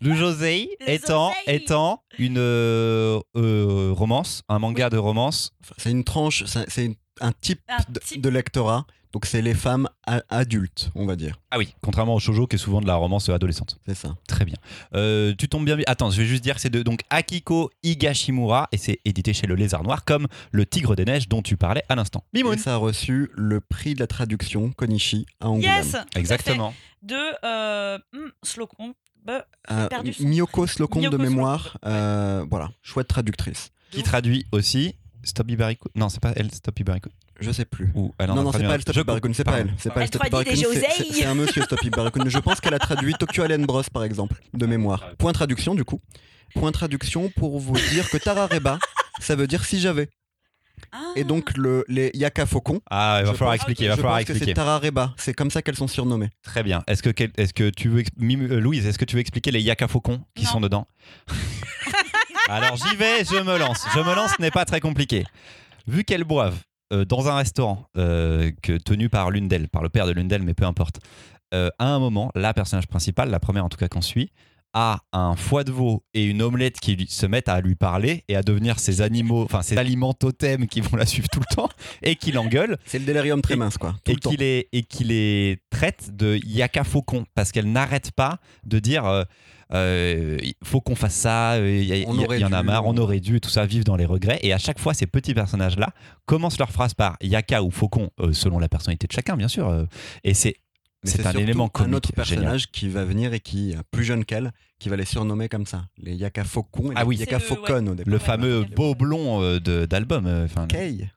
Le 0.00 0.14
José 0.14 0.70
Le 0.80 0.90
étant, 0.90 1.28
José. 1.46 1.56
étant 1.56 2.02
une 2.18 2.38
euh, 2.38 3.20
euh, 3.36 3.92
romance, 3.94 4.42
un 4.48 4.58
manga 4.58 4.88
de 4.88 4.96
romance. 4.96 5.52
C'est 5.76 5.90
une 5.90 6.02
tranche, 6.04 6.44
c'est 6.46 6.96
un 7.20 7.32
type, 7.32 7.60
Un 7.68 7.76
de, 7.92 8.00
type. 8.00 8.22
de 8.22 8.28
lectorat. 8.30 8.86
Donc 9.12 9.26
c'est 9.26 9.42
les 9.42 9.54
femmes 9.54 9.88
adultes, 10.28 10.90
on 10.94 11.04
va 11.04 11.16
dire. 11.16 11.40
Ah 11.50 11.58
oui, 11.58 11.74
contrairement 11.82 12.14
au 12.14 12.20
shoujo 12.20 12.46
qui 12.46 12.56
est 12.56 12.58
souvent 12.60 12.80
de 12.80 12.86
la 12.86 12.94
romance 12.94 13.28
adolescente. 13.28 13.78
C'est 13.86 13.96
ça. 13.96 14.16
Très 14.28 14.44
bien. 14.44 14.54
Euh, 14.94 15.34
tu 15.36 15.48
tombes 15.48 15.64
bien. 15.64 15.76
Attends, 15.86 16.10
je 16.10 16.20
vais 16.22 16.26
juste 16.28 16.42
dire 16.44 16.54
que 16.54 16.60
c'est 16.60 16.70
de 16.70 16.82
donc 16.82 17.00
Akiko 17.10 17.70
Higashimura 17.82 18.68
et 18.72 18.76
c'est 18.76 19.00
édité 19.04 19.32
chez 19.32 19.46
Le 19.48 19.54
Lézard 19.56 19.82
Noir 19.82 20.04
comme 20.04 20.28
Le 20.52 20.64
Tigre 20.64 20.94
des 20.94 21.04
Neiges 21.04 21.28
dont 21.28 21.42
tu 21.42 21.56
parlais 21.56 21.82
à 21.88 21.96
l'instant. 21.96 22.22
Mimoun. 22.32 22.54
Et 22.54 22.58
ça 22.58 22.74
a 22.74 22.76
reçu 22.76 23.30
le 23.34 23.60
prix 23.60 23.94
de 23.94 24.00
la 24.00 24.06
traduction 24.06 24.70
Konishi 24.70 25.26
à 25.40 25.48
Angoulême. 25.48 25.84
Yes. 25.84 25.96
Exactement. 26.14 26.72
De 27.02 27.16
euh, 27.44 27.98
hmm, 28.12 28.28
Slocum. 28.44 28.92
Bah, 29.24 29.44
Euh, 29.70 29.88
Miyoko 30.20 30.66
Slocum 30.66 31.02
de 31.08 31.16
mémoire. 31.16 31.62
Slocum. 31.70 31.80
euh, 31.92 32.46
voilà, 32.50 32.70
chouette 32.82 33.08
traductrice. 33.08 33.70
Qui 33.90 34.04
traduit 34.04 34.46
aussi 34.52 34.94
Stop 35.22 35.50
Ibariku. 35.50 35.88
Non, 35.94 36.08
c'est 36.08 36.20
pas 36.20 36.32
elle, 36.36 36.50
Stop 36.50 36.78
Ibariku. 36.78 37.10
Je 37.40 37.50
sais 37.52 37.64
plus. 37.64 37.90
Ou 37.94 38.12
non, 38.26 38.34
non, 38.42 38.52
c'est 38.52 38.62
pas 38.64 38.74
elle, 38.74 38.80
Stop 38.82 38.94
Je- 38.94 39.00
Ibarikun, 39.00 39.32
c'est 39.32 39.44
pas 39.44 39.58
elle. 39.60 39.74
C'est 39.78 39.92
pas 39.92 40.02
Elle 40.02 40.08
Stop 40.08 40.26
Ibarikun, 40.26 40.54
c'est- 40.54 41.24
un 41.24 41.34
monsieur 41.34 41.62
Stop 41.62 41.82
Ibarikun. 41.82 42.28
Je 42.28 42.38
pense 42.38 42.60
qu'elle 42.60 42.74
a 42.74 42.78
traduit 42.78 43.14
Tokyo 43.14 43.42
Alien 43.42 43.64
Bros 43.66 43.82
par 43.92 44.04
exemple, 44.04 44.36
de 44.52 44.66
mémoire. 44.66 45.14
Point 45.16 45.32
traduction 45.32 45.74
du 45.74 45.84
coup. 45.84 46.00
Point 46.54 46.72
traduction 46.72 47.30
pour 47.30 47.58
vous 47.60 47.74
dire 47.92 48.08
que 48.10 48.16
Tarareba, 48.18 48.78
ça 49.20 49.36
veut 49.36 49.46
dire 49.46 49.64
si 49.64 49.80
j'avais. 49.80 50.08
Ah. 50.92 50.98
Et 51.14 51.24
donc 51.24 51.56
le, 51.56 51.84
les 51.88 52.10
Yaka 52.14 52.46
Faucons, 52.46 52.80
Ah, 52.90 53.18
il 53.20 53.26
va 53.26 53.32
falloir 53.34 53.50
pense- 53.50 53.54
expliquer. 53.56 53.84
Il 53.84 53.86
je 53.86 53.90
va 53.90 53.96
falloir 53.96 54.14
pense 54.16 54.22
que 54.24 54.32
c'est 54.32 54.38
expliquer. 54.38 54.54
Tarareba. 54.54 55.14
C'est 55.16 55.34
comme 55.34 55.50
ça 55.50 55.62
qu'elles 55.62 55.76
sont 55.76 55.86
surnommées. 55.86 56.30
Très 56.42 56.62
bien. 56.62 56.82
Est-ce 56.88 57.02
que, 57.02 57.10
est-ce 57.36 57.52
que 57.54 57.70
tu 57.70 57.88
veux, 57.88 58.02
euh, 58.20 58.60
Louise, 58.60 58.86
est-ce 58.86 58.98
que 58.98 59.04
tu 59.04 59.14
veux 59.16 59.20
expliquer 59.20 59.50
les 59.52 59.60
Yaka 59.60 59.86
Faucons 59.88 60.22
qui 60.34 60.44
Non. 60.44 60.50
sont 60.50 60.60
dedans? 60.60 60.88
Alors 62.48 62.76
j'y 62.76 62.96
vais, 62.96 63.24
je 63.24 63.42
me 63.42 63.58
lance. 63.58 63.84
Je 63.94 64.00
me 64.00 64.14
lance, 64.14 64.32
ce 64.36 64.42
n'est 64.42 64.50
pas 64.50 64.64
très 64.64 64.80
compliqué. 64.80 65.24
Vu 65.86 66.04
qu'elles 66.04 66.24
boivent 66.24 66.58
euh, 66.92 67.04
dans 67.04 67.28
un 67.28 67.36
restaurant 67.36 67.86
euh, 67.96 68.50
que, 68.62 68.76
tenu 68.76 69.08
par 69.08 69.30
l'une 69.30 69.48
d'elles, 69.48 69.68
par 69.68 69.82
le 69.82 69.88
père 69.88 70.06
de 70.06 70.12
l'une 70.12 70.28
d'elles, 70.28 70.42
mais 70.42 70.54
peu 70.54 70.64
importe, 70.64 70.98
euh, 71.54 71.68
à 71.78 71.86
un 71.88 71.98
moment, 71.98 72.30
la 72.34 72.54
personnage 72.54 72.86
principale, 72.86 73.30
la 73.30 73.40
première 73.40 73.64
en 73.64 73.68
tout 73.68 73.78
cas 73.78 73.88
qu'on 73.88 74.02
suit, 74.02 74.30
a 74.72 75.00
un 75.12 75.34
foie 75.34 75.64
de 75.64 75.72
veau 75.72 76.04
et 76.14 76.24
une 76.24 76.42
omelette 76.42 76.78
qui 76.78 76.94
lui- 76.94 77.08
se 77.08 77.26
mettent 77.26 77.48
à 77.48 77.60
lui 77.60 77.74
parler 77.74 78.22
et 78.28 78.36
à 78.36 78.42
devenir 78.42 78.78
ses 78.78 79.00
animaux, 79.00 79.42
enfin 79.42 79.62
ses 79.62 79.76
aliments 79.76 80.12
totems 80.14 80.68
qui 80.68 80.80
vont 80.80 80.96
la 80.96 81.06
suivre 81.06 81.26
tout 81.32 81.40
le 81.40 81.54
temps 81.56 81.68
et 82.02 82.14
qui 82.14 82.30
l'engueulent 82.30 82.76
C'est 82.86 83.00
le 83.00 83.04
délirium 83.04 83.42
très 83.42 83.54
Et- 83.54 83.56
mince 83.56 83.78
quoi. 83.78 83.96
Tout 84.04 84.12
et 84.12 84.14
le 84.14 84.20
temps. 84.20 84.30
qui 84.30 84.36
les 84.36 84.68
et 84.72 84.82
qui 84.84 85.02
les 85.02 85.58
traite 85.70 86.14
de 86.14 86.38
yaka 86.46 86.84
faucon 86.84 87.24
parce 87.34 87.50
qu'elle 87.50 87.70
n'arrête 87.72 88.12
pas 88.12 88.38
de 88.64 88.78
dire 88.78 89.04
il 89.72 90.54
faut 90.64 90.80
qu'on 90.80 90.94
fasse 90.96 91.14
ça 91.14 91.52
euh, 91.54 91.70
il 91.82 91.84
y, 92.38 92.44
en 92.44 92.52
a 92.52 92.62
marre 92.62 92.86
on 92.86 92.96
aurait 92.96 93.20
dû 93.20 93.40
tout 93.40 93.50
ça 93.50 93.66
vivre 93.66 93.84
dans 93.84 93.96
les 93.96 94.04
regrets 94.06 94.38
et 94.42 94.52
à 94.52 94.58
chaque 94.58 94.78
fois 94.78 94.94
ces 94.94 95.06
petits 95.06 95.34
personnages 95.34 95.76
là 95.78 95.90
commencent 96.26 96.58
leur 96.58 96.70
phrase 96.70 96.94
par 96.94 97.16
yaka 97.22 97.62
ou 97.62 97.70
faucon 97.70 98.10
euh, 98.20 98.32
selon 98.32 98.58
la 98.58 98.68
personnalité 98.68 99.06
de 99.06 99.12
chacun 99.12 99.36
bien 99.36 99.48
sûr 99.48 99.68
euh, 99.68 99.84
et 100.24 100.34
c'est 100.34 100.56
Mais 101.04 101.10
c'est 101.10 101.26
un 101.26 101.32
élément 101.32 101.68
comique 101.68 101.92
un 101.92 101.96
autre 101.96 102.08
génial. 102.24 102.26
personnage 102.42 102.70
qui 102.72 102.88
va 102.88 103.04
venir 103.04 103.32
et 103.32 103.40
qui, 103.40 103.74
euh, 103.74 103.80
plus 103.90 104.04
jeune 104.04 104.24
qu'elle, 104.24 104.52
qui 104.78 104.88
va 104.90 104.96
les 104.96 105.06
surnommer 105.06 105.48
comme 105.48 105.64
ça. 105.66 105.86
Les 105.96 106.14
Yaka 106.14 106.44
Faucons 106.44 106.90
et 106.92 106.94
Ah 106.96 107.00
les 107.02 107.06
oui. 107.06 107.16
Yaka 107.16 107.38
le- 107.38 107.42
Faucon 107.42 107.86
au 107.86 107.94
départ. 107.94 108.04
le 108.10 108.12
Ouais, 108.16 108.18
fameux 108.22 108.60
ouais. 108.60 108.66
beau 108.76 108.94
blond 108.94 109.40
euh, 109.42 109.60
de- 109.60 109.86
d'album 109.86 110.26
euh, 110.26 110.46
il 110.56 111.08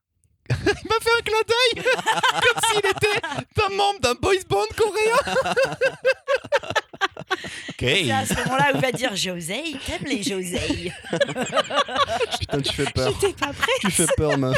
m'a 0.53 0.99
fait 1.01 1.15
un 1.19 1.23
clin 1.23 1.43
d'œil 1.47 1.83
comme 2.31 2.61
s'il 2.69 2.79
était 2.79 3.65
un 3.65 3.75
membre 3.75 3.99
d'un 4.01 4.13
boys 4.21 4.43
band 4.49 4.71
coréen 4.77 5.53
ok 7.69 7.75
C'est 7.79 8.11
à 8.11 8.25
ce 8.25 8.33
moment-là 8.35 8.71
où 8.73 8.77
il 8.77 8.81
va 8.81 8.91
dire 8.91 9.15
José, 9.15 9.61
t'aimes 9.85 10.07
les 10.07 10.23
José 10.23 10.91
Putain, 12.39 12.61
tu 12.63 12.73
fais 12.73 12.91
peur. 12.91 13.13
J'étais 13.21 13.33
pas 13.33 13.53
prêt. 13.53 13.71
tu 13.81 13.91
fais 13.91 14.05
peur, 14.17 14.37
meuf. 14.37 14.57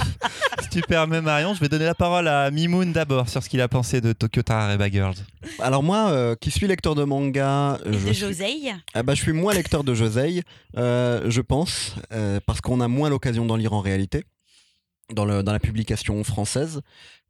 Si 0.61 0.69
tu 0.69 0.81
permets 0.81 1.21
Marion, 1.21 1.53
je 1.53 1.59
vais 1.59 1.69
donner 1.69 1.85
la 1.85 1.95
parole 1.95 2.27
à 2.27 2.51
Mimoun 2.51 2.91
d'abord 2.91 3.29
sur 3.29 3.43
ce 3.43 3.49
qu'il 3.49 3.61
a 3.61 3.67
pensé 3.67 4.01
de 4.01 4.13
Tokyo 4.13 4.41
Tarareba 4.41 4.89
Girls. 4.89 5.15
Alors 5.59 5.83
moi, 5.83 6.09
euh, 6.09 6.35
qui 6.35 6.51
suis 6.51 6.67
lecteur 6.67 6.95
de 6.95 7.03
manga, 7.03 7.79
euh, 7.85 7.91
Et 7.91 7.93
je 7.93 8.07
de 8.07 8.13
suis, 8.13 8.13
José 8.13 8.45
ah 8.93 9.03
bah, 9.03 9.13
je 9.13 9.21
suis 9.21 9.33
moins 9.33 9.53
lecteur 9.53 9.83
de 9.83 9.93
Josei, 9.93 10.43
euh, 10.77 11.29
je 11.29 11.41
pense, 11.41 11.95
euh, 12.11 12.39
parce 12.45 12.61
qu'on 12.61 12.81
a 12.81 12.87
moins 12.87 13.09
l'occasion 13.09 13.45
d'en 13.45 13.55
lire 13.55 13.73
en 13.73 13.81
réalité. 13.81 14.23
Dans, 15.13 15.25
le- 15.25 15.43
dans 15.43 15.51
la 15.53 15.59
publication 15.59 16.23
française. 16.23 16.81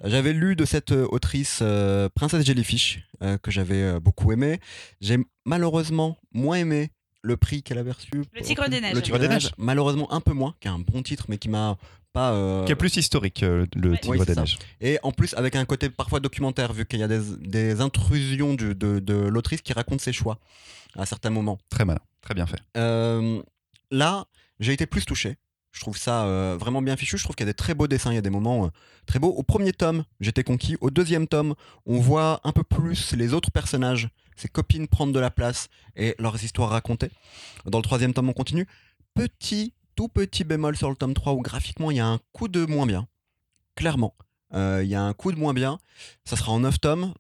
J'avais 0.03 0.31
lu 0.31 0.55
de 0.55 0.63
cette 0.63 0.93
euh, 0.93 1.05
autrice 1.09 1.59
euh, 1.61 2.07
Princesse 2.15 2.45
Jellyfish, 2.45 3.01
euh, 3.21 3.37
que 3.37 3.51
j'avais 3.51 3.81
euh, 3.81 3.99
beaucoup 3.99 4.31
aimé. 4.31 4.59
J'ai 5.01 5.17
malheureusement 5.45 6.17
moins 6.31 6.55
aimé 6.55 6.91
le 7.21 7.35
prix 7.35 7.63
qu'elle 7.63 7.77
avait 7.77 7.91
reçu. 7.91 8.23
Le 8.33 8.41
Tigre 8.41 8.69
des 8.69 8.79
Neiges. 8.79 8.93
Le 8.93 9.01
Tigre 9.01 9.19
des 9.19 9.27
Neiges. 9.27 9.49
Malheureusement 9.57 10.09
un 10.13 10.21
peu 10.21 10.31
moins, 10.31 10.55
qui 10.61 10.69
est 10.69 10.71
un 10.71 10.79
bon 10.79 11.01
titre, 11.03 11.25
mais 11.27 11.37
qui 11.37 11.49
m'a 11.49 11.77
pas... 12.13 12.31
euh, 12.31 12.63
Qui 12.65 12.71
est 12.71 12.75
plus 12.75 12.95
historique, 12.95 13.43
euh, 13.43 13.65
le 13.75 13.91
Ouais. 13.91 13.97
Tigre 13.97 14.19
Oui, 14.19 14.25
des. 14.25 14.35
Neiges. 14.35 14.57
Et 14.79 14.97
en 15.03 15.11
plus, 15.11 15.33
avec 15.33 15.57
un 15.57 15.65
côté 15.65 15.89
parfois 15.89 16.21
documentaire, 16.21 16.71
vu 16.71 16.85
qu'il 16.85 16.99
y 16.99 17.03
a 17.03 17.09
des, 17.09 17.19
des 17.41 17.81
intrusions 17.81 18.53
du- 18.53 18.73
de, 18.75 18.99
de 18.99 19.15
l'autrice 19.15 19.61
qui 19.61 19.73
raconte 19.73 19.99
ses 19.99 20.13
choix 20.13 20.39
à 20.97 21.05
certains 21.05 21.29
moments. 21.29 21.57
Très 21.69 21.83
malin, 21.83 21.99
très 22.21 22.35
bien 22.35 22.45
fait. 22.45 22.59
Euh, 22.77 23.41
là, 23.91 24.27
j'ai 24.61 24.71
été 24.71 24.85
plus 24.85 25.03
touché. 25.05 25.35
Je 25.75 25.81
trouve 25.81 25.97
ça 25.97 26.23
euh, 26.23 26.55
vraiment 26.57 26.81
bien 26.81 26.95
fichu. 26.95 27.17
Je 27.17 27.23
trouve 27.23 27.35
qu'il 27.35 27.45
y 27.45 27.49
a 27.49 27.51
des 27.51 27.55
très 27.55 27.73
beaux 27.73 27.87
dessins, 27.87 28.11
il 28.11 28.15
y 28.15 28.17
a 28.17 28.21
des 28.21 28.29
moments 28.29 28.65
euh, 28.65 28.69
très 29.05 29.19
beaux. 29.19 29.31
Au 29.31 29.43
premier 29.43 29.73
tome, 29.73 30.05
j'étais 30.21 30.43
conquis. 30.43 30.77
Au 30.79 30.89
deuxième 30.89 31.27
tome, 31.27 31.53
on 31.85 31.99
voit 31.99 32.39
un 32.45 32.53
peu 32.53 32.63
plus 32.63 33.11
les 33.11 33.33
autres 33.33 33.51
personnages, 33.51 34.07
ses 34.37 34.47
copines 34.47 34.87
prendre 34.87 35.11
de 35.11 35.19
la 35.19 35.29
place 35.29 35.67
et 35.97 36.15
leurs 36.17 36.41
histoires 36.41 36.69
racontées. 36.69 37.11
Dans 37.65 37.79
le 37.79 37.83
troisième 37.83 38.13
tome, 38.13 38.29
on 38.29 38.33
continue. 38.33 38.65
Petit, 39.15 39.73
tout 39.97 40.07
petit 40.07 40.45
bémol 40.45 40.77
sur 40.77 40.89
le 40.89 40.95
tome 40.95 41.13
3 41.13 41.33
où 41.33 41.41
graphiquement, 41.41 41.91
il 41.91 41.97
y 41.97 41.99
a 41.99 42.07
un 42.07 42.19
coup 42.31 42.47
de 42.47 42.65
moins 42.65 42.85
bien. 42.85 43.05
Clairement. 43.75 44.15
Euh, 44.53 44.79
Il 44.81 44.89
y 44.89 44.95
a 44.95 45.01
un 45.01 45.13
coup 45.13 45.33
de 45.33 45.37
moins 45.37 45.53
bien. 45.53 45.77
Ça 46.23 46.37
sera 46.37 46.53
en 46.53 46.61
9 46.61 46.79
tomes. 46.79 47.13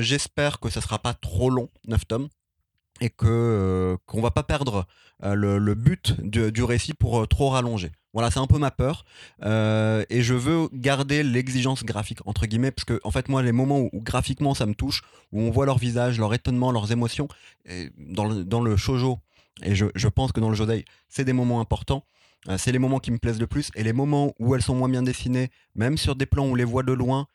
J'espère 0.00 0.60
que 0.60 0.68
ça 0.68 0.80
sera 0.80 0.98
pas 0.98 1.14
trop 1.14 1.48
long, 1.48 1.70
9 1.86 2.06
tomes. 2.06 2.28
Et 3.00 3.10
que 3.10 3.26
euh, 3.26 3.96
qu'on 4.06 4.20
va 4.20 4.30
pas 4.30 4.42
perdre 4.42 4.86
euh, 5.24 5.34
le, 5.34 5.58
le 5.58 5.74
but 5.74 6.20
du, 6.20 6.62
récit 6.62 6.94
pour 6.94 7.20
euh, 7.20 7.26
trop 7.26 7.50
rallonger. 7.50 7.90
Voilà, 8.12 8.30
c'est 8.30 8.40
un 8.40 8.46
peu 8.46 8.58
ma 8.58 8.70
peur. 8.70 9.04
Euh, 9.42 10.04
et 10.10 10.22
je 10.22 10.34
veux 10.34 10.68
garder 10.72 11.22
l'exigence 11.22 11.84
graphique, 11.84 12.18
entre 12.26 12.46
guillemets, 12.46 12.70
parce 12.72 12.84
que, 12.84 13.00
en 13.04 13.10
fait, 13.10 13.28
moi, 13.28 13.42
les 13.42 13.52
moments 13.52 13.78
où, 13.80 13.90
graphiquement 13.94 14.54
ça 14.54 14.66
me 14.66 14.74
touche, 14.74 15.02
où 15.32 15.40
on 15.40 15.50
voit 15.50 15.66
leur 15.66 15.78
visage, 15.78 16.18
leur 16.18 16.34
étonnement, 16.34 16.72
leurs 16.72 16.90
émotions, 16.90 17.28
dans, 17.98 18.24
le, 18.24 18.44
dans 18.44 18.60
le 18.60 18.76
shoujo, 18.76 19.18
et 19.62 19.74
je, 19.74 19.86
je 19.94 20.08
pense 20.08 20.32
que 20.32 20.40
dans 20.40 20.48
le 20.48 20.54
josei, 20.56 20.84
c'est 21.08 21.24
des 21.24 21.32
moments 21.32 21.60
importants. 21.60 22.04
C'est 22.56 22.70
les 22.72 22.78
moments 22.78 23.00
qui 23.00 23.10
me 23.10 23.18
plaisent 23.18 23.40
le 23.40 23.46
plus. 23.48 23.70
Et 23.74 23.82
les 23.82 23.92
moments 23.92 24.32
où 24.38 24.54
elles 24.54 24.62
sont 24.62 24.74
moins 24.74 24.88
bien 24.88 25.02
dessinées, 25.02 25.50
même 25.74 25.98
sur 25.98 26.14
des 26.16 26.24
plans 26.26 26.44
où 26.46 26.52
on 26.52 26.54
les 26.54 26.64
voit 26.64 26.84
de 26.84 26.92
loin, 26.92 27.26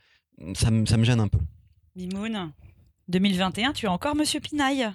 ça, 0.55 0.71
me- 0.71 0.85
ça 0.85 0.95
me 0.97 1.03
gêne 1.03 1.19
un 1.19 1.27
peu. 1.27 1.39
Mimoun, 1.95 2.51
2021, 3.09 3.73
tu 3.73 3.85
es 3.85 3.89
encore 3.89 4.15
Monsieur 4.15 4.39
Pinaille? 4.39 4.89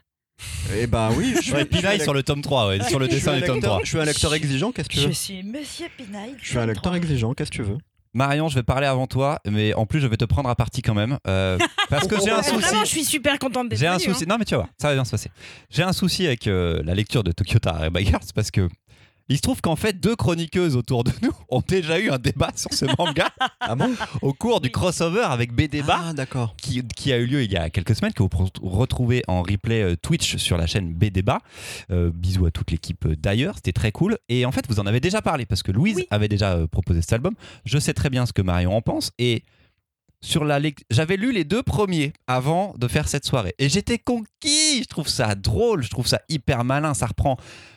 Et 0.77 0.87
bah 0.87 1.11
oui, 1.17 1.33
je 1.37 1.41
suis, 1.43 1.53
Ouais, 1.53 1.61
je 1.61 1.67
suis 1.77 1.77
un 1.77 1.81
Pinaille 1.81 2.01
sur 2.01 2.15
le 2.15 2.23
tome 2.23 2.43
3, 2.43 2.69
ouais, 2.69 2.83
sur 2.85 2.99
le 2.99 3.07
je 3.07 3.11
dessin 3.13 3.35
du 3.35 3.41
tome 3.43 3.57
lecteur- 3.57 3.71
3. 3.73 3.81
Je 3.85 3.89
suis 3.89 3.99
un 3.99 4.05
lecteur 4.05 4.35
exigeant, 4.35 4.71
qu'est-ce 4.73 4.89
que 4.89 4.95
tu 4.95 5.01
Je 5.01 5.07
veux 5.09 5.13
suis 5.13 5.43
Monsieur 5.43 5.87
Pinaille. 5.97 6.35
Je 6.41 6.49
suis 6.49 6.59
un 6.59 6.67
lecteur 6.67 6.95
exigeant, 6.95 7.35
qu'est-ce 7.35 7.51
que 7.51 7.57
tu 7.57 7.63
veux? 7.63 7.79
Marion, 8.15 8.49
je 8.49 8.55
vais 8.55 8.63
parler 8.63 8.87
avant 8.87 9.07
toi, 9.07 9.39
mais 9.47 9.75
en 9.75 9.85
plus, 9.87 10.01
je 10.01 10.07
vais 10.07 10.17
te 10.17 10.25
prendre 10.25 10.49
à 10.49 10.55
partie 10.57 10.81
quand 10.83 10.95
même. 10.95 11.19
euh, 11.27 11.59
parce 11.91 12.07
que 12.07 12.17
j'ai 12.21 12.31
un 12.31 12.43
souci. 12.43 12.57
Vraiment, 12.61 12.85
je 12.85 12.89
suis 12.91 13.05
super 13.05 13.39
contente 13.39 13.69
d'être 13.69 13.79
J'ai 13.79 13.87
un 13.87 13.99
venue, 13.99 14.13
souci. 14.13 14.25
hein. 14.25 14.27
Non, 14.31 14.37
mais 14.39 14.45
tu 14.45 14.53
vas 14.55 14.59
voir, 14.59 14.69
ça 14.81 14.89
va 14.89 14.95
bien 14.95 15.05
se 15.05 15.11
passer. 15.11 15.31
J'ai 15.71 15.83
un 15.83 15.93
souci 15.93 16.27
avec 16.27 16.47
euh, 16.47 16.81
la 16.85 16.95
lecture 16.95 17.23
de 17.25 17.33
Tokyo 17.33 17.59
Tarareba 17.59 18.01
Girls 18.01 18.23
parce 18.35 18.51
que 18.51 18.69
il 19.29 19.37
se 19.37 19.43
trouve 19.43 19.61
qu'en 19.61 19.77
fait, 19.77 20.01
deux 20.01 20.17
chroniqueuses 20.17 20.77
autour 20.77 21.05
de 21.05 21.13
nous 21.23 21.33
ont 21.51 21.63
déjà 21.67 21.99
eu 21.99 22.11
un 22.11 22.19
débat 22.19 22.51
sur 22.57 22.73
ce 22.73 22.85
manga 22.97 23.29
Ah 23.61 23.75
bon 23.75 23.95
au 24.23 24.33
cours 24.33 24.61
du 24.61 24.71
crossover 24.71 25.23
avec 25.23 25.53
B-Débat. 25.53 26.01
Ah 26.07 26.13
d'accord. 26.13 26.55
qui, 26.57 26.83
qui 26.97 27.13
a 27.13 27.19
eu 27.19 27.27
lieu 27.27 27.43
il 27.43 27.53
y 27.53 27.57
a 27.57 27.71
quelques 27.71 27.95
semaines, 27.95 28.13
que 28.13 28.23
vous 28.23 28.31
retrouvez 28.63 29.23
en 29.29 29.43
replay 29.43 29.83
euh, 29.83 29.97
Twitch 29.97 30.37
sur 30.37 30.57
la 30.57 30.67
chaîne 30.67 30.95
B-Débat. 30.95 31.41
Euh, 31.91 32.11
bisous 32.15 32.47
à 32.47 32.51
toute 32.51 32.71
l'équipe 32.71 33.05
euh, 33.07 33.17
d'ailleurs, 33.17 33.57
c'était 33.57 33.73
très 33.73 33.93
cool. 33.93 34.19
Et 34.29 34.47
en 34.47 34.53
fait, 34.53 34.65
vous 34.69 34.81
en 34.81 34.87
avez 34.87 35.01
déjà 35.01 35.23
parlé 35.23 35.47
parce 35.47 35.63
que 35.63 35.73
Louise 35.73 35.97
Oui. 35.97 36.07
avait 36.11 36.29
déjà 36.29 36.67
proposé 36.69 37.01
cet 37.03 37.13
album. 37.13 37.35
Je 37.65 37.79
sais 37.79 37.95
très 37.95 38.11
bien 38.11 38.27
ce 38.27 38.33
que 38.33 38.43
Marion 38.43 38.77
en 38.77 38.83
pense. 38.83 39.13
Et 39.19 39.45
sur 40.21 40.45
la 40.45 40.59
j'avais 40.91 41.17
lu 41.17 41.33
les 41.33 41.45
deux 41.45 41.63
premiers 41.63 42.13
avant 42.27 42.75
de 42.77 42.89
faire 42.89 43.09
cette 43.09 43.25
soirée. 43.25 43.55
Et 43.59 43.69
j'étais 43.69 43.99
conquis. 43.99 44.83
Je 44.83 44.89
trouve 44.89 45.09
ça 45.09 45.35
drôle, 45.35 45.83
je 45.83 45.91
trouve 45.91 46.07
ça 46.07 46.21
hyper 46.29 46.65
malin. 46.65 46.95
Ça 46.95 47.07
reprend 47.07 47.37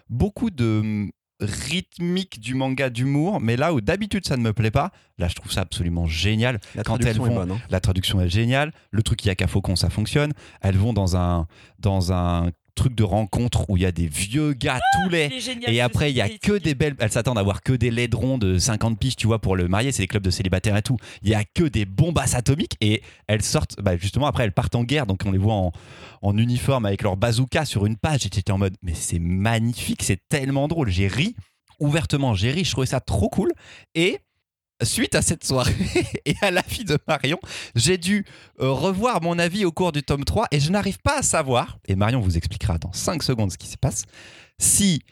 beaucoup 0.10 0.50
de 0.50 1.08
rythmique 1.42 2.40
du 2.40 2.54
manga 2.56 2.90
d'humour, 2.90 3.40
mais 3.42 3.58
là 3.58 3.74
où 3.74 3.82
d'habitude 3.82 4.26
ça 4.26 4.38
ne 4.38 4.42
me 4.44 4.54
plaît 4.54 4.72
pas, 4.72 4.92
là 5.18 5.28
je 5.28 5.36
trouve 5.36 5.52
ça 5.52 5.62
absolument 5.62 6.06
génial. 6.08 6.60
La 6.76 6.84
Quand 6.84 6.98
traduction 6.98 7.26
elles 7.26 7.32
est 7.32 7.36
bonne. 7.36 7.52
hein. 7.52 7.60
La 7.70 7.80
traduction 7.80 8.22
est 8.22 8.30
géniale. 8.30 8.72
Le 8.92 9.04
truc 9.04 9.26
Yaka 9.26 9.48
Faucon, 9.48 9.76
ça 9.76 9.90
fonctionne. 9.90 10.34
Elles 10.62 10.78
vont 10.78 10.94
dans 10.94 11.18
un, 11.18 11.48
dans 11.80 12.14
un 12.14 12.52
truc 12.82 12.96
de 12.96 13.04
rencontre 13.04 13.70
où 13.70 13.78
il 13.78 13.84
y 13.84 13.86
a 13.86 13.92
des 13.92 14.08
vieux 14.08 14.54
gars 14.54 14.80
tous 14.94 15.10
les. 15.10 15.28
Il 15.28 15.34
est 15.34 15.40
génial, 15.40 15.72
Et 15.72 15.82
après, 15.82 16.12
il 16.12 16.16
y 16.18 16.22
a 16.22 16.30
que 16.30 16.58
des 16.58 16.74
belles. 16.74 16.96
Elles 16.98 17.12
s'attendent 17.12 17.38
à 17.38 17.42
avoir 17.42 17.62
que 17.62 17.74
des 17.74 17.92
laidrons 17.92 18.40
de 18.40 18.58
50 18.58 18.98
piges, 18.98 19.16
tu 19.16 19.28
vois, 19.28 19.40
pour 19.40 19.56
le 19.56 19.68
marier. 19.68 19.92
C'est 19.92 20.02
des 20.02 20.08
clubs 20.08 20.24
de 20.24 20.32
célibataires 20.32 20.76
et 20.76 20.82
tout. 20.82 20.98
Il 21.22 21.30
y 21.30 21.36
a 21.36 21.44
que 21.44 21.64
des 21.64 21.86
bombasses 21.86 22.34
atomiques. 22.34 22.78
Et 22.82 23.04
elles 23.28 23.44
sortent, 23.44 23.76
bah, 23.80 23.98
justement, 23.98 24.26
après, 24.26 24.46
elles 24.46 24.52
partent 24.52 24.74
en 24.74 24.84
guerre. 24.84 25.06
Donc, 25.06 25.22
on 25.26 25.32
les 25.32 25.38
voit 25.38 25.54
en, 25.54 25.72
en 26.24 26.38
uniforme 26.38 26.88
avec 26.88 27.04
leur 27.04 27.18
bazooka 27.18 27.66
sur 27.66 27.86
une 27.86 27.98
page. 27.98 28.26
Et 28.26 28.30
j'étais 28.34 28.52
en 28.52 28.58
mode, 28.58 28.76
mais 28.82 28.96
c'est 28.96 29.20
magnifique, 29.20 30.02
c'est 30.02 30.20
tellement 30.28 30.68
drôle. 30.68 30.90
J'ai 30.90 31.08
ri, 31.08 31.36
ouvertement, 31.80 32.34
j'ai 32.34 32.50
ri. 32.50 32.64
Je 32.64 32.72
trouvais 32.72 32.88
ça 32.88 33.00
trop 33.00 33.30
cool. 33.30 33.52
Et. 33.94 34.20
Suite 34.84 35.16
à 35.16 35.22
cette 35.22 35.44
soirée 35.44 35.76
et 36.26 36.36
à 36.42 36.52
l'avis 36.52 36.84
de 36.84 36.98
Marion, 37.08 37.40
j'ai 37.76 37.98
dû 37.98 38.26
euh, 38.60 38.72
revoir 38.72 39.22
mon 39.22 39.38
avis 39.38 39.66
au 39.66 39.72
cours 39.72 39.92
du 39.92 40.04
tome 40.04 40.24
3 40.24 40.48
et 40.52 40.60
je 40.60 40.72
n'arrive 40.72 41.00
pas 41.00 41.20
à 41.20 41.22
savoir, 41.22 41.78
et 41.88 41.96
Marion 41.96 42.20
vous 42.20 42.38
expliquera 42.38 42.78
dans 42.78 42.92
5 42.92 43.22
secondes 43.22 43.52
ce 43.52 43.58
qui 43.58 43.68
se 43.68 43.78
passe, 43.78 44.06
si 44.58 45.04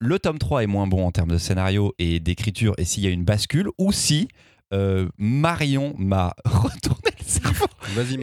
le 0.00 0.18
tome 0.18 0.38
3 0.38 0.64
est 0.64 0.66
moins 0.66 0.86
bon 0.86 1.06
en 1.06 1.12
termes 1.12 1.30
de 1.30 1.38
scénario 1.38 1.94
et 1.98 2.18
d'écriture 2.18 2.74
et 2.76 2.84
s'il 2.84 3.04
y 3.04 3.06
a 3.06 3.10
une 3.10 3.24
bascule 3.24 3.68
ou 3.78 3.92
si 3.92 4.28
euh, 4.72 5.08
Marion 5.18 5.94
m'a 5.98 6.34
retourné 6.44 7.10
le 7.18 7.24
cerveau 7.24 7.66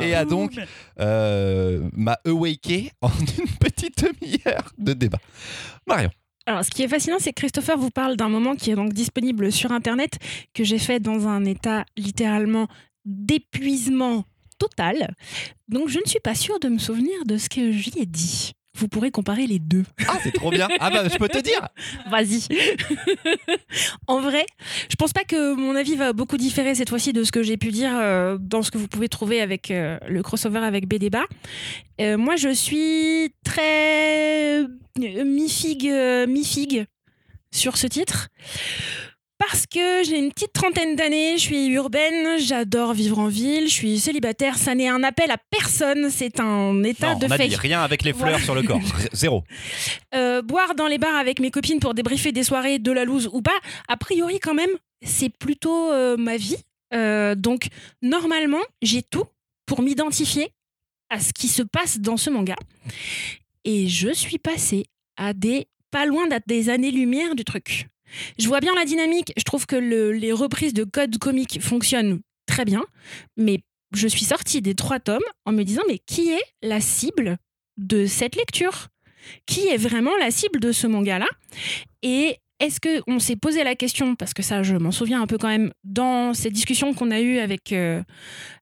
et 0.02 0.16
a 0.16 0.26
donc 0.26 0.60
euh, 1.00 1.88
m'a 1.94 2.18
awaké 2.26 2.92
en 3.02 3.10
une 3.38 3.48
petite 3.60 4.04
demi-heure 4.04 4.74
de 4.78 4.94
débat. 4.94 5.20
Marion. 5.88 6.10
Alors, 6.50 6.66
ce 6.66 6.72
qui 6.72 6.82
est 6.82 6.88
fascinant, 6.88 7.18
c'est 7.20 7.32
que 7.32 7.42
Christopher 7.42 7.78
vous 7.78 7.92
parle 7.92 8.18
d'un 8.18 8.28
moment 8.28 8.56
qui 8.56 8.72
est 8.72 8.76
donc 8.76 8.92
disponible 8.92 9.52
sur 9.52 9.72
Internet, 9.72 10.18
que 10.56 10.64
j'ai 10.64 10.80
fait 10.80 11.00
dans 11.00 11.28
un 11.28 11.46
état 11.46 11.86
littéralement 11.96 12.68
d'épuisement 13.06 14.26
total. 14.58 15.14
Donc, 15.68 15.90
je 15.90 16.00
ne 16.00 16.06
suis 16.08 16.20
pas 16.20 16.34
sûre 16.34 16.60
de 16.60 16.70
me 16.70 16.80
souvenir 16.80 17.24
de 17.28 17.38
ce 17.38 17.50
que 17.50 17.72
j'y 17.72 18.00
ai 18.00 18.08
dit. 18.08 18.54
Vous 18.78 18.88
pourrez 18.88 19.12
comparer 19.12 19.48
les 19.48 19.60
deux. 19.60 19.84
Ah, 20.08 20.18
c'est 20.24 20.32
trop 20.32 20.52
bien. 20.52 20.68
Ah 20.80 20.90
bah 20.90 21.08
je 21.12 21.18
peux 21.18 21.28
te 21.28 21.40
dire. 21.40 21.68
Vas-y. 22.10 22.44
en 24.08 24.22
vrai, 24.22 24.46
je 24.90 24.96
pense 24.96 25.12
pas 25.12 25.24
que 25.24 25.54
mon 25.56 25.76
avis 25.76 25.96
va 25.96 26.14
beaucoup 26.14 26.38
différer 26.38 26.76
cette 26.76 26.90
fois-ci 26.90 27.12
de 27.12 27.24
ce 27.24 27.32
que 27.32 27.44
j'ai 27.44 27.58
pu 27.58 27.70
dire 27.70 27.92
euh, 27.96 28.38
dans 28.40 28.62
ce 28.62 28.72
que 28.72 28.78
vous 28.78 28.88
pouvez 28.88 29.10
trouver 29.10 29.42
avec 29.42 29.72
euh, 29.72 29.98
le 30.08 30.22
crossover 30.22 30.60
avec 30.60 30.88
BDBA. 30.88 31.26
Euh, 32.00 32.18
moi, 32.18 32.36
je 32.36 32.54
suis 32.54 33.34
très 33.44 34.62
euh, 34.62 34.68
mi-figue, 34.98 35.92
mi-figue 36.28 36.86
sur 37.52 37.78
ce 37.78 37.88
titre. 37.88 38.30
Parce 39.40 39.66
que 39.66 40.04
j'ai 40.04 40.20
une 40.20 40.32
petite 40.34 40.52
trentaine 40.52 40.96
d'années, 40.98 41.38
je 41.38 41.44
suis 41.44 41.68
urbaine, 41.68 42.38
j'adore 42.40 42.94
vivre 42.94 43.20
en 43.20 43.30
ville, 43.30 43.70
je 43.70 43.74
suis 43.74 43.98
célibataire, 44.00 44.58
ça 44.58 44.76
n'est 44.76 44.90
un 44.90 45.02
appel 45.02 45.32
à 45.32 45.38
personne, 45.50 46.10
c'est 46.10 46.40
un 46.42 46.84
état 46.84 47.14
Non, 47.14 47.20
de 47.20 47.26
on 47.26 47.32
a 47.32 47.38
fait. 47.38 47.48
dit 47.48 47.56
rien 47.56 47.82
avec 47.82 48.04
les 48.04 48.12
fleurs 48.12 48.30
Voilà. 48.32 48.44
sur 48.44 48.54
le 48.54 48.64
corps. 48.64 48.82
Zéro. 49.14 49.44
Euh, 50.14 50.42
boire 50.42 50.76
dans 50.76 50.88
les 50.88 50.98
bars 50.98 51.16
avec 51.16 51.40
mes 51.40 51.52
copines 51.52 51.80
pour 51.80 51.94
débriefer 51.94 52.32
des 52.34 52.44
soirées 52.44 52.80
de 52.80 52.92
la 52.92 53.06
loose 53.06 53.30
ou 53.32 53.42
pas, 53.42 53.58
a 53.88 53.96
priori 53.96 54.40
quand 54.40 54.54
même, 54.54 54.70
c'est 55.02 55.30
plutôt 55.30 55.90
euh, 55.92 56.18
ma 56.18 56.36
vie. 56.36 56.58
Euh, 56.94 57.34
donc 57.34 57.68
normalement, 58.02 58.62
j'ai 58.82 59.02
tout 59.04 59.24
pour 59.66 59.82
m'identifier 59.82 60.50
à 61.10 61.22
ce 61.22 61.32
qui 61.32 61.48
se 61.48 61.64
passe 61.64 62.00
dans 62.00 62.18
ce 62.18 62.30
manga. 62.30 62.56
Et 63.64 63.88
je 63.88 64.14
suis 64.14 64.38
passée 64.38 64.86
à 65.16 65.32
des 65.34 65.68
pas 65.92 66.06
loin 66.06 66.28
des 66.46 66.70
années-lumière 66.70 67.36
du 67.36 67.44
truc. 67.46 67.88
Je 68.38 68.48
vois 68.48 68.60
bien 68.60 68.74
la 68.76 68.86
dynamique, 68.86 69.34
je 69.38 69.44
trouve 69.44 69.66
que 69.66 69.76
le- 69.76 70.12
les 70.12 70.32
reprises 70.32 70.74
de 70.74 70.84
codes 70.84 71.18
comiques 71.18 71.62
fonctionnent 71.62 72.20
très 72.46 72.66
bien, 72.66 72.84
mais 73.38 73.60
je 73.96 74.08
suis 74.08 74.26
sortie 74.26 74.62
des 74.62 74.76
trois 74.76 75.00
tomes 75.00 75.24
en 75.46 75.52
me 75.52 75.64
disant 75.64 75.82
mais 75.88 76.00
qui 76.06 76.30
est 76.32 76.44
la 76.62 76.80
cible 76.82 77.38
de 77.78 78.06
cette 78.06 78.36
lecture? 78.36 78.88
Qui 79.46 79.68
est 79.68 79.78
vraiment 79.78 80.16
la 80.20 80.32
cible 80.32 80.60
de 80.60 80.72
ce 80.72 80.88
manga-là? 80.88 81.28
Et 82.02 82.38
est-ce 82.60 82.80
que 82.80 83.02
on 83.08 83.20
s'est 83.20 83.36
posé 83.38 83.64
la 83.64 83.76
question, 83.76 84.16
parce 84.16 84.34
que 84.34 84.42
ça, 84.44 84.64
je 84.64 84.76
m'en 84.76 84.92
souviens 84.92 85.22
un 85.22 85.28
peu 85.28 85.38
quand 85.38 85.48
même, 85.48 85.72
dans 85.86 86.34
cette 86.34 86.52
discussion 86.54 86.94
qu'on 86.94 87.10
a 87.12 87.22
eue 87.22 87.38
avec, 87.38 87.72
euh, 87.72 88.02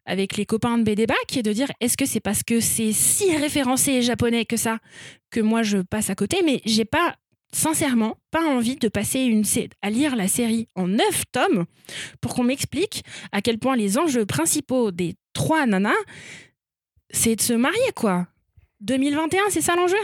avec 0.05 0.37
les 0.37 0.45
copains 0.45 0.77
de 0.77 0.83
BDBA, 0.83 1.15
qui 1.27 1.39
est 1.39 1.43
de 1.43 1.53
dire 1.53 1.71
est-ce 1.81 1.97
que 1.97 2.05
c'est 2.05 2.19
parce 2.19 2.43
que 2.43 2.59
c'est 2.59 2.91
si 2.91 3.35
référencé 3.37 4.01
japonais 4.03 4.45
que 4.45 4.57
ça 4.57 4.79
que 5.31 5.39
moi 5.39 5.63
je 5.63 5.79
passe 5.79 6.09
à 6.09 6.15
côté, 6.15 6.41
mais 6.45 6.61
j'ai 6.65 6.85
pas 6.85 7.15
sincèrement 7.57 8.17
pas 8.31 8.45
envie 8.45 8.75
de 8.75 8.87
passer 8.87 9.21
une 9.21 9.43
à 9.81 9.89
lire 9.89 10.15
la 10.15 10.27
série 10.27 10.67
en 10.75 10.87
neuf 10.87 11.23
tomes 11.31 11.65
pour 12.21 12.35
qu'on 12.35 12.43
m'explique 12.43 13.03
à 13.31 13.41
quel 13.41 13.57
point 13.57 13.75
les 13.75 13.97
enjeux 13.97 14.25
principaux 14.25 14.91
des 14.91 15.15
trois 15.33 15.65
nanas 15.65 16.03
c'est 17.09 17.35
de 17.35 17.41
se 17.41 17.53
marier 17.53 17.91
quoi 17.95 18.27
2021 18.81 19.49
c'est 19.49 19.61
ça 19.61 19.75
l'enjeu? 19.75 19.97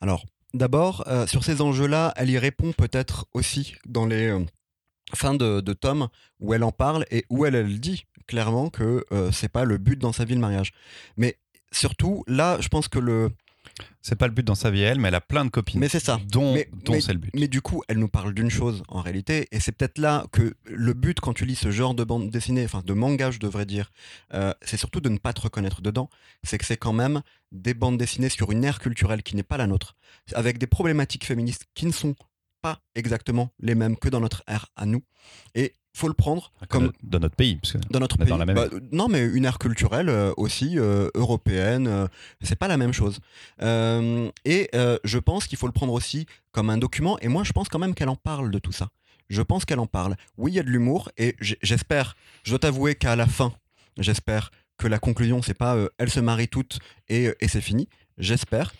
Alors, 0.00 0.24
d'abord, 0.54 1.04
euh, 1.06 1.26
sur 1.26 1.44
ces 1.44 1.60
enjeux-là, 1.60 2.12
elle 2.16 2.30
y 2.30 2.38
répond 2.38 2.72
peut-être 2.72 3.26
aussi 3.34 3.74
dans 3.86 4.06
les 4.06 4.28
euh, 4.28 4.44
fins 5.14 5.34
de, 5.34 5.60
tomes 5.72 6.08
où 6.40 6.54
elle 6.54 6.64
en 6.64 6.72
parle 6.72 7.04
et 7.10 7.24
où 7.30 7.44
elle, 7.46 7.54
elle 7.54 7.78
dit 7.78 8.06
clairement 8.26 8.70
que 8.70 9.04
euh, 9.12 9.30
c'est 9.32 9.48
pas 9.50 9.64
le 9.64 9.78
but 9.78 9.98
dans 9.98 10.12
sa 10.12 10.24
vie 10.24 10.34
le 10.34 10.40
mariage. 10.40 10.72
Mais 11.16 11.36
surtout, 11.70 12.24
là, 12.26 12.58
je 12.60 12.68
pense 12.68 12.88
que 12.88 12.98
le. 12.98 13.30
C'est 14.02 14.16
pas 14.16 14.26
le 14.26 14.32
but 14.32 14.46
dans 14.46 14.54
sa 14.54 14.70
vie 14.70 14.80
elle, 14.80 14.98
mais 14.98 15.08
elle 15.08 15.14
a 15.14 15.20
plein 15.20 15.44
de 15.44 15.50
copines. 15.50 15.80
Mais 15.80 15.88
c'est 15.88 16.00
ça. 16.00 16.20
Dont, 16.30 16.54
Mais- 16.54 16.68
dont 16.84 16.92
mais- 16.94 17.00
c'est 17.00 17.12
le 17.12 17.18
but. 17.18 17.30
Mais 17.34 17.48
du 17.48 17.60
coup, 17.62 17.82
elle 17.88 17.98
nous 17.98 18.08
parle 18.08 18.32
d'une 18.34 18.50
chose 18.50 18.82
en 18.88 19.00
réalité, 19.00 19.48
et 19.52 19.60
c'est 19.60 19.72
peut-être 19.72 19.98
là 19.98 20.26
que 20.32 20.54
le 20.64 20.92
but 20.94 21.20
quand 21.20 21.32
tu 21.32 21.44
lis 21.44 21.56
ce 21.56 21.70
genre 21.70 21.94
de 21.94 22.04
bande 22.04 22.30
dessinée, 22.30 22.64
enfin 22.64 22.82
de 22.84 22.92
manga, 22.92 23.30
je 23.30 23.38
devrais 23.38 23.66
dire, 23.66 23.90
euh, 24.34 24.52
c'est 24.62 24.76
surtout 24.76 25.00
de 25.00 25.08
ne 25.08 25.18
pas 25.18 25.32
te 25.32 25.40
reconnaître 25.40 25.82
dedans. 25.82 26.08
C'est 26.42 26.58
que 26.58 26.64
c'est 26.64 26.76
quand 26.76 26.92
même 26.92 27.22
des 27.52 27.74
bandes 27.74 27.98
dessinées 27.98 28.28
sur 28.28 28.50
une 28.52 28.64
ère 28.64 28.78
culturelle 28.78 29.22
qui 29.22 29.36
n'est 29.36 29.42
pas 29.42 29.56
la 29.56 29.66
nôtre, 29.66 29.96
avec 30.34 30.58
des 30.58 30.66
problématiques 30.66 31.24
féministes 31.26 31.66
qui 31.74 31.86
ne 31.86 31.92
sont 31.92 32.14
pas 32.62 32.80
exactement 32.94 33.50
les 33.60 33.74
mêmes 33.74 33.96
que 33.96 34.08
dans 34.08 34.20
notre 34.20 34.42
ère 34.46 34.66
à 34.76 34.84
nous. 34.86 35.02
Et 35.54 35.74
faut 35.92 36.08
le 36.08 36.14
prendre 36.14 36.52
comme 36.68 36.92
dans 37.02 37.18
notre 37.18 37.36
pays. 37.36 37.56
Parce 37.56 37.72
que 37.72 37.78
dans 37.90 38.00
notre 38.00 38.16
pays. 38.16 38.28
dans 38.28 38.36
la 38.36 38.46
même 38.46 38.56
Bah, 38.56 38.68
non, 38.92 39.08
mais 39.08 39.24
une 39.24 39.44
ère 39.44 39.58
culturelle 39.58 40.08
euh, 40.08 40.32
aussi 40.36 40.78
euh, 40.78 41.08
européenne, 41.14 41.86
euh, 41.88 42.06
c'est 42.42 42.58
pas 42.58 42.68
la 42.68 42.76
même 42.76 42.92
chose. 42.92 43.18
Euh, 43.62 44.30
et 44.44 44.70
je 45.04 45.18
pense 45.18 45.46
qu'il 45.46 45.58
faut 45.58 45.66
le 45.66 45.72
prendre 45.72 45.92
aussi 45.92 46.26
comme 46.52 46.70
un 46.70 46.78
document. 46.78 47.18
Et 47.20 47.28
moi, 47.28 47.44
je 47.44 47.52
pense 47.52 47.68
quand 47.68 47.78
même 47.78 47.94
qu'elle 47.94 48.08
en 48.08 48.16
parle 48.16 48.50
de 48.50 48.58
tout 48.58 48.72
ça. 48.72 48.88
Je 49.28 49.42
pense 49.42 49.64
qu'elle 49.64 49.78
en 49.78 49.86
parle. 49.86 50.16
Oui, 50.36 50.52
il 50.52 50.54
y 50.56 50.58
a 50.58 50.62
de 50.62 50.68
l'humour 50.70 51.10
et 51.16 51.36
j'espère. 51.40 52.16
Je 52.42 52.50
dois 52.50 52.58
t'avouer 52.58 52.96
qu'à 52.96 53.14
la 53.14 53.26
fin, 53.26 53.52
j'espère 53.96 54.50
que 54.76 54.88
la 54.88 54.98
conclusion, 54.98 55.40
c'est 55.42 55.54
pas 55.54 55.76
euh, 55.76 55.88
elles 55.98 56.10
se 56.10 56.20
marient 56.20 56.48
toutes 56.48 56.78
et, 57.08 57.30
et 57.40 57.48
c'est 57.48 57.60
fini. 57.60 57.88
J'espère. 58.18 58.72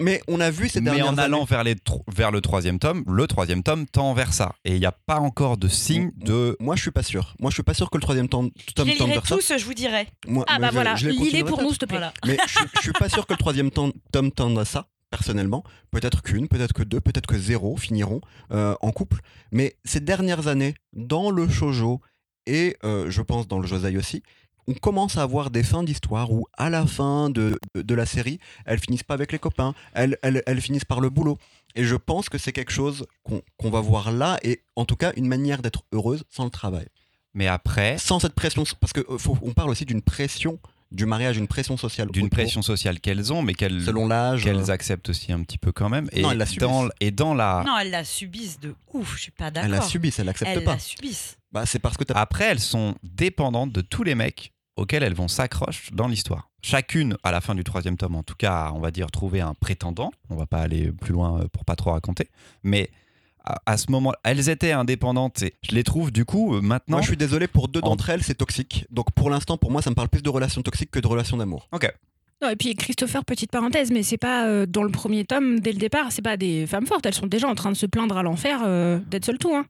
Mais 0.00 0.22
on 0.28 0.38
a 0.40 0.50
vu 0.50 0.68
ces 0.68 0.80
mais 0.80 0.84
dernières 0.92 1.08
en 1.08 1.18
allant 1.18 1.38
années- 1.38 1.46
vers, 1.48 1.64
les 1.64 1.74
tro- 1.74 2.04
vers 2.06 2.30
le 2.30 2.40
troisième 2.40 2.78
tome, 2.78 3.02
le 3.08 3.26
troisième 3.26 3.64
tome 3.64 3.84
tend 3.86 4.14
vers 4.14 4.32
ça. 4.32 4.54
Et 4.64 4.74
il 4.74 4.78
n'y 4.78 4.86
a 4.86 4.92
pas 4.92 5.18
encore 5.18 5.56
de 5.56 5.66
signe 5.66 6.12
de. 6.14 6.56
Moi, 6.60 6.76
je 6.76 6.82
suis 6.82 6.90
pas 6.92 7.02
sûr. 7.02 7.34
Moi, 7.40 7.50
je 7.50 7.54
suis 7.54 7.62
pas 7.64 7.74
sûr 7.74 7.90
que 7.90 7.96
le 7.98 8.02
troisième 8.02 8.28
tome, 8.28 8.50
lirai 8.78 9.06
vers 9.14 9.26
ça. 9.26 9.34
tous, 9.34 9.52
je 9.58 9.64
vous 9.64 9.74
dirai. 9.74 10.06
Moi- 10.28 10.44
ah 10.46 10.54
mais 10.54 10.60
bah 10.60 10.68
je- 10.68 10.72
voilà 10.74 10.90
continuerai 10.92 11.44
pour 11.44 11.62
nous 11.62 11.70
s'il 11.70 11.78
te 11.78 11.86
plaît 11.86 11.98
Voilà. 11.98 12.12
Mais 12.26 12.36
je, 12.46 12.58
je 12.76 12.80
suis 12.80 12.92
pas 12.92 13.08
sûr 13.08 13.26
que 13.26 13.32
le 13.32 13.38
troisième 13.38 13.70
tom- 13.72 13.92
tome 14.12 14.30
tende 14.30 14.56
à 14.60 14.64
ça, 14.64 14.86
personnellement. 15.10 15.64
Peut-être 15.90 16.22
qu'une, 16.22 16.46
peut-être 16.46 16.74
que 16.74 16.84
deux, 16.84 17.00
peut-être 17.00 17.26
que 17.26 17.36
zéro 17.36 17.76
finiront 17.76 18.20
euh, 18.52 18.76
en 18.80 18.92
couple. 18.92 19.18
Mais 19.50 19.76
ces 19.84 19.98
dernières 20.00 20.46
années, 20.46 20.74
dans 20.92 21.32
le 21.32 21.48
shoujo 21.48 22.00
et 22.46 22.76
euh, 22.84 23.10
je 23.10 23.20
pense 23.20 23.48
dans 23.48 23.58
le 23.58 23.66
josei 23.66 23.96
aussi, 23.96 24.22
on 24.68 24.74
commence 24.74 25.16
à 25.16 25.22
avoir 25.22 25.50
des 25.50 25.62
fins 25.64 25.82
d'histoire 25.82 26.30
où, 26.30 26.46
à 26.56 26.68
la 26.70 26.86
fin 26.86 27.30
de, 27.30 27.58
de, 27.74 27.82
de 27.82 27.94
la 27.94 28.06
série, 28.06 28.38
elles 28.66 28.78
finissent 28.78 29.02
pas 29.02 29.14
avec 29.14 29.32
les 29.32 29.38
copains, 29.38 29.74
elles, 29.94 30.16
elles, 30.22 30.42
elles 30.46 30.60
finissent 30.60 30.84
par 30.84 31.00
le 31.00 31.10
boulot. 31.10 31.38
Et 31.74 31.84
je 31.84 31.96
pense 31.96 32.28
que 32.28 32.38
c'est 32.38 32.52
quelque 32.52 32.72
chose 32.72 33.06
qu'on 33.24 33.42
qu'on 33.56 33.70
va 33.70 33.80
voir 33.80 34.12
là, 34.12 34.38
et 34.42 34.62
en 34.76 34.84
tout 34.84 34.96
cas 34.96 35.12
une 35.16 35.26
manière 35.26 35.62
d'être 35.62 35.82
heureuse 35.92 36.22
sans 36.28 36.44
le 36.44 36.50
travail. 36.50 36.86
Mais 37.34 37.46
après, 37.46 37.98
Sans 37.98 38.20
cette 38.20 38.34
pression, 38.34 38.64
parce 38.80 38.92
qu'on 38.92 39.52
parle 39.52 39.70
aussi 39.70 39.84
d'une 39.84 40.02
pression 40.02 40.58
du 40.90 41.04
mariage, 41.04 41.36
une 41.36 41.46
pression 41.48 41.76
sociale. 41.76 42.08
d'une 42.10 42.30
pression 42.30 42.62
sociale 42.62 42.98
qu'elles 43.00 43.30
ont, 43.32 43.42
mais 43.42 43.52
qu'elles 43.52 43.82
Selon 43.82 44.08
l'âge. 44.08 44.44
qu'elles 44.44 44.70
acceptent 44.70 45.10
aussi 45.10 45.32
un 45.32 45.42
petit 45.42 45.58
peu 45.58 45.70
quand 45.70 45.90
même. 45.90 46.08
Et, 46.12 46.22
Non, 46.22 46.30
elles 46.30 46.38
la 46.38 46.46
subissent. 46.46 46.60
dans, 46.68 46.88
et 47.00 47.10
dans 47.10 47.34
la. 47.34 47.62
Non, 47.66 47.76
elles 47.78 47.90
la 47.90 48.04
subissent 48.04 48.58
de 48.58 48.74
ouf, 48.94 49.14
je 49.16 49.20
suis 49.24 49.30
pas 49.30 49.50
d'accord. 49.50 49.66
Elle 49.66 49.70
la 49.78 49.82
subissent, 49.82 50.18
Elles 50.18 50.32
pas. 50.64 50.72
la 50.72 50.78
subissent. 50.78 51.36
Bah, 51.52 51.66
c'est 51.66 51.78
parce 51.78 51.96
que. 51.98 52.04
Après, 52.14 52.44
elles 52.46 52.58
sont 52.60 52.94
dépendantes 53.02 53.70
de 53.72 53.82
tous 53.82 54.02
les 54.02 54.14
mecs 54.14 54.52
auxquels 54.78 55.02
elles 55.02 55.14
vont 55.14 55.28
s'accrocher 55.28 55.90
dans 55.92 56.08
l'histoire. 56.08 56.48
Chacune, 56.62 57.16
à 57.22 57.30
la 57.30 57.40
fin 57.40 57.54
du 57.54 57.64
troisième 57.64 57.96
tome, 57.96 58.14
en 58.16 58.22
tout 58.22 58.34
cas, 58.36 58.70
on 58.74 58.80
va 58.80 58.90
dire 58.90 59.10
trouver 59.10 59.40
un 59.40 59.54
prétendant. 59.54 60.10
On 60.30 60.36
va 60.36 60.46
pas 60.46 60.58
aller 60.60 60.90
plus 60.92 61.12
loin 61.12 61.40
euh, 61.40 61.48
pour 61.52 61.64
pas 61.64 61.76
trop 61.76 61.92
raconter. 61.92 62.28
Mais 62.62 62.90
à, 63.44 63.58
à 63.66 63.76
ce 63.76 63.90
moment, 63.90 64.12
elles 64.24 64.48
étaient 64.48 64.72
indépendantes 64.72 65.42
et 65.42 65.54
je 65.68 65.74
les 65.74 65.84
trouve 65.84 66.10
du 66.10 66.24
coup 66.24 66.54
euh, 66.54 66.60
maintenant. 66.60 66.96
Moi, 66.96 67.02
je 67.02 67.08
suis 67.08 67.16
désolé 67.16 67.46
pour 67.46 67.68
deux 67.68 67.80
En- 67.82 67.90
d'entre 67.90 68.10
elles, 68.10 68.22
c'est 68.22 68.34
toxique. 68.34 68.86
Donc 68.90 69.12
pour 69.12 69.30
l'instant, 69.30 69.56
pour 69.58 69.70
moi, 69.70 69.82
ça 69.82 69.90
me 69.90 69.94
parle 69.94 70.08
plus 70.08 70.22
de 70.22 70.30
relations 70.30 70.62
toxiques 70.62 70.90
que 70.90 71.00
de 71.00 71.06
relations 71.06 71.36
d'amour. 71.36 71.68
Non, 72.40 72.50
et 72.50 72.56
puis 72.56 72.76
Christopher, 72.76 73.24
petite 73.24 73.50
parenthèse, 73.50 73.90
mais 73.90 74.04
c'est 74.04 74.16
pas 74.16 74.46
euh, 74.46 74.64
dans 74.64 74.84
le 74.84 74.90
premier 74.92 75.24
tome, 75.24 75.58
dès 75.58 75.72
le 75.72 75.78
départ, 75.78 76.12
c'est 76.12 76.22
pas 76.22 76.36
des 76.36 76.68
femmes 76.68 76.86
fortes. 76.86 77.04
Elles 77.04 77.14
sont 77.14 77.26
déjà 77.26 77.48
en 77.48 77.56
train 77.56 77.72
de 77.72 77.76
se 77.76 77.86
plaindre 77.86 78.16
à 78.16 78.22
l'enfer 78.22 78.60
euh, 78.64 79.00
d'être 79.08 79.24
seules 79.24 79.38
tout. 79.38 79.52
Hein. 79.56 79.66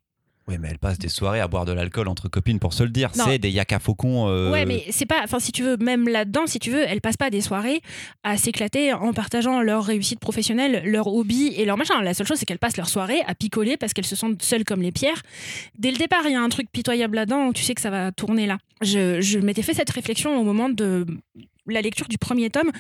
Oui, 0.49 0.57
mais 0.59 0.69
elle 0.71 0.79
passe 0.79 0.99
des 0.99 1.09
soirées 1.11 1.41
à 1.41 1.47
boire 1.49 1.67
de 1.67 1.73
l'alcool 1.73 2.09
entre 2.09 2.29
copines 2.29 2.59
pour 2.59 2.73
se 2.73 2.83
le 2.83 2.89
dire. 2.89 3.11
C'est 3.15 3.39
des 3.39 3.51
yaka 3.51 3.79
faucons. 3.79 4.29
euh, 4.29 4.51
Ouais, 4.51 4.65
mais 4.65 4.85
c'est 4.91 5.05
pas. 5.05 5.21
Enfin, 5.23 5.39
si 5.39 5.53
tu 5.53 5.63
veux, 5.63 5.77
même 5.77 6.09
là-dedans, 6.09 6.47
si 6.47 6.59
tu 6.59 6.71
veux, 6.71 6.83
elles 6.89 7.03
passent 7.03 7.19
pas 7.19 7.29
des 7.29 7.43
soirées 7.43 7.83
à 8.23 8.37
s'éclater 8.39 8.93
en 8.95 9.13
partageant 9.13 9.61
leur 9.61 9.85
réussite 9.85 10.21
professionnelle, 10.21 10.83
leur 10.87 11.07
hobby 11.07 11.49
et 11.57 11.65
leur 11.67 11.77
machin. 11.77 12.01
La 12.01 12.15
seule 12.15 12.27
chose, 12.27 12.39
c'est 12.39 12.47
qu'elles 12.47 12.59
passent 12.59 12.79
leur 12.79 12.89
soirée 12.89 13.21
à 13.27 13.35
picoler 13.35 13.77
parce 13.77 13.93
qu'elles 13.93 14.07
se 14.07 14.17
sentent 14.17 14.43
seules 14.43 14.65
comme 14.65 14.81
les 14.81 14.91
pierres. 14.93 15.23
Dès 15.79 15.91
le 15.91 15.99
départ, 15.99 16.23
il 16.25 16.33
y 16.33 16.37
a 16.37 16.41
un 16.41 16.49
truc 16.49 16.69
pitoyable 16.73 17.17
là-dedans 17.17 17.49
où 17.49 17.53
tu 17.53 17.63
sais 17.63 17.75
que 17.75 17.81
ça 17.83 17.91
va 17.91 18.11
tourner 18.11 18.47
là. 18.47 18.57
Je, 18.81 19.21
je 19.21 19.39
m'étais 19.39 19.63
fait 19.63 19.75
cette 19.75 19.91
réflexion 19.91 20.41
au 20.41 20.45
moment 20.45 20.69
de 20.71 21.05
la 21.67 21.83
lecture 21.83 22.09
du 22.09 22.17
premier 22.17 22.49
tome. 22.49 22.71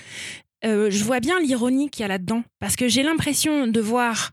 Euh, 0.64 0.90
je 0.90 1.04
vois 1.04 1.20
bien 1.20 1.38
l'ironie 1.40 1.90
qu'il 1.90 2.00
y 2.02 2.04
a 2.04 2.08
là-dedans 2.08 2.42
parce 2.60 2.74
que 2.76 2.88
j'ai 2.88 3.02
l'impression 3.02 3.66
de 3.66 3.80
voir 3.80 4.30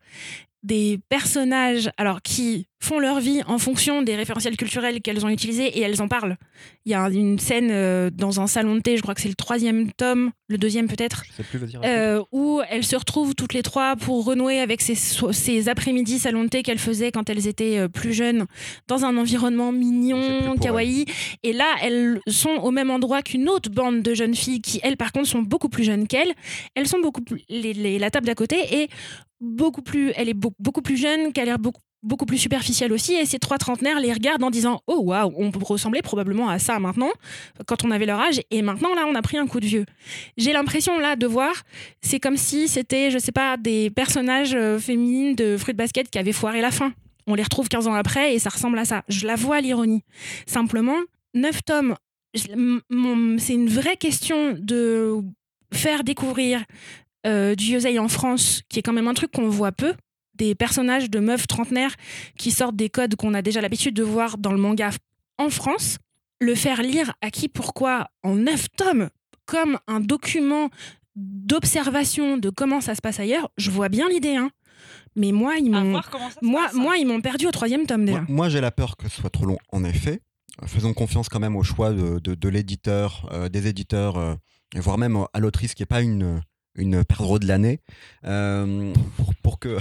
des 0.65 0.99
personnages 1.10 1.91
alors 1.97 2.21
qui 2.21 2.65
font 2.80 2.99
leur 2.99 3.19
vie 3.19 3.41
en 3.47 3.58
fonction 3.58 4.01
des 4.04 4.15
référentiels 4.15 4.58
culturels 4.58 5.01
qu'elles 5.01 5.25
ont 5.25 5.30
utilisés 5.30 5.65
et 5.65 5.82
elles 5.82 6.01
en 6.01 6.08
parlent. 6.08 6.38
Il 6.86 6.91
y 6.91 6.95
a 6.95 7.08
une 7.10 7.39
scène 7.39 7.69
euh, 7.71 8.10
dans 8.12 8.39
un 8.41 8.47
salon 8.47 8.75
de 8.75 8.80
thé, 8.82 8.95
je 8.97 9.01
crois 9.01 9.15
que 9.15 9.21
c'est 9.21 9.28
le 9.30 9.34
troisième 9.36 9.91
tome, 9.93 10.32
le 10.49 10.58
deuxième 10.60 10.88
peut-être, 10.88 11.23
euh, 11.84 12.23
où 12.32 12.62
elles 12.69 12.84
se 12.84 12.95
retrouvent 12.95 13.34
toutes 13.34 13.54
les 13.54 13.63
trois 13.63 13.95
pour 13.95 14.25
renouer 14.25 14.60
avec 14.60 14.82
ces, 14.82 14.95
après-midi 15.67 16.19
salon 16.19 16.43
de 16.43 16.49
thé 16.49 16.62
qu'elles 16.63 16.78
faisaient 16.80 17.12
quand 17.12 17.30
elles 17.30 17.47
étaient 17.47 17.80
euh, 17.80 17.88
plus 17.88 18.13
jeunes, 18.13 18.45
dans 18.88 19.04
un 19.06 19.17
environnement 19.17 19.71
mignon, 19.71 20.56
kawaii. 20.62 21.06
Et 21.43 21.54
là, 21.54 21.65
elles 21.82 22.19
sont 22.28 22.49
au 22.62 22.71
même 22.71 22.91
endroit 22.91 23.21
qu'une 23.23 23.49
autre 23.49 23.69
bande 23.71 24.01
de 24.04 24.13
jeunes 24.13 24.36
filles 24.36 24.62
qui, 24.62 24.80
elles, 24.84 24.97
par 24.97 25.12
contre, 25.12 25.28
sont 25.28 25.41
beaucoup 25.41 25.69
plus 25.69 25.84
jeunes 25.84 26.08
qu'elles. 26.08 26.34
Elles 26.75 26.88
sont 26.88 26.99
beaucoup 26.99 27.21
plus. 27.21 27.41
les- 27.49 27.73
les- 27.73 27.99
la 27.99 28.10
table 28.12 28.25
d'à 28.28 28.36
côté 28.36 28.58
est 28.84 28.89
beaucoup 29.45 29.81
plus. 29.81 30.12
Elle 30.15 30.29
est 30.29 30.34
beau- 30.34 30.53
beaucoup 30.60 30.81
plus 30.81 30.97
jeune, 30.97 31.31
qu'elle 31.34 31.43
a 31.43 31.51
l'air 31.53 31.60
beaucoup 31.60 31.81
beaucoup 32.03 32.27
plus 32.27 32.38
superficielle 32.38 32.93
aussi 32.93 33.15
et 33.15 33.25
ces 33.25 33.39
trois 33.39 33.58
trentenaires 33.58 33.99
les 33.99 34.13
regardent 34.13 34.43
en 34.43 34.51
disant 34.51 34.79
oh 34.86 34.99
waouh 35.05 35.34
on 35.38 35.49
ressemblait 35.49 36.03
probablement 36.03 36.49
à 36.49 36.60
ça 36.60 36.77
maintenant 36.77 37.10
quand 37.65 37.84
on 37.84 37.89
avait 37.89 38.05
leur 38.05 38.19
âge 38.19 38.41
et 38.51 38.62
maintenant 38.62 38.93
là 38.93 39.05
on 39.10 39.15
a 39.15 39.21
pris 39.23 39.39
un 39.39 39.47
coup 39.47 39.60
de 39.60 39.65
vieux 39.65 39.86
j'ai 40.38 40.53
l'impression 40.53 40.99
là 40.99 41.15
de 41.15 41.25
voir 41.25 41.63
c'est 42.01 42.19
comme 42.19 42.38
si 42.38 42.67
c'était 42.67 43.10
je 43.10 43.17
sais 43.17 43.31
pas 43.31 43.58
des 43.58 43.89
personnages 43.89 44.53
euh, 44.53 44.77
féminines 44.77 45.34
de 45.34 45.58
fruits 45.58 45.73
de 45.73 45.79
basket 45.79 46.12
qui 46.12 46.19
avaient 46.19 46.31
foiré 46.31 46.62
la 46.62 46.69
fin. 46.69 46.93
On 47.25 47.34
les 47.34 47.41
retrouve 47.41 47.69
15 47.69 47.88
ans 47.88 47.95
après 47.95 48.36
et 48.36 48.39
ça 48.39 48.51
ressemble 48.51 48.77
à 48.77 48.86
ça. 48.86 49.03
Je 49.08 49.25
la 49.25 49.36
vois 49.36 49.60
l'ironie. 49.60 50.03
Simplement 50.45 50.97
neuf 51.34 51.63
tomes 51.65 51.95
c'est 52.36 53.53
une 53.53 53.67
vraie 53.69 53.97
question 53.97 54.55
de 54.60 55.21
faire 55.73 56.03
découvrir 56.03 56.63
euh, 57.25 57.55
du 57.55 57.65
yosei 57.73 57.97
en 57.99 58.07
France 58.07 58.61
qui 58.69 58.79
est 58.79 58.81
quand 58.81 58.93
même 58.93 59.07
un 59.07 59.13
truc 59.13 59.31
qu'on 59.31 59.49
voit 59.49 59.71
peu 59.71 59.93
des 60.35 60.53
personnages 60.55 61.09
de 61.09 61.19
meufs 61.19 61.47
trentenaires 61.47 61.95
qui 62.38 62.51
sortent 62.51 62.75
des 62.75 62.89
codes 62.89 63.15
qu'on 63.15 63.33
a 63.33 63.41
déjà 63.41 63.61
l'habitude 63.61 63.95
de 63.95 64.03
voir 64.03 64.38
dans 64.38 64.51
le 64.51 64.57
manga 64.59 64.89
en 65.38 65.49
France, 65.49 65.97
le 66.41 66.55
faire 66.55 66.81
lire 66.81 67.13
à 67.21 67.29
qui 67.31 67.47
pourquoi 67.47 68.07
en 68.23 68.35
neuf 68.35 68.67
tomes 68.77 69.09
comme 69.45 69.79
un 69.88 69.99
document 70.01 70.69
d'observation 71.15 72.38
de 72.38 72.49
comment 72.49 72.81
ça 72.81 72.95
se 72.95 73.01
passe 73.01 73.19
ailleurs, 73.19 73.49
je 73.57 73.71
vois 73.71 73.89
bien 73.89 74.09
l'idée. 74.09 74.35
Hein. 74.35 74.49
Mais 75.15 75.31
moi, 75.31 75.55
ils 75.57 75.71
m'ont, 75.71 76.01
moi, 76.41 76.63
passe. 76.65 76.73
moi, 76.73 76.97
ils 76.97 77.07
m'ont 77.07 77.21
perdu 77.21 77.47
au 77.47 77.51
troisième 77.51 77.85
tome 77.85 78.05
déjà. 78.05 78.19
Moi, 78.21 78.25
moi, 78.29 78.49
j'ai 78.49 78.59
la 78.61 78.71
peur 78.71 78.97
que 78.97 79.07
ce 79.07 79.21
soit 79.21 79.29
trop 79.29 79.45
long, 79.45 79.57
en 79.71 79.83
effet. 79.83 80.19
Faisons 80.65 80.93
confiance 80.93 81.29
quand 81.29 81.39
même 81.39 81.55
au 81.55 81.63
choix 81.63 81.91
de, 81.93 82.19
de- 82.19 82.35
de 82.35 82.49
l'éditeur, 82.49 83.29
euh, 83.31 83.49
des 83.49 83.67
éditeurs, 83.67 84.17
euh, 84.17 84.35
voire 84.75 84.97
même 84.97 85.17
à 85.33 85.39
l'autrice 85.39 85.73
qui 85.73 85.81
n'est 85.81 85.88
pas 85.88 86.01
une, 86.01 86.41
une 86.75 87.03
perdreau 87.03 87.39
de 87.39 87.47
l'année, 87.47 87.79
euh, 88.25 88.93
pour, 89.17 89.35
pour 89.43 89.59
que. 89.59 89.77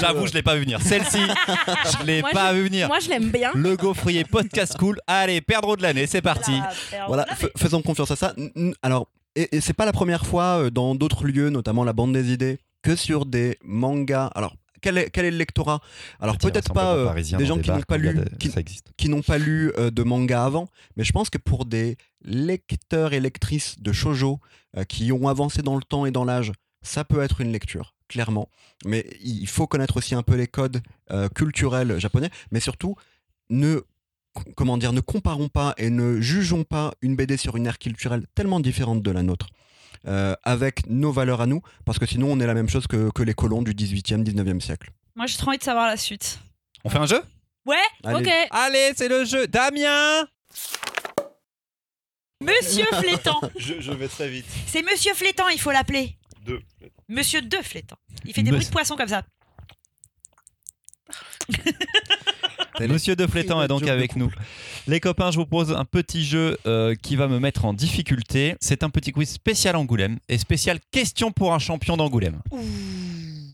J'avoue, 0.00 0.26
je 0.26 0.32
l'ai 0.32 0.42
pas 0.42 0.54
vu 0.54 0.62
venir. 0.62 0.80
Celle-ci, 0.80 1.18
je 2.00 2.04
l'ai 2.04 2.22
pas 2.22 2.52
vu 2.52 2.64
venir. 2.64 2.88
Moi, 2.88 3.00
je 3.00 3.08
l'aime 3.08 3.30
bien. 3.30 3.50
Le 3.54 3.76
gaufrier 3.76 4.24
podcast 4.24 4.76
cool. 4.78 4.98
Allez, 5.06 5.40
perdreau 5.40 5.76
de 5.76 5.82
l'année, 5.82 6.06
c'est 6.06 6.22
parti. 6.22 6.60
La 6.92 7.06
Voilà, 7.06 7.26
faisons 7.56 7.82
confiance 7.82 8.10
à 8.10 8.16
ça. 8.16 8.34
Alors, 8.82 9.08
et, 9.34 9.56
et 9.56 9.60
c'est 9.60 9.74
pas 9.74 9.84
la 9.84 9.92
première 9.92 10.26
fois 10.26 10.62
euh, 10.62 10.70
dans 10.70 10.94
d'autres 10.94 11.24
lieux, 11.26 11.50
notamment 11.50 11.84
la 11.84 11.92
bande 11.92 12.12
des 12.12 12.32
idées, 12.32 12.58
que 12.82 12.96
sur 12.96 13.26
des 13.26 13.58
mangas. 13.64 14.30
Alors, 14.34 14.54
quel 14.86 14.98
est, 14.98 15.10
quel 15.10 15.24
est 15.24 15.30
le 15.32 15.36
lectorat? 15.36 15.80
Alors, 16.20 16.38
peut-être 16.38 16.72
pas 16.72 16.94
euh, 16.94 17.12
des 17.12 17.44
gens 17.44 17.58
qui 17.58 17.70
n'ont 17.70 17.80
pas 17.80 17.96
lu, 17.96 18.20
qui, 18.96 19.08
n'ont 19.08 19.22
pas 19.22 19.36
lu 19.36 19.72
euh, 19.78 19.90
de 19.90 20.04
manga 20.04 20.44
avant, 20.44 20.68
mais 20.96 21.02
je 21.02 21.10
pense 21.10 21.28
que 21.28 21.38
pour 21.38 21.64
des 21.64 21.96
lecteurs 22.22 23.12
et 23.12 23.18
lectrices 23.18 23.80
de 23.80 23.90
shojo 23.90 24.38
euh, 24.76 24.84
qui 24.84 25.10
ont 25.10 25.26
avancé 25.26 25.62
dans 25.62 25.74
le 25.74 25.82
temps 25.82 26.06
et 26.06 26.12
dans 26.12 26.24
l'âge, 26.24 26.52
ça 26.82 27.02
peut 27.02 27.20
être 27.20 27.40
une 27.40 27.50
lecture, 27.50 27.94
clairement. 28.08 28.48
Mais 28.84 29.04
il 29.24 29.48
faut 29.48 29.66
connaître 29.66 29.96
aussi 29.96 30.14
un 30.14 30.22
peu 30.22 30.36
les 30.36 30.46
codes 30.46 30.80
euh, 31.10 31.28
culturels 31.28 31.98
japonais, 31.98 32.30
mais 32.52 32.60
surtout 32.60 32.94
ne 33.50 33.80
comment 34.54 34.76
dire, 34.76 34.92
ne 34.92 35.00
comparons 35.00 35.48
pas 35.48 35.74
et 35.78 35.90
ne 35.90 36.20
jugeons 36.20 36.62
pas 36.62 36.92
une 37.00 37.16
BD 37.16 37.36
sur 37.38 37.56
une 37.56 37.66
ère 37.66 37.78
culturelle 37.78 38.26
tellement 38.34 38.60
différente 38.60 39.02
de 39.02 39.10
la 39.10 39.22
nôtre. 39.22 39.48
Euh, 40.06 40.34
avec 40.44 40.86
nos 40.88 41.12
valeurs 41.12 41.40
à 41.40 41.46
nous, 41.46 41.60
parce 41.84 41.98
que 41.98 42.06
sinon 42.06 42.32
on 42.32 42.40
est 42.40 42.46
la 42.46 42.54
même 42.54 42.68
chose 42.68 42.86
que, 42.86 43.10
que 43.10 43.22
les 43.22 43.34
colons 43.34 43.62
du 43.62 43.72
18e, 43.74 44.22
19e 44.24 44.60
siècle. 44.60 44.90
Moi, 45.14 45.26
j'ai 45.26 45.36
trop 45.38 45.48
envie 45.48 45.58
de 45.58 45.62
savoir 45.62 45.86
la 45.86 45.96
suite. 45.96 46.38
On 46.84 46.90
fait 46.90 46.98
un 46.98 47.06
jeu? 47.06 47.22
Ouais, 47.64 47.76
Allez. 48.04 48.26
Ok. 48.28 48.32
Allez, 48.50 48.92
c'est 48.96 49.08
le 49.08 49.24
jeu. 49.24 49.46
Damien 49.48 50.26
Monsieur 52.42 52.84
Flétan. 52.92 53.40
Je, 53.56 53.92
vais 53.92 54.08
très 54.08 54.28
vite. 54.28 54.46
C'est 54.66 54.82
Monsieur 54.82 55.14
Flétan, 55.14 55.48
il 55.48 55.58
faut 55.60 55.70
l'appeler. 55.72 56.16
Deux. 56.44 56.60
Monsieur 57.08 57.40
De 57.42 57.56
Flétan. 57.56 57.96
Il 58.24 58.34
fait 58.34 58.42
des 58.42 58.50
Monsieur- 58.50 58.56
bruits 58.58 58.66
de 58.66 58.72
poisson 58.72 58.96
comme 58.96 59.08
ça. 59.08 59.22
Monsieur 62.80 63.16
De 63.16 63.26
Flétan 63.26 63.62
est 63.62 63.68
donc 63.68 63.86
avec 63.88 64.16
nous. 64.16 64.30
Les 64.86 65.00
copains, 65.00 65.30
je 65.30 65.36
vous 65.36 65.46
propose 65.46 65.72
un 65.72 65.84
petit 65.84 66.24
jeu 66.24 66.58
euh, 66.66 66.94
qui 66.94 67.16
va 67.16 67.28
me 67.28 67.38
mettre 67.38 67.64
en 67.64 67.72
difficulté. 67.72 68.54
C'est 68.60 68.82
un 68.82 68.90
petit 68.90 69.12
quiz 69.12 69.28
spécial 69.28 69.76
Angoulême 69.76 70.18
et 70.28 70.38
spécial 70.38 70.78
question 70.90 71.32
pour 71.32 71.54
un 71.54 71.58
champion 71.58 71.96
d'Angoulême. 71.96 72.40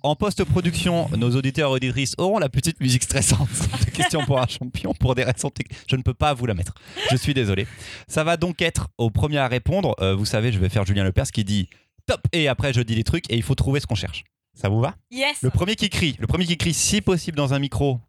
En 0.02 0.16
post-production, 0.16 1.08
nos 1.16 1.36
auditeurs 1.36 1.70
et 1.70 1.74
auditrices 1.74 2.14
auront 2.18 2.38
la 2.38 2.48
petite 2.48 2.80
musique 2.80 3.04
stressante 3.04 3.48
de 3.86 3.90
question 3.90 4.24
pour 4.24 4.40
un 4.40 4.46
champion 4.48 4.92
pour 4.94 5.14
des 5.14 5.22
raisons 5.22 5.50
techniques. 5.50 5.78
Je 5.88 5.94
ne 5.94 6.02
peux 6.02 6.14
pas 6.14 6.34
vous 6.34 6.46
la 6.46 6.54
mettre. 6.54 6.74
Je 7.10 7.16
suis 7.16 7.34
désolé. 7.34 7.66
Ça 8.08 8.24
va 8.24 8.36
donc 8.36 8.60
être 8.60 8.88
au 8.98 9.10
premier 9.10 9.38
à 9.38 9.46
répondre. 9.46 9.94
Euh, 10.00 10.14
vous 10.14 10.24
savez, 10.24 10.50
je 10.50 10.58
vais 10.58 10.68
faire 10.68 10.84
Julien 10.84 11.04
Lepers 11.04 11.30
qui 11.30 11.44
dit 11.44 11.68
top 12.06 12.20
et 12.32 12.48
après 12.48 12.72
je 12.72 12.80
dis 12.80 12.96
les 12.96 13.04
trucs 13.04 13.30
et 13.30 13.36
il 13.36 13.42
faut 13.42 13.54
trouver 13.54 13.78
ce 13.78 13.86
qu'on 13.86 13.94
cherche. 13.94 14.24
Ça 14.54 14.68
vous 14.68 14.80
va? 14.80 14.96
Yes. 15.10 15.38
Le 15.42 15.50
premier 15.50 15.76
qui 15.76 15.88
crie, 15.88 16.16
le 16.18 16.26
premier 16.26 16.46
qui 16.46 16.56
crie, 16.56 16.74
si 16.74 17.00
possible 17.00 17.36
dans 17.36 17.54
un 17.54 17.58
micro. 17.58 18.00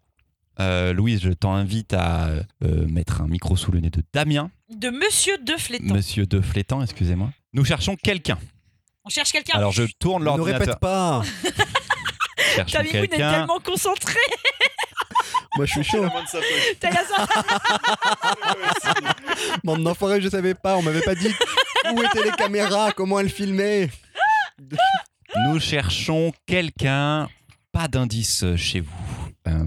Euh, 0.60 0.94
Louise, 0.94 1.22
je 1.24 1.32
t'invite 1.32 1.94
à 1.94 2.28
euh, 2.28 2.44
mettre 2.88 3.22
un 3.22 3.28
micro 3.28 3.56
sous 3.58 3.72
le 3.72 3.80
nez 3.80 3.90
de 3.90 4.04
Damien, 4.14 4.52
De 4.70 4.90
Monsieur 4.90 5.38
De 5.40 5.56
Flétan. 5.58 5.94
Monsieur 5.94 6.26
De 6.26 6.42
Flétan, 6.42 6.82
excusez-moi. 6.84 7.32
Nous 7.54 7.66
cherchons 7.66 7.96
quelqu'un. 7.96 8.38
On 9.06 9.10
cherche 9.10 9.32
quelqu'un. 9.32 9.58
Alors 9.58 9.72
je 9.72 9.84
tourne 10.00 10.22
Ne 10.22 10.26
l'ordinateur. 10.26 10.60
répète 10.60 10.80
pas 10.80 11.24
Cherchons 12.56 12.80
est 12.82 12.92
quelqu'un. 12.92 13.32
tellement 13.32 13.60
concentré. 13.60 14.20
Moi 15.58 15.66
je 15.66 15.72
suis 15.72 15.84
chaud. 15.84 16.06
T'as 16.80 16.92
la 16.92 17.04
sorte. 17.06 17.32
Bande 19.64 19.84
d'enfoirés, 19.84 20.22
je 20.22 20.30
savais 20.30 20.54
pas, 20.54 20.78
on 20.78 20.82
m'avait 20.82 21.02
pas 21.02 21.16
dit 21.16 21.34
où 21.94 22.02
étaient 22.04 22.24
les 22.24 22.32
caméras, 22.32 22.92
comment 22.92 23.20
elles 23.20 23.30
filmaient. 23.30 23.90
Nous 25.48 25.60
cherchons 25.60 26.32
quelqu'un. 26.46 27.28
Pas 27.72 27.88
d'indice 27.88 28.46
chez 28.56 28.82
vous. 28.82 28.92
Euh, 29.48 29.66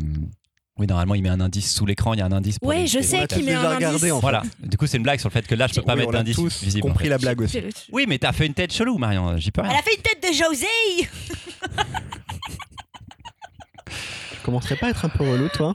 oui, 0.79 0.87
normalement, 0.87 1.15
il 1.15 1.23
met 1.23 1.29
un 1.31 1.41
indice 1.41 1.75
sous 1.75 1.87
l'écran. 1.87 2.13
Il 2.15 2.19
y 2.19 2.23
a 2.23 2.27
un 2.27 2.33
indice. 2.33 2.59
Pour 2.59 2.73
les- 2.73 2.87
je 2.87 3.01
sais 3.01 3.27
qu'il 3.27 3.45
met 3.45 3.55
un 3.55 3.75
regardé, 3.75 3.85
indice. 3.87 4.13
en 4.13 4.17
fait. 4.17 4.21
Voilà. 4.21 4.43
Du 4.61 4.77
coup, 4.77 4.87
c'est 4.87 4.97
une 4.99 5.03
blague 5.03 5.19
sur 5.21 5.29
le 5.29 5.33
fait 5.33 5.47
que 5.47 5.55
là, 5.55 5.67
je 5.69 5.75
peux 5.75 5.83
pas 5.83 5.95
Oui, 5.95 6.01
mettre 6.01 6.11
on 6.11 6.15
a 6.15 6.19
d'indice 6.19 6.39
en 6.39 6.81
compris 6.81 7.05
fait. 7.05 7.11
la 7.11 7.19
blague 7.19 7.41
aussi. 7.41 7.61
Oui, 7.93 8.05
mais 8.09 8.19
t'as 8.19 8.33
fait 8.33 8.47
une 8.47 8.55
tête 8.55 8.73
chelou, 8.73 8.99
Marion. 8.99 9.39
J'y 9.39 9.51
peux 9.51 9.63
rien. 9.63 9.71
Elle 9.71 9.79
a 9.79 9.83
fait 9.83 9.95
une 9.97 10.03
tête 10.03 10.23
de 10.23 10.35
José. 10.37 10.67
Tu 14.33 14.41
commencerais 14.45 14.77
pas 14.77 14.87
à 14.87 14.91
être 14.91 15.05
un 15.05 15.09
peu 15.09 15.25
relou, 15.29 15.49
toi? 15.49 15.75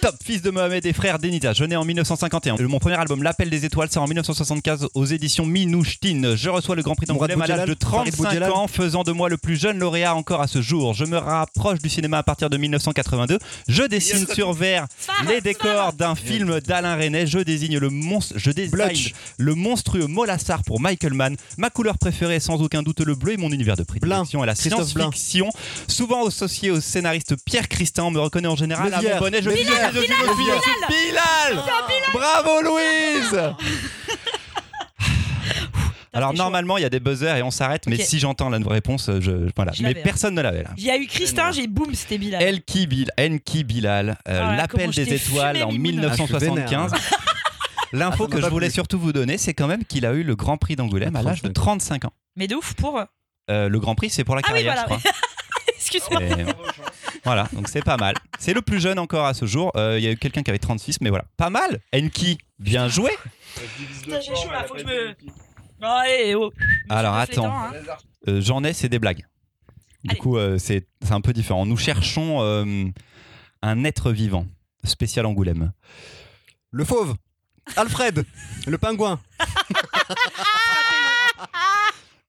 Top, 0.00 0.14
fils 0.24 0.42
de 0.42 0.50
Mohamed 0.50 0.84
et 0.84 0.92
frère 0.92 1.18
d'Enita. 1.18 1.52
Je 1.52 1.64
nais 1.64 1.74
en 1.76 1.84
1951. 1.84 2.56
Mon 2.68 2.78
premier 2.78 2.96
album, 2.96 3.22
L'Appel 3.22 3.48
des 3.50 3.64
Étoiles, 3.64 3.90
sort 3.90 4.02
en 4.02 4.06
1975 4.06 4.88
aux 4.94 5.04
éditions 5.06 5.46
Minouchtine. 5.46 6.36
Je 6.36 6.48
reçois 6.50 6.76
le 6.76 6.82
Grand 6.82 6.94
Prix 6.94 7.06
d'Angoulême 7.06 7.40
à 7.42 7.46
l'âge 7.46 7.66
de 7.68 7.74
Mourad 7.74 7.78
Boudjelal, 7.78 8.12
Farid 8.12 8.14
35 8.14 8.28
Boudjelal. 8.28 8.50
ans, 8.52 8.68
faisant 8.68 9.02
de 9.04 9.12
moi 9.12 9.28
le 9.28 9.36
plus 9.38 9.56
jeune 9.56 9.78
lauréat 9.78 10.14
encore 10.14 10.42
à 10.42 10.46
ce 10.48 10.60
jour. 10.60 10.92
Je 10.94 11.04
me 11.04 11.16
rapproche 11.16 11.78
du 11.80 11.88
cinéma 11.88 12.18
à 12.18 12.22
partir 12.22 12.50
de 12.50 12.56
1982. 12.56 13.38
Je 13.68 13.82
dessine 13.84 14.26
sur 14.32 14.52
verre 14.52 14.86
les 15.28 15.40
décors 15.40 15.92
d'un 15.94 16.14
film 16.14 16.60
d'Alain 16.60 16.94
Resnais. 16.94 17.26
Je 17.26 17.38
désigne 17.38 17.78
le 17.78 17.88
monstre, 17.88 18.34
je 18.36 18.50
le 19.38 19.54
monstrueux 19.54 20.06
Molassar 20.06 20.62
pour 20.62 20.80
Michael 20.80 21.14
Mann. 21.14 21.36
Ma 21.58 21.70
couleur 21.70 21.98
préférée 21.98 22.36
est 22.36 22.40
sans 22.40 22.60
aucun 22.62 22.82
doute 22.82 23.00
le 23.00 23.14
bleu 23.14 23.32
et 23.32 23.36
mon 23.36 23.50
univers 23.50 23.76
de 23.76 23.82
prédilection 23.82 24.42
est 24.42 24.46
la 24.46 24.54
science-fiction. 24.54 25.48
Souvent 25.88 26.26
associé 26.26 26.70
au 26.70 26.80
scénariste 26.80 27.34
Pierre 27.44 27.68
Christin, 27.68 28.04
on 28.04 28.10
me 28.10 28.20
reconnaît 28.20 28.48
en 28.48 28.56
général 28.56 28.92
à 28.92 28.96
mon 28.96 29.02
Mézières. 29.02 29.20
bonnet. 29.20 29.42
Je 29.42 29.50
je 29.94 30.00
suis 30.00 30.08
Bilal 30.88 31.64
Bravo 32.12 32.62
Louise 32.62 33.40
Alors 36.12 36.32
normalement, 36.32 36.78
il 36.78 36.82
y 36.82 36.84
a 36.86 36.88
des 36.88 36.98
buzzers 37.00 37.36
et 37.36 37.42
on 37.42 37.50
s'arrête, 37.50 37.86
mais 37.86 37.98
si 37.98 38.18
j'entends 38.18 38.48
la 38.48 38.58
réponse, 38.66 39.10
je 39.20 39.50
voilà. 39.54 39.72
Je 39.72 39.82
Mais 39.82 39.90
hein. 39.90 40.00
personne 40.02 40.34
ne 40.34 40.40
l'avait 40.40 40.62
là. 40.62 40.70
Il 40.78 40.84
y 40.84 40.90
a 40.90 40.96
eu 40.96 41.06
Christin, 41.06 41.52
j'ai 41.52 41.66
boum, 41.66 41.94
c'était 41.94 42.16
Bilal. 42.16 42.42
Elki 42.42 42.86
Bil, 42.86 43.10
Enki 43.20 43.64
Bilal, 43.64 44.16
euh, 44.26 44.40
Ah 44.42 44.56
l'appel 44.56 44.90
des 44.92 45.12
étoiles 45.12 45.62
en 45.62 45.72
Mimoun. 45.72 45.96
1975. 45.96 46.92
Ah, 46.94 46.98
L'info 47.92 48.24
ça 48.24 48.28
m'a 48.30 48.36
que 48.36 48.42
je 48.42 48.50
voulais 48.50 48.70
surtout 48.70 48.98
vous 48.98 49.12
donner, 49.12 49.36
c'est 49.36 49.52
quand 49.52 49.66
même 49.66 49.84
qu'il 49.84 50.06
a 50.06 50.12
eu 50.14 50.22
le 50.22 50.34
Grand 50.36 50.56
Prix 50.56 50.74
d'Angoulême 50.74 51.16
à 51.16 51.22
l'âge 51.22 51.42
de 51.42 51.48
35 51.48 52.06
ans. 52.06 52.12
Mais 52.34 52.46
de 52.46 52.54
ouf 52.56 52.72
pour. 52.74 52.98
Euh, 53.50 53.68
le 53.68 53.78
Grand 53.78 53.94
Prix, 53.94 54.08
c'est 54.10 54.24
pour 54.24 54.36
la 54.36 54.42
Ah 54.44 54.52
oui, 54.54 54.64
carrière, 54.64 54.84
voilà. 54.86 54.98
je 55.04 55.08
crois. 55.08 55.12
Excuse-moi. 55.96 56.54
Voilà, 57.24 57.48
donc 57.52 57.68
c'est 57.68 57.84
pas 57.84 57.96
mal. 57.96 58.14
C'est 58.38 58.54
le 58.54 58.62
plus 58.62 58.80
jeune 58.80 58.98
encore 58.98 59.26
à 59.26 59.34
ce 59.34 59.46
jour. 59.46 59.72
Euh, 59.76 59.98
Il 59.98 60.04
y 60.04 60.08
a 60.08 60.12
eu 60.12 60.16
quelqu'un 60.16 60.42
qui 60.42 60.50
avait 60.50 60.58
36, 60.58 61.00
mais 61.00 61.10
voilà, 61.10 61.24
pas 61.36 61.50
mal. 61.50 61.80
Enki, 61.94 62.38
bien 62.58 62.88
joué. 62.88 63.10
Putain, 64.02 64.20
j'ai 64.20 64.34
chaud 64.36 64.50
là, 64.50 64.64
faut 64.64 64.74
que 64.74 64.80
je 64.80 64.84
me. 64.84 65.08
Non, 65.80 65.88
allez, 65.88 66.34
oh. 66.34 66.52
Alors, 66.88 67.14
attends. 67.14 67.52
Hein. 67.52 67.72
Euh, 68.28 68.40
J'en 68.40 68.64
ai, 68.64 68.72
c'est 68.72 68.88
des 68.88 68.98
blagues. 68.98 69.24
Du 70.04 70.10
Allez. 70.10 70.18
coup, 70.20 70.36
euh, 70.38 70.58
c'est 70.58 70.86
c'est 71.02 71.12
un 71.12 71.20
peu 71.20 71.32
différent. 71.32 71.66
Nous 71.66 71.76
cherchons 71.76 72.38
euh, 72.42 72.84
un 73.62 73.84
être 73.84 74.12
vivant, 74.12 74.46
spécial 74.84 75.26
Angoulême. 75.26 75.72
Le 76.70 76.84
fauve. 76.84 77.14
Alfred. 77.76 78.24
le 78.66 78.78
pingouin. 78.78 79.20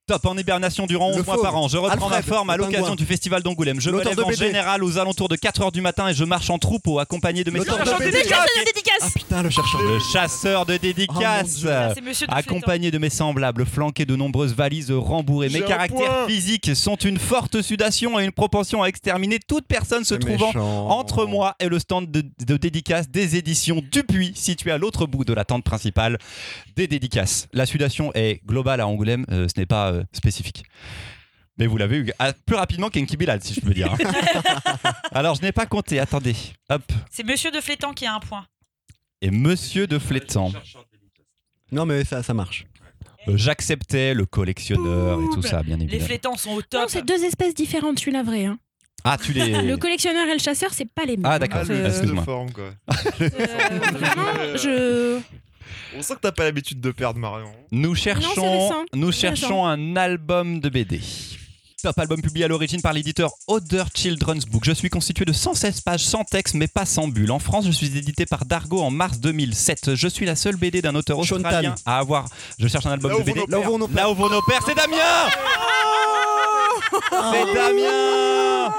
Top 0.08 0.26
en 0.26 0.38
hibernation 0.38 0.86
durant 0.88 1.10
Le 1.10 1.16
11 1.18 1.26
mois 1.26 1.36
fauve. 1.36 1.44
par 1.44 1.56
an. 1.58 1.68
Je 1.68 1.76
reprends 1.76 2.08
Alfred, 2.08 2.12
ma 2.12 2.22
forme 2.22 2.50
à 2.50 2.56
le 2.56 2.64
l'occasion 2.64 2.96
du 2.96 3.06
festival 3.06 3.44
d'Angoulême. 3.44 3.82
Je 3.82 3.90
me 3.90 4.02
lève 4.02 4.16
de 4.16 4.24
en 4.24 4.32
général 4.32 4.82
aux 4.82 4.98
alentours 4.98 5.28
de 5.28 5.36
4h 5.36 5.74
du 5.74 5.82
matin 5.82 6.08
et 6.08 6.14
je 6.14 6.24
marche 6.24 6.50
en 6.50 6.58
troupeau 6.60 7.00
accompagné 7.00 7.44
de 7.44 7.52
mes 7.52 7.60
L'auteur 7.60 7.86
soeurs. 7.86 8.00
de 8.00 8.06
BD. 8.06 8.12
Dédicace, 8.12 9.02
Ah, 9.02 9.08
putain, 9.14 9.44
le 9.44 9.50
chercheur. 9.50 9.82
Le 9.82 10.00
chasseur 10.14 10.66
de 10.66 10.76
Oh, 10.76 10.78
dédicaces. 10.82 11.66
Ah, 11.68 11.94
de 11.94 12.02
Flétan. 12.14 12.34
Accompagné 12.34 12.90
de 12.90 12.98
mes 13.00 13.10
semblables, 13.10 13.66
flanqué 13.66 14.06
de 14.06 14.16
nombreuses 14.16 14.54
valises 14.56 14.92
rembourrées. 14.92 15.50
Mes 15.50 15.60
caractères 15.62 15.98
point. 16.20 16.28
physiques 16.28 16.74
sont 16.74 16.96
une 16.96 17.20
forte 17.20 17.62
sudation 17.62 18.18
et 18.18 18.24
une 18.24 18.32
propension 18.32 18.84
à 18.84 18.88
exterminer 18.88 19.40
toute 19.46 19.68
personne 19.68 20.06
se 20.06 20.16
trouvant 20.16 20.48
méchant. 20.48 20.88
entre 20.90 21.26
moi 21.26 21.56
et 21.60 21.68
le 21.68 21.80
stand 21.80 22.10
de, 22.10 22.24
de 22.46 22.56
dédicaces 22.56 23.10
des 23.10 23.36
éditions 23.36 23.84
Dupuis, 23.92 24.32
situé 24.36 24.72
à 24.72 24.78
l'autre 24.78 25.06
bout 25.06 25.26
de 25.26 25.34
la 25.34 25.44
tente 25.44 25.66
principale 25.66 26.18
des 26.78 26.88
dédicaces. 26.88 27.50
La 27.52 27.66
sudation 27.66 28.12
est 28.16 28.40
globale 28.48 28.80
à 28.80 28.88
Angoulême, 28.88 29.26
euh, 29.32 29.48
ce 29.54 29.60
n'est 29.60 29.66
pas 29.66 29.92
euh, 29.98 30.04
spécifique. 30.14 30.64
Mais 31.58 31.66
vous 31.68 31.78
l'avez 31.78 31.98
eu 31.98 32.12
ah, 32.20 32.34
plus 32.34 32.56
rapidement 32.56 32.90
qu'Enki 32.90 33.18
Bilal, 33.18 33.42
si 33.42 33.54
je 33.56 33.62
peux 33.62 33.74
dire. 33.74 33.96
Alors, 35.12 35.36
je 35.36 35.42
n'ai 35.42 35.52
pas 35.52 35.66
compté, 35.66 36.00
attendez. 36.00 36.36
Hop. 36.70 36.84
C'est 37.10 37.24
monsieur 37.26 37.50
de 37.52 37.60
Flétan 37.60 37.94
qui 37.94 38.06
a 38.06 38.14
un 38.14 38.20
point. 38.20 38.46
Et 39.22 39.32
Monsieur 39.32 39.88
de 39.88 39.98
Flétan. 39.98 40.52
Non, 41.72 41.86
mais 41.88 42.04
ça, 42.04 42.22
ça 42.22 42.34
marche. 42.36 42.66
Euh, 43.28 43.34
J'acceptais 43.36 44.14
le 44.14 44.26
collectionneur 44.28 45.20
et 45.20 45.26
tout 45.34 45.42
ça, 45.42 45.64
bien 45.64 45.78
Les 45.78 45.84
évidemment. 45.86 46.06
Flétans 46.06 46.38
sont 46.38 46.52
au 46.52 46.56
Non, 46.58 46.62
top. 46.70 46.90
c'est 46.90 47.04
deux 47.06 47.24
espèces 47.26 47.56
différentes, 47.56 48.00
celui-là 48.00 48.22
vrai. 48.24 48.46
hein. 48.46 48.60
Ah, 49.04 49.18
tu 49.18 49.34
les. 49.34 49.62
Le 49.64 49.78
collectionneur 49.78 50.28
et 50.28 50.34
le 50.34 50.40
chasseur, 50.40 50.74
c'est 50.74 50.86
pas 50.92 51.06
les 51.06 51.18
mêmes. 51.18 51.26
Ah, 51.26 51.40
d'accord. 51.40 51.62
Ah, 51.64 51.74
le 51.74 51.86
excuse-moi. 51.88 52.22
de 52.22 52.26
forme, 52.26 52.52
quoi. 52.52 52.72
euh, 52.90 53.30
vraiment, 53.94 54.58
je. 54.58 55.20
On 55.98 56.02
sent 56.02 56.16
que 56.16 56.22
t'as 56.22 56.32
pas 56.32 56.44
l'habitude 56.44 56.82
de 56.82 56.92
perdre, 56.92 57.20
Marion. 57.20 57.52
Nous 57.72 57.96
cherchons, 57.96 58.72
nous 58.94 59.12
cherchons 59.12 59.66
un 59.66 59.96
album 59.96 60.60
de 60.60 60.70
BD. 60.70 61.02
Top 61.84 62.00
album 62.00 62.22
publié 62.22 62.46
à 62.46 62.48
l'origine 62.48 62.82
par 62.82 62.92
l'éditeur 62.92 63.30
Other 63.48 63.86
Children's 63.94 64.46
Book. 64.46 64.64
Je 64.66 64.72
suis 64.72 64.90
constitué 64.90 65.26
de 65.26 65.32
116 65.32 65.82
pages 65.82 66.04
sans 66.04 66.24
texte 66.24 66.56
mais 66.56 66.68
pas 66.68 66.86
sans 66.86 67.08
bulle. 67.08 67.32
En 67.32 67.38
France, 67.38 67.68
je 67.68 67.72
suis 67.72 67.96
édité 67.96 68.26
par 68.26 68.46
Dargo 68.46 68.82
en 68.82 68.90
mars 68.90 69.20
2007. 69.20 69.94
Je 69.94 70.08
suis 70.08 70.26
la 70.26 70.36
seule 70.36 70.56
BD 70.56 70.82
d'un 70.82 70.96
auteur 70.96 71.20
australien 71.20 71.76
à 71.86 72.00
avoir. 72.00 72.28
Je 72.58 72.68
cherche 72.68 72.88
un 72.88 72.92
album 72.92 73.12
Là 73.12 73.20
de 73.20 73.24
BD. 73.24 73.44
Là 73.48 73.60
où 73.60 73.64
vont 73.64 73.78
nos 73.78 73.88
Là 73.94 74.10
où 74.10 74.16
vont 74.16 74.30
nos 74.30 74.42
pères, 74.42 74.62
c'est 74.66 74.76
Damien 74.76 74.98
C'est 77.32 77.54
Damien 77.54 78.74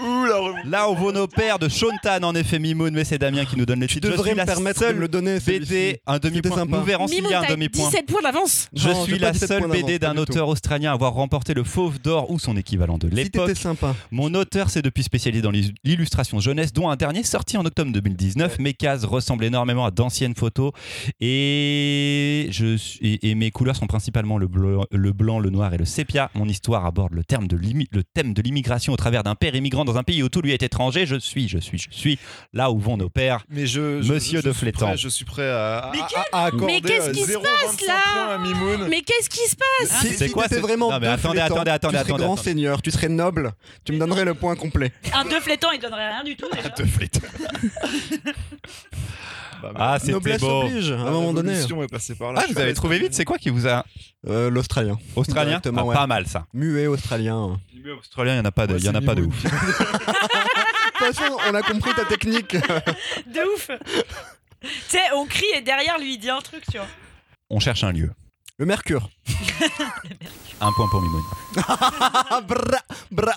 Ouh, 0.00 0.24
la 0.26 0.36
remontée. 0.38 0.68
Là 0.68 0.90
où 0.90 0.94
vont 0.94 1.12
nos 1.12 1.26
pères 1.26 1.58
de 1.58 1.68
Sean 1.68 1.88
Tan, 2.02 2.22
en 2.22 2.34
effet, 2.34 2.58
Mimoun, 2.58 2.92
mais 2.94 3.04
c'est 3.04 3.18
Damien 3.18 3.44
qui 3.44 3.56
nous 3.56 3.66
donne 3.66 3.80
les 3.80 3.86
Tu 3.86 3.94
titres. 3.94 4.08
Je 4.08 4.12
devrais 4.12 4.30
suis 4.30 4.34
me 4.34 4.38
la 4.38 4.46
permettre 4.46 4.80
de 4.86 4.92
le 4.98 5.08
donner. 5.08 5.38
BD, 5.40 6.00
un 6.06 6.18
demi-point. 6.18 6.64
Nous 6.66 6.82
verrons 6.84 7.06
s'il 7.08 7.24
y 7.24 7.34
a 7.34 7.40
un 7.40 7.46
demi-point. 7.48 7.86
17 7.88 8.06
points 8.06 8.22
d'avance. 8.22 8.68
Je 8.74 8.88
Non, 8.88 9.04
suis 9.04 9.18
la 9.18 9.28
pas 9.28 9.32
17 9.32 9.48
seule 9.48 9.70
BD 9.70 9.98
d'un 9.98 10.16
auteur 10.16 10.48
australien 10.48 10.90
à 10.90 10.94
avoir 10.94 11.14
remporté 11.14 11.54
le 11.54 11.64
Fauve 11.64 11.98
d'Or 12.00 12.30
ou 12.30 12.38
son 12.38 12.56
équivalent 12.56 12.98
de 12.98 13.08
Si 13.08 13.14
l'époque. 13.14 13.46
t'étais 13.48 13.60
sympa. 13.60 13.94
Mon 14.10 14.32
auteur 14.34 14.70
s'est 14.70 14.82
depuis 14.82 15.02
spécialisé 15.02 15.42
dans 15.42 15.50
l'illustration 15.50 16.38
jeunesse, 16.40 16.72
dont 16.72 16.88
un 16.88 16.96
dernier 16.96 17.22
sorti 17.24 17.56
en 17.56 17.64
octobre 17.64 17.90
2019. 17.92 18.58
Mes 18.60 18.74
cases 18.74 19.04
ressemblent 19.04 19.44
énormément 19.44 19.84
à 19.84 19.90
d'anciennes 19.90 20.34
photos 20.36 20.72
et, 21.20 22.48
je 22.50 22.76
suis- 22.76 22.98
et, 23.04 23.30
et 23.30 23.34
mes 23.34 23.50
couleurs 23.50 23.76
sont 23.76 23.86
principalement 23.86 24.38
le, 24.38 24.46
bleu- 24.48 24.78
le 24.90 25.12
blanc, 25.12 25.38
le 25.38 25.50
noir 25.50 25.72
et 25.74 25.78
le 25.78 25.84
sépia. 25.84 26.30
Mon 26.34 26.46
histoire 26.46 26.86
aborde 26.86 27.12
le, 27.14 27.24
terme 27.24 27.46
de 27.48 27.56
l'immi- 27.56 27.88
le 27.92 28.02
thème 28.04 28.34
de 28.34 28.42
l'immigration 28.42 28.92
au 28.92 28.96
travers 28.96 29.22
d'un 29.22 29.34
père 29.34 29.54
immigrant 29.54 29.84
dans 29.92 29.98
un 29.98 30.02
pays 30.02 30.22
où 30.22 30.28
tout 30.28 30.40
lui 30.42 30.52
est 30.52 30.62
étranger. 30.62 31.06
Je 31.06 31.16
suis, 31.16 31.48
je 31.48 31.58
suis, 31.58 31.78
je 31.78 31.86
suis 31.90 32.18
là 32.52 32.70
où 32.70 32.78
vont 32.78 32.96
nos 32.96 33.08
pères. 33.08 33.44
Mais 33.48 33.66
je, 33.66 34.02
je- 34.02 34.12
Monsieur 34.12 34.40
je 34.40 34.46
de 34.48 34.52
Flétan. 34.52 34.86
prêt- 34.92 34.96
Je 34.96 35.08
suis 35.08 35.24
prêt 35.24 35.48
à, 35.50 35.78
à- 35.78 35.92
Mais 35.92 35.98
à- 36.00 36.24
à 36.32 36.44
accorder 36.46 36.66
Mais 36.74 36.80
qu'est-ce 36.80 37.10
qui 37.10 37.22
se 37.22 37.32
0,25 37.32 37.42
passe, 37.42 37.86
là 37.86 38.38
Mimoun. 38.38 38.86
Mais 38.88 39.00
qu'est-ce 39.02 39.28
qui 39.30 39.48
se 39.48 39.56
passe 39.56 40.00
Si, 40.00 40.14
c'est 40.16 40.28
quoi, 40.30 40.46
c'est- 40.48 40.60
vraiment 40.60 40.90
Non, 40.90 40.98
mais 41.00 41.06
attendez, 41.08 41.40
attendez, 41.40 41.70
attendez, 41.70 41.96
tu 41.96 42.00
serais 42.00 42.10
attendez, 42.10 42.22
grand 42.24 42.34
attendez. 42.34 42.48
seigneur, 42.50 42.82
tu 42.82 42.90
serais 42.90 43.08
noble, 43.08 43.52
tu 43.84 43.92
me 43.92 43.98
donnerais 43.98 44.24
le 44.24 44.34
point 44.34 44.54
complet. 44.56 44.92
Un 45.14 45.24
deux 45.24 45.40
Flétans, 45.40 45.70
il 45.72 45.80
donnerait 45.80 46.08
rien 46.10 46.24
du 46.24 46.36
tout. 46.36 46.46
déjà. 46.52 46.68
De 46.68 46.84
flûte. 46.84 47.20
Bah, 49.62 49.72
Ah, 49.76 49.96
c'était 49.98 50.12
Noblesse 50.12 50.40
beau. 50.40 50.62
oblige, 50.62 50.92
à 50.92 51.00
un 51.00 51.10
moment 51.10 51.32
donné. 51.32 51.50
révolution 51.50 51.82
est 51.82 51.88
passée 51.88 52.14
par 52.14 52.32
là. 52.32 52.42
Ah, 52.44 52.46
vous 52.52 52.58
avez 52.58 52.74
trouvé 52.74 52.98
vite 52.98 53.14
C'est 53.14 53.24
quoi 53.24 53.38
qui 53.38 53.50
vous 53.50 53.66
a 53.66 53.84
Euh, 54.26 54.50
L'Australien. 54.50 54.98
australien 55.16 55.60
Ah, 55.76 55.84
ouais. 55.84 55.94
Pas 55.94 56.06
mal 56.06 56.26
ça. 56.26 56.46
Muet 56.52 56.86
australien. 56.86 57.58
Australien, 57.98 58.34
il 58.34 58.36
y 58.38 58.40
en 58.40 58.44
a 58.44 58.50
pas 58.52 58.66
de, 58.66 58.74
Ouais, 58.74 58.80
y 58.80 58.88
en 58.88 58.94
a 58.94 59.00
c'est 59.00 59.06
pas 59.06 59.14
de 59.14 59.22
ouf. 59.22 59.42
De 59.42 61.06
toute 61.06 61.16
façon, 61.16 61.36
on 61.48 61.54
a 61.54 61.62
compris 61.62 61.94
ta 61.94 62.04
technique. 62.04 62.52
De 63.26 63.54
ouf. 63.54 63.70
tu 64.60 64.68
sais, 64.88 64.98
on 65.14 65.24
crie 65.26 65.46
et 65.56 65.60
derrière 65.60 65.96
lui 65.98 66.14
il 66.14 66.18
dit 66.18 66.28
un 66.30 66.40
truc, 66.40 66.64
tu 66.70 66.76
vois. 66.78 66.86
On 67.50 67.60
cherche 67.60 67.84
un 67.84 67.92
lieu. 67.92 68.10
Le 68.58 68.66
Mercure. 68.66 69.08
Un 70.60 70.72
point 70.72 70.88
pour 70.90 71.00
Mimoun. 71.00 71.22
Ah, 71.68 72.40
bra, 72.46 72.78
bra. 73.12 73.32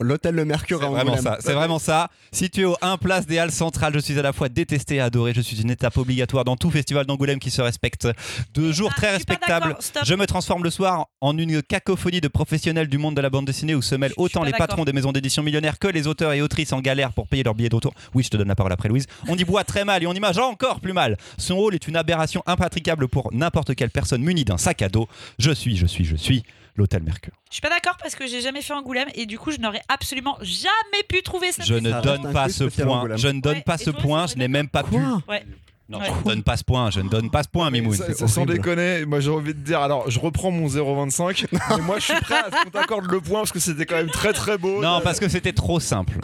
L'hôtel 0.00 0.34
Le 0.34 0.44
Mercure 0.44 0.78
C'est 0.80 0.84
à 0.86 0.88
vraiment 0.88 1.12
Angoulême. 1.12 1.22
ça. 1.24 1.36
C'est 1.40 1.52
vraiment 1.52 1.78
ça. 1.78 2.10
Situé 2.32 2.64
au 2.64 2.76
1 2.82 2.96
place 2.98 3.26
des 3.26 3.38
Halles 3.38 3.50
centrales, 3.52 3.92
je 3.94 3.98
suis 3.98 4.18
à 4.18 4.22
la 4.22 4.32
fois 4.32 4.48
détesté 4.48 4.96
et 4.96 5.00
adoré. 5.00 5.32
Je 5.34 5.40
suis 5.40 5.60
une 5.60 5.70
étape 5.70 5.96
obligatoire 5.96 6.44
dans 6.44 6.56
tout 6.56 6.70
festival 6.70 7.06
d'Angoulême 7.06 7.38
qui 7.38 7.50
se 7.50 7.62
respecte. 7.62 8.08
Deux 8.54 8.72
jours 8.72 8.90
Ah, 8.92 8.96
très 8.96 9.12
je 9.12 9.16
suis 9.16 9.24
pas 9.24 9.34
respectables. 9.34 9.76
Je 10.04 10.14
me 10.14 10.26
transforme 10.26 10.64
le 10.64 10.70
soir 10.70 11.06
en 11.20 11.36
une 11.38 11.62
cacophonie 11.62 12.20
de 12.20 12.28
professionnels 12.28 12.88
du 12.88 12.98
monde 12.98 13.14
de 13.16 13.20
la 13.20 13.30
bande 13.30 13.44
dessinée 13.46 13.74
où 13.74 13.82
se 13.82 13.94
mêlent 13.94 14.14
autant 14.16 14.42
les 14.42 14.52
patrons 14.52 14.84
des 14.84 14.92
maisons 14.92 15.12
d'édition 15.12 15.42
millionnaires 15.42 15.78
que 15.78 15.88
les 15.88 16.06
auteurs 16.06 16.32
et 16.32 16.42
autrices 16.42 16.72
en 16.72 16.80
galère 16.80 17.12
pour 17.12 17.28
payer 17.28 17.42
leur 17.42 17.54
billet 17.54 17.68
de 17.68 17.74
retour. 17.76 17.94
Oui, 18.14 18.22
je 18.22 18.28
te 18.30 18.36
donne 18.36 18.48
la 18.48 18.54
parole 18.56 18.72
après 18.72 18.88
Louise. 18.88 19.06
On 19.28 19.36
y 19.36 19.44
boit 19.44 19.64
très 19.64 19.84
mal 19.84 20.02
et 20.02 20.06
on 20.06 20.12
image 20.12 20.38
encore 20.38 20.80
plus 20.80 20.92
mal. 20.92 21.16
Son 21.38 21.56
rôle 21.56 21.74
est 21.74 21.86
une 21.88 21.96
aberration 21.96 22.42
impatricable 22.46 23.08
pour 23.08 23.30
n'importe 23.32 23.74
quelle 23.74 23.90
personne 23.90 24.22
munie 24.22 24.44
d'un 24.44 24.58
sac 24.58 24.82
à 24.82 24.88
dos. 24.88 25.08
Je 25.38 25.50
suis, 25.50 25.76
je 25.76 25.86
suis, 25.86 26.04
je 26.04 26.16
suis 26.16 26.42
l'hôtel 26.76 27.02
Mercure. 27.02 27.32
Je 27.50 27.54
suis 27.54 27.60
pas 27.62 27.70
d'accord 27.70 27.96
parce 28.00 28.14
que 28.14 28.26
j'ai 28.26 28.40
jamais 28.40 28.62
fait 28.62 28.72
Angoulême 28.72 29.08
et 29.14 29.26
du 29.26 29.38
coup 29.38 29.50
je 29.50 29.58
n'aurais 29.58 29.82
absolument 29.88 30.36
jamais 30.42 31.02
pu 31.08 31.22
trouver 31.22 31.52
cette 31.52 31.66
Je 31.66 31.74
ne 31.74 31.90
Ça 31.90 32.00
donne 32.00 32.32
pas 32.32 32.48
ce 32.48 32.64
point. 32.64 33.16
Je 33.16 33.28
ne 33.28 33.40
donne 33.40 33.62
pas 33.62 33.78
ce 33.78 33.90
point. 33.90 34.26
Je 34.26 34.36
n'ai 34.36 34.48
même 34.48 34.68
pas 34.68 34.82
pu. 34.82 34.96
Non, 34.96 35.98
Ouais. 35.98 36.06
je 36.06 36.10
ne 36.18 36.22
donne 36.24 36.42
pas 36.42 36.56
ce 36.56 36.64
point. 36.64 36.90
Je 36.90 37.00
ne 37.00 37.10
donne 37.10 37.30
pas 37.30 37.42
ce 37.42 37.48
point, 37.48 37.70
Mimoun. 37.70 37.94
Ça- 37.94 38.12
ça- 38.14 38.26
sans 38.26 38.46
déconner, 38.46 39.04
moi 39.04 39.20
j'ai 39.20 39.28
envie 39.30 39.52
de 39.52 39.58
dire, 39.60 39.80
alors 39.80 40.10
je 40.10 40.18
reprends 40.18 40.50
mon 40.50 40.66
0,25, 40.66 41.44
mais 41.52 41.82
moi 41.82 41.98
je 41.98 42.04
suis 42.04 42.20
prêt 42.22 42.36
à 42.36 42.46
ce 42.50 42.64
qu'on 42.64 42.70
t'accorde 42.70 43.04
le 43.10 43.20
point 43.20 43.40
parce 43.40 43.52
que 43.52 43.58
c'était 43.60 43.84
quand 43.84 43.96
même 43.96 44.08
très 44.10 44.32
très 44.32 44.56
beau. 44.56 44.80
Non, 44.80 45.00
parce 45.04 45.20
que 45.20 45.28
c'était 45.28 45.52
trop 45.52 45.80
simple. 45.80 46.14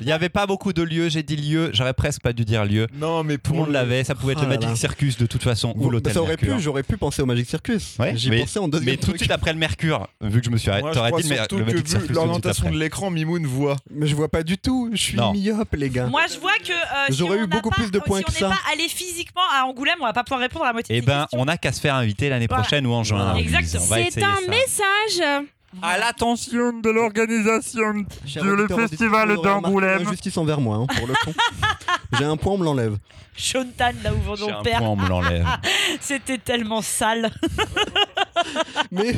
Il 0.00 0.06
n'y 0.06 0.12
avait 0.12 0.28
pas 0.28 0.46
beaucoup 0.46 0.72
de 0.72 0.82
lieux. 0.82 1.08
J'ai 1.08 1.22
dit 1.22 1.36
lieu. 1.36 1.70
J'aurais 1.72 1.94
presque 1.94 2.20
pas 2.22 2.32
dû 2.32 2.44
dire 2.44 2.64
lieu. 2.64 2.86
Non, 2.94 3.22
mais 3.24 3.34
Tout 3.38 3.52
le 3.52 3.56
pour 3.56 3.56
monde 3.66 3.70
l'avait. 3.72 4.04
Ça 4.04 4.14
pouvait 4.14 4.32
être 4.34 4.40
Ah 4.42 4.44
le 4.46 4.50
là 4.50 4.56
Magic 4.56 4.70
là. 4.70 4.76
Circus 4.76 5.16
de 5.18 5.26
toute 5.26 5.42
façon 5.42 5.72
ou 5.76 5.90
l'hôtel 5.90 6.12
ça 6.12 6.20
aurait 6.20 6.30
Mercure. 6.30 6.56
pu, 6.56 6.62
j'aurais 6.62 6.82
pu 6.82 6.96
penser 6.96 7.22
au 7.22 7.26
Magic 7.26 7.48
Circus. 7.48 7.96
Ouais, 7.98 8.16
J'y 8.16 8.30
mais- 8.30 8.40
pensais 8.40 8.58
en 8.58 8.68
deuxième 8.68 8.90
Mais 8.92 8.96
tout 8.96 9.12
de 9.12 9.18
suite 9.18 9.30
après 9.30 9.52
le 9.52 9.58
Mercure, 9.58 10.08
vu 10.20 10.40
que 10.40 10.46
je 10.46 10.50
me 10.50 10.56
suis 10.56 10.70
arrêté, 10.70 10.88
t'aurais 10.92 11.12
dit 11.22 11.28
le, 11.28 11.34
surtout 11.36 11.56
le 11.58 11.64
Magic 11.64 11.78
Circus 11.88 11.92
tout 11.92 11.98
de 11.98 12.04
suite 12.04 12.16
l'orientation 12.16 12.70
de 12.70 12.78
l'écran, 12.78 13.10
Mimoun 13.10 13.46
voit. 13.46 13.76
Mais 13.90 14.06
je 14.06 14.14
vois 14.14 14.28
pas 14.28 14.42
du 14.42 14.58
tout, 14.58 14.90
je 14.92 14.96
suis 15.02 15.16
Non. 15.16 15.32
myope 15.32 15.74
les 15.74 15.90
gars. 15.90 16.06
Moi 16.06 16.22
je 16.32 16.38
vois 16.38 16.52
que 16.64 16.72
euh, 16.72 17.06
si 17.10 17.16
J'aurais 17.18 17.38
on 17.40 17.44
eu 17.44 17.46
beaucoup 17.46 17.70
pas- 17.70 17.76
plus 17.76 17.90
de 17.90 17.98
points 17.98 18.18
si 18.18 18.24
que 18.24 18.30
on 18.30 18.34
ça. 18.34 18.48
n'est 18.48 18.54
pas 18.54 18.60
allé 18.72 18.88
physiquement 18.88 19.42
à 19.54 19.64
Angoulême, 19.66 19.96
on 20.00 20.04
va 20.04 20.12
pas 20.12 20.24
pouvoir 20.24 20.40
répondre 20.40 20.64
à 20.64 20.68
la 20.68 20.72
moitié 20.72 20.96
Eh 20.96 21.00
ben, 21.02 21.26
on 21.32 21.44
n'a 21.44 21.56
qu'à 21.56 21.72
se 21.72 21.80
faire 21.80 21.94
inviter 21.94 22.28
l'année 22.28 22.48
prochaine 22.48 22.86
ou 22.86 22.92
en 22.92 23.04
juin. 23.04 23.34
On 23.36 23.42
C'est 23.64 24.22
un 24.22 24.40
message. 24.48 25.46
À 25.82 25.98
l'attention 25.98 26.72
de 26.80 26.90
l'organisation. 26.90 27.90
Auditeur, 27.90 28.80
festival 28.80 28.80
auditrice, 28.80 28.88
vous 28.90 29.08
aurez 29.08 29.28
remarqué 29.30 29.42
d'Angoulême. 29.62 30.06
Injustice 30.08 30.36
envers 30.36 30.60
moi, 30.60 30.76
hein, 30.76 30.86
pour 30.86 31.06
le 31.06 31.14
coup. 31.14 31.32
J'ai 32.18 32.24
un 32.24 32.36
point, 32.36 32.54
on 32.54 32.58
me 32.58 32.64
l'enlève. 32.64 32.96
Shontan 33.36 33.92
là 34.02 34.12
où 34.12 34.20
vont 34.22 34.34
J'ai 34.34 34.46
nos 34.48 34.58
un 34.58 34.62
pères. 34.62 34.78
point, 34.78 34.88
on 34.88 34.96
me 34.96 35.08
l'enlève. 35.08 35.46
C'était 36.00 36.38
tellement 36.38 36.82
sale. 36.82 37.30
Mais 38.90 39.14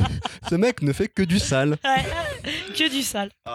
ce 0.49 0.55
mec 0.55 0.81
ne 0.81 0.93
fait 0.93 1.07
que 1.07 1.23
du 1.23 1.39
sale. 1.39 1.77
Ouais. 1.83 2.03
que 2.75 2.89
du 2.89 3.01
sale. 3.01 3.29
Non, 3.45 3.51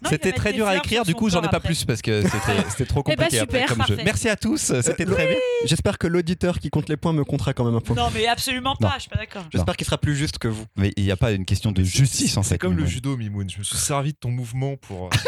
il 0.00 0.04
va 0.04 0.10
C'était 0.10 0.28
mettre 0.28 0.40
très 0.40 0.52
dur 0.52 0.66
à 0.66 0.70
fleurs 0.72 0.84
écrire, 0.84 0.98
sur 1.00 1.04
du 1.06 1.12
son 1.12 1.18
coup 1.18 1.30
j'en 1.30 1.38
ai 1.38 1.42
corps 1.42 1.50
pas 1.50 1.56
après. 1.58 1.68
plus 1.68 1.84
parce 1.84 2.02
que 2.02 2.22
c'était 2.22 2.38
c'était 2.70 2.84
trop 2.86 3.02
Eh 3.06 3.16
ben, 3.16 3.24
compliqué 3.24 3.38
après 3.40 3.60
super, 3.62 3.68
comme 3.76 3.86
jeu. 3.86 3.94
parfait. 3.96 4.04
Merci 4.04 4.28
à 4.28 4.36
tous, 4.36 4.72
c'était 4.82 5.04
très 5.04 5.26
bien. 5.26 5.36
J'espère 5.64 5.98
que 5.98 6.06
l'auditeur 6.06 6.58
qui 6.58 6.70
compte 6.70 6.88
les 6.88 6.96
points 6.96 7.12
me 7.12 7.24
comptera 7.24 7.52
quand 7.54 7.64
même 7.64 7.74
un 7.74 7.80
point. 7.80 7.96
Non, 7.96 8.08
mais 8.14 8.26
absolument 8.26 8.74
Non. 8.80 8.88
pas, 8.88 8.94
je 8.96 9.02
suis 9.02 9.10
pas 9.10 9.18
d'accord. 9.18 9.44
J'espère 9.52 9.76
qu'il 9.76 9.86
sera 9.86 9.98
plus 9.98 10.16
juste 10.16 10.38
que 10.38 10.48
vous. 10.48 10.64
Mais 10.76 10.92
il 10.96 11.04
n'y 11.04 11.10
a 11.10 11.16
pas 11.16 11.32
une 11.32 11.44
question 11.44 11.72
de 11.72 11.82
justice 11.82 12.36
en 12.36 12.42
fait. 12.42 12.50
C'est 12.50 12.58
comme 12.58 12.72
le 12.72 12.76
Mimoun. 12.78 12.90
judo, 12.90 13.16
Mimoun. 13.16 13.50
Je 13.50 13.58
me 13.58 13.64
suis 13.64 13.76
servi 13.76 14.12
de 14.12 14.18
ton 14.18 14.30
mouvement 14.30 14.76
pour. 14.76 15.10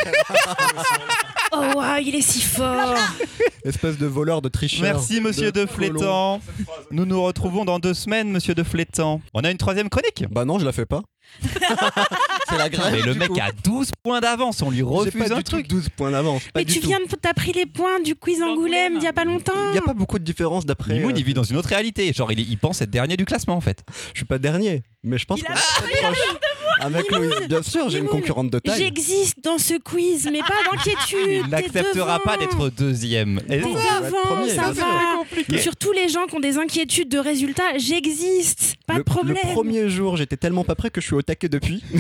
euh, 1.53 1.73
Oh, 1.75 1.79
waouh, 1.79 2.03
il 2.03 2.15
est 2.15 2.23
si 2.23 2.41
fort. 2.43 2.95
Espèce 3.65 3.99
de 3.99 4.07
voleur, 4.07 4.43
de 4.43 4.49
tricheur. 4.49 4.83
Merci 4.83 5.21
monsieur 5.21 5.53
de, 5.53 5.67
Flétan. 5.67 6.41
Nous 6.91 7.05
nous 7.05 7.23
retrouvons 7.23 7.65
dans 7.65 7.79
deux 7.79 7.95
semaines, 7.95 8.31
monsieur 8.31 8.55
de 8.55 8.63
Flétan. 8.63 9.21
On 9.35 9.45
a 9.45 9.51
une 9.51 9.59
troisième 9.59 9.89
chronique 9.89 10.25
Bah 10.31 10.45
non, 10.45 10.59
je 10.59 10.65
la 10.65 10.73
fais 10.73 10.87
pas. 10.87 11.03
c'est 12.49 12.59
la 12.59 12.69
grève. 12.69 12.93
Mais 12.93 13.03
le 13.03 13.15
mec 13.15 13.29
coup. 13.29 13.39
a 13.41 13.53
12 13.53 13.91
points 14.03 14.21
d'avance, 14.21 14.63
on 14.63 14.71
lui 14.71 14.83
refuse 14.83 15.13
pas 15.13 15.35
un 15.35 15.39
du 15.39 15.45
tout 15.45 15.53
truc. 15.53 15.69
12 15.69 15.89
points 15.91 16.11
d'avance. 16.11 16.43
Mais 16.55 16.65
du 16.65 16.75
tu 16.75 16.81
tout. 16.81 16.89
viens 16.89 16.99
de 16.99 17.05
t'as 17.21 17.35
pris 17.35 17.53
les 17.53 17.67
points 17.67 18.01
du 18.01 18.15
quiz 18.17 18.43
Angoulême 18.43 18.95
il 18.97 19.03
y 19.03 19.07
a 19.07 19.13
pas 19.13 19.25
longtemps. 19.25 19.53
Il 19.69 19.73
n'y 19.73 19.79
a 19.79 19.83
pas 19.83 19.95
beaucoup 19.95 20.19
de 20.19 20.25
différence 20.25 20.67
d'après. 20.67 20.95
Mimoun, 20.95 21.13
euh, 21.13 21.19
il 21.19 21.25
vit 21.25 21.35
dans 21.35 21.45
une 21.45 21.57
autre 21.57 21.69
réalité. 21.69 22.13
Genre, 22.13 22.33
il, 22.33 22.41
il 22.41 22.59
pense 22.59 22.81
être 22.81 22.91
dernier 22.91 23.17
du 23.17 23.25
classement 23.25 23.55
en 23.55 23.61
fait. 23.61 23.85
Je 24.13 24.19
suis 24.19 24.27
pas 24.27 24.39
dernier, 24.39 24.83
mais 25.05 25.19
je 25.19 25.27
pense 25.27 25.41
Il 25.41 25.45
qu'on 25.45 25.53
a 25.53 25.57
est 25.57 25.59
très 25.61 26.03
proche. 26.03 26.19
Avec 26.81 27.11
Louise, 27.11 27.49
bien 27.49 27.63
sûr, 27.63 27.89
j'ai 27.91 27.99
une 27.99 28.07
concurrente 28.09 28.51
de 28.51 28.59
taille. 28.59 28.79
J'existe 28.83 29.37
dans 29.43 29.59
ce 29.59 29.75
quiz, 29.79 30.29
mais 30.33 30.41
pas 30.41 30.55
d'inquiétude. 30.71 31.43
Il 31.45 31.51
n'acceptera 31.51 32.19
pas 32.21 32.37
d'être 32.37 32.71
deuxième. 32.71 33.39
Et- 33.49 33.61
T'es 33.61 33.63
devant, 33.63 34.23
premier, 34.25 34.51
ça 34.51 34.73
va. 34.73 35.59
Sur 35.61 35.77
tous 35.77 35.93
les 35.93 36.09
gens 36.09 36.27
qui 36.27 36.37
ont 36.37 36.41
des 36.41 36.57
inquiétudes 36.59 37.09
de 37.09 37.19
résultats, 37.19 37.77
j'existe. 37.79 38.75
Pas 38.87 38.95
le, 38.95 38.99
de 39.01 39.05
problème. 39.05 39.37
le 39.43 39.53
premier 39.53 39.89
jour, 39.89 40.17
j'étais 40.17 40.37
tellement 40.37 40.65
pas 40.65 40.75
prêt 40.75 40.91
que 40.91 41.01
je 41.01 41.07
suis 41.07 41.15
au 41.15 41.23
taquet 41.23 41.49
depuis. 41.49 41.83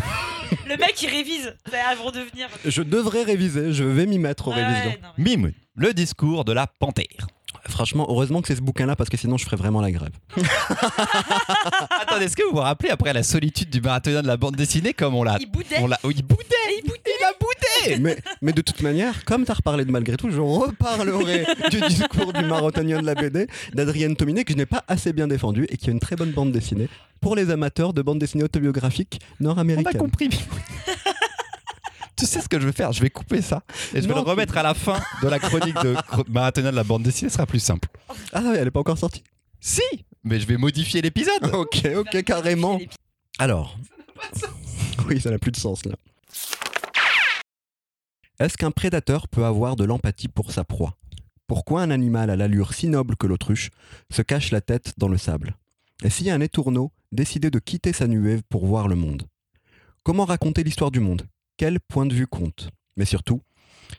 Le 0.69 0.77
mec, 0.77 1.01
il 1.01 1.09
révise 1.09 1.55
avant 1.91 2.11
de 2.11 2.19
venir. 2.21 2.49
Je 2.65 2.83
devrais 2.83 3.23
réviser, 3.23 3.73
je 3.73 3.85
vais 3.85 4.07
m'y 4.07 4.19
mettre 4.19 4.49
aux 4.49 4.53
Ouais, 4.53 4.65
révisions. 4.65 4.97
non, 5.03 5.09
mais- 5.17 5.25
Mimoun, 5.25 5.53
le 5.77 5.95
discours 5.95 6.45
de 6.45 6.53
la 6.53 6.67
panthère. 6.67 7.29
Franchement, 7.69 8.07
heureusement 8.09 8.41
que 8.43 8.49
c'est 8.49 8.57
ce 8.57 8.63
bouquin-là 8.63 8.97
parce 8.97 9.11
que 9.11 9.17
sinon 9.17 9.37
je 9.37 9.45
ferais 9.45 9.57
vraiment 9.57 9.81
la 9.81 9.91
grève. 9.91 10.13
Attendez, 12.01 12.27
est-ce 12.27 12.37
que 12.37 12.43
vous 12.45 12.53
vous 12.53 12.59
rappelez 12.63 12.91
après 12.91 13.13
la 13.13 13.23
solitude 13.23 13.71
du 13.71 13.81
marathonien 13.81 14.23
de 14.23 14.27
la 14.27 14.37
bande 14.37 14.57
dessinée 14.57 14.93
comme 14.93 15.15
on 15.15 15.23
l'a. 15.23 15.37
Il 15.41 15.51
boudait. 15.51 15.79
On 15.81 15.87
l'a. 15.87 15.99
oh, 16.03 16.11
il 16.11 16.23
boudait, 16.23 16.45
il 16.79 16.83
boudait, 16.83 17.01
il 17.07 17.25
a 17.25 17.33
boudé 17.39 18.01
mais, 18.01 18.17
mais 18.43 18.53
de 18.53 18.61
toute 18.61 18.83
manière, 18.83 19.25
comme 19.25 19.45
tu 19.45 19.51
as 19.51 19.55
reparlé 19.55 19.85
de 19.85 19.91
malgré 19.91 20.17
tout, 20.17 20.31
je 20.31 20.41
reparlerai 20.41 21.47
du 21.71 21.81
discours 21.89 22.33
du 22.33 22.45
marathonien 22.45 23.01
de 23.01 23.07
la 23.07 23.15
BD 23.15 23.47
d'Adrienne 23.75 24.17
Tominé 24.17 24.45
que 24.45 24.53
je 24.53 24.59
n'ai 24.59 24.67
pas 24.67 24.85
assez 24.89 25.13
bien 25.13 25.29
défendu 25.29 25.67
et 25.69 25.77
qui 25.77 25.89
a 25.91 25.93
une 25.93 26.01
très 26.01 26.17
bonne 26.17 26.33
bande 26.33 26.53
dessinée 26.53 26.89
pour 27.21 27.37
les 27.37 27.51
amateurs 27.51 27.93
de 27.93 28.03
bande 28.03 28.19
dessinée 28.19 28.45
autobiographique 28.45 29.21
On 29.41 29.45
a 29.45 29.49
nord-américaine. 29.49 30.01
compris. 30.01 30.31
Tu 32.21 32.27
sais 32.27 32.41
ce 32.41 32.49
que 32.49 32.61
je 32.61 32.67
vais 32.67 32.73
faire? 32.73 32.93
Je 32.93 33.01
vais 33.01 33.11
couper 33.11 33.41
ça 33.43 33.63
et 33.95 34.03
je 34.03 34.07
vais 34.07 34.15
Non, 34.15 34.23
le 34.23 34.29
remettre 34.29 34.57
à 34.59 34.63
la 34.63 34.75
fin 34.75 35.01
de 35.23 35.29
la 35.29 35.39
chronique 35.39 35.75
de 35.83 35.95
chro- 36.13 36.25
marathonien 36.29 36.71
de 36.71 36.77
la 36.77 36.85
bande 36.85 37.03
dessinée. 37.03 37.31
Ce 37.31 37.37
sera 37.37 37.47
plus 37.47 37.61
simple. 37.61 37.89
Ah 38.33 38.43
oui, 38.45 38.57
elle 38.59 38.69
est 38.69 38.71
pas 38.71 38.81
encore 38.81 38.99
sortie. 38.99 39.25
Si, 39.59 39.83
mais 40.23 40.39
je 40.39 40.47
vais 40.47 40.57
modifier 40.59 41.01
l'épisode. 41.03 41.43
ok, 41.55 41.89
ok, 41.97 42.23
carrément. 42.25 42.79
Alors. 43.39 43.77
Oui, 45.09 45.21
ça 45.21 45.31
n'a 45.31 45.39
plus 45.39 45.51
de 45.51 45.57
sens 45.57 45.85
là. 45.87 45.97
Est-ce 48.39 48.57
qu'un 48.57 48.71
prédateur 48.71 49.27
peut 49.29 49.45
avoir 49.45 49.75
de 49.77 49.85
l'empathie 49.85 50.29
pour 50.29 50.53
sa 50.53 50.63
proie? 50.63 50.97
Pourquoi 51.47 51.83
un 51.83 51.91
animal 51.91 52.31
à 52.31 52.37
l'allure 52.37 52.75
si 52.75 52.87
noble 52.87 53.17
que 53.17 53.27
l'autruche 53.27 53.71
se 54.11 54.23
cache 54.23 54.51
la 54.53 54.61
tête 54.61 54.93
dans 54.99 55.09
le 55.09 55.19
sable? 55.19 55.57
Et 56.05 56.11
si 56.11 56.31
un 56.31 56.41
étourneau 56.41 56.93
décidait 57.13 57.51
de 57.51 57.59
quitter 57.59 57.93
sa 57.93 58.07
nuée 58.07 58.41
pour 58.49 58.67
voir 58.67 58.87
le 58.89 58.95
monde? 58.95 59.25
Comment 60.05 60.27
raconter 60.27 60.63
l'histoire 60.63 60.91
du 60.91 61.01
monde? 61.01 61.23
Quel 61.61 61.79
point 61.79 62.07
de 62.07 62.15
vue 62.15 62.27
compte? 62.27 62.71
Mais 62.97 63.05
surtout, 63.05 63.43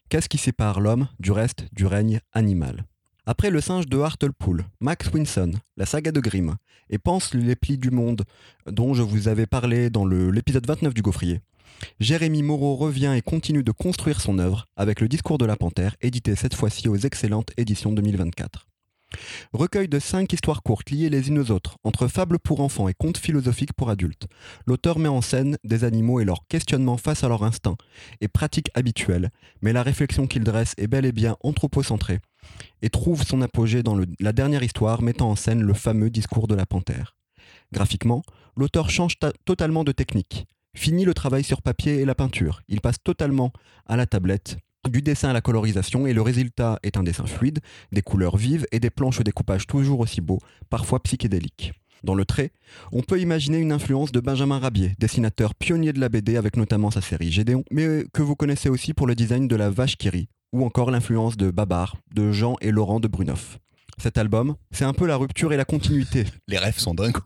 qu'est-ce 0.10 0.28
qui 0.28 0.40
sépare 0.40 0.80
l'homme 0.80 1.08
du 1.20 1.32
reste 1.32 1.68
du 1.74 1.86
règne 1.86 2.20
animal? 2.34 2.86
Après 3.28 3.52
le 3.52 3.62
singe 3.62 3.86
de 3.86 4.00
Hartlepool, 4.00 4.66
Max 4.80 5.12
Winson, 5.14 5.52
la 5.78 5.86
saga 5.86 6.12
de 6.12 6.20
Grimm, 6.20 6.56
et 6.90 6.98
pense 6.98 7.36
les 7.36 7.56
plis 7.56 7.78
du 7.78 7.92
monde 7.92 8.24
dont 8.66 8.96
je 8.96 9.04
vous 9.04 9.28
avais 9.28 9.46
parlé 9.46 9.92
dans 9.92 10.08
l'épisode 10.08 10.66
29 10.66 10.96
du 10.96 11.04
Gaufrier. 11.04 11.42
Jérémy 12.00 12.42
Moreau 12.42 12.78
revient 12.78 13.14
et 13.16 13.22
continue 13.22 13.64
de 13.64 13.72
construire 13.72 14.22
son 14.22 14.40
œuvre 14.40 14.66
avec 14.76 15.00
le 15.00 15.08
discours 15.08 15.38
de 15.38 15.46
la 15.46 15.56
panthère, 15.56 15.96
édité 16.02 16.36
cette 16.36 16.56
fois-ci 16.56 16.90
aux 16.90 16.98
excellentes 16.98 17.52
éditions 17.58 17.92
2024. 17.92 18.71
Recueil 19.54 19.88
de 19.88 20.00
cinq 20.00 20.34
histoires 20.34 20.64
courtes 20.64 20.90
liées 20.90 21.10
les 21.10 21.28
unes 21.30 21.40
aux 21.40 21.52
autres, 21.52 21.78
entre 21.84 22.08
fables 22.08 22.40
pour 22.40 22.62
enfants 22.62 22.88
et 22.88 22.94
contes 22.94 23.18
philosophiques 23.18 23.74
pour 23.74 23.90
adultes. 23.90 24.28
L'auteur 24.66 25.00
met 25.00 25.10
en 25.10 25.22
scène 25.22 25.58
des 25.64 25.84
animaux 25.84 26.20
et 26.20 26.26
leurs 26.26 26.48
questionnements 26.48 26.98
face 26.98 27.24
à 27.24 27.28
leur 27.28 27.44
instinct 27.44 27.76
et 28.22 28.28
pratiques 28.28 28.72
habituelles, 28.74 29.30
mais 29.62 29.74
la 29.74 29.84
réflexion 29.84 30.28
qu'il 30.28 30.44
dresse 30.44 30.74
est 30.78 30.88
bel 30.88 31.06
et 31.06 31.12
bien 31.12 31.36
anthropocentrée 31.42 32.20
et 32.82 32.90
trouve 32.90 33.24
son 33.24 33.42
apogée 33.42 33.84
dans 33.84 34.00
la 34.20 34.34
dernière 34.34 34.64
histoire 34.64 35.02
mettant 35.02 35.30
en 35.30 35.36
scène 35.36 35.62
le 35.62 35.74
fameux 35.74 36.10
discours 36.10 36.48
de 36.48 36.56
la 36.56 36.66
panthère. 36.66 37.16
Graphiquement, 37.72 38.24
l'auteur 38.56 38.90
change 38.90 39.20
ta- 39.20 39.34
totalement 39.46 39.84
de 39.84 39.92
technique. 39.92 40.48
Fini 40.76 41.06
le 41.06 41.14
travail 41.14 41.44
sur 41.44 41.62
papier 41.62 42.00
et 42.00 42.06
la 42.06 42.16
peinture. 42.16 42.62
Il 42.68 42.82
passe 42.82 43.04
totalement 43.04 43.52
à 43.86 43.98
la 43.98 44.06
tablette, 44.06 44.58
du 44.90 45.02
dessin 45.02 45.30
à 45.30 45.34
la 45.34 45.42
colorisation 45.42 46.08
et 46.08 46.14
le 46.14 46.22
résultat 46.22 46.80
est 46.84 46.98
un 46.98 47.04
dessin 47.04 47.26
fluide, 47.26 47.60
des 47.92 48.02
couleurs 48.02 48.38
vives 48.38 48.66
et 48.72 48.80
des 48.80 48.90
planches 48.90 49.20
au 49.20 49.24
découpage 49.24 49.68
toujours 49.68 50.00
aussi 50.00 50.22
beaux, 50.22 50.40
parfois 50.70 51.02
psychédéliques. 51.04 51.74
Dans 52.04 52.16
le 52.16 52.26
trait, 52.26 52.52
on 52.92 53.04
peut 53.04 53.20
imaginer 53.20 53.60
une 53.60 53.72
influence 53.72 54.12
de 54.12 54.20
Benjamin 54.20 54.58
Rabier, 54.58 54.96
dessinateur 54.98 55.54
pionnier 55.54 55.94
de 55.94 56.00
la 56.00 56.10
BD 56.10 56.36
avec 56.36 56.58
notamment 56.58 56.90
sa 56.90 57.02
série 57.02 57.32
Gédéon, 57.32 57.64
mais 57.70 58.06
que 58.12 58.24
vous 58.24 58.36
connaissez 58.36 58.70
aussi 58.70 58.94
pour 58.94 59.06
le 59.06 59.14
design 59.14 59.48
de 59.48 59.56
la 59.56 59.70
vache 59.70 59.98
qui 59.98 60.10
rit, 60.10 60.28
ou 60.52 60.66
encore 60.66 60.90
l'influence 60.90 61.38
de 61.38 61.52
Babar, 61.52 61.98
de 62.16 62.32
Jean 62.32 62.56
et 62.62 62.72
Laurent 62.72 63.00
de 63.00 63.08
Brunoff. 63.08 63.60
Cet 63.98 64.18
album, 64.18 64.56
c'est 64.72 64.86
un 64.86 64.94
peu 64.94 65.06
la 65.06 65.16
rupture 65.16 65.54
et 65.54 65.58
la 65.58 65.66
continuité 65.66 66.26
Les 66.48 66.58
rêves 66.58 66.80
sont 66.80 66.94
dingues. 66.94 67.18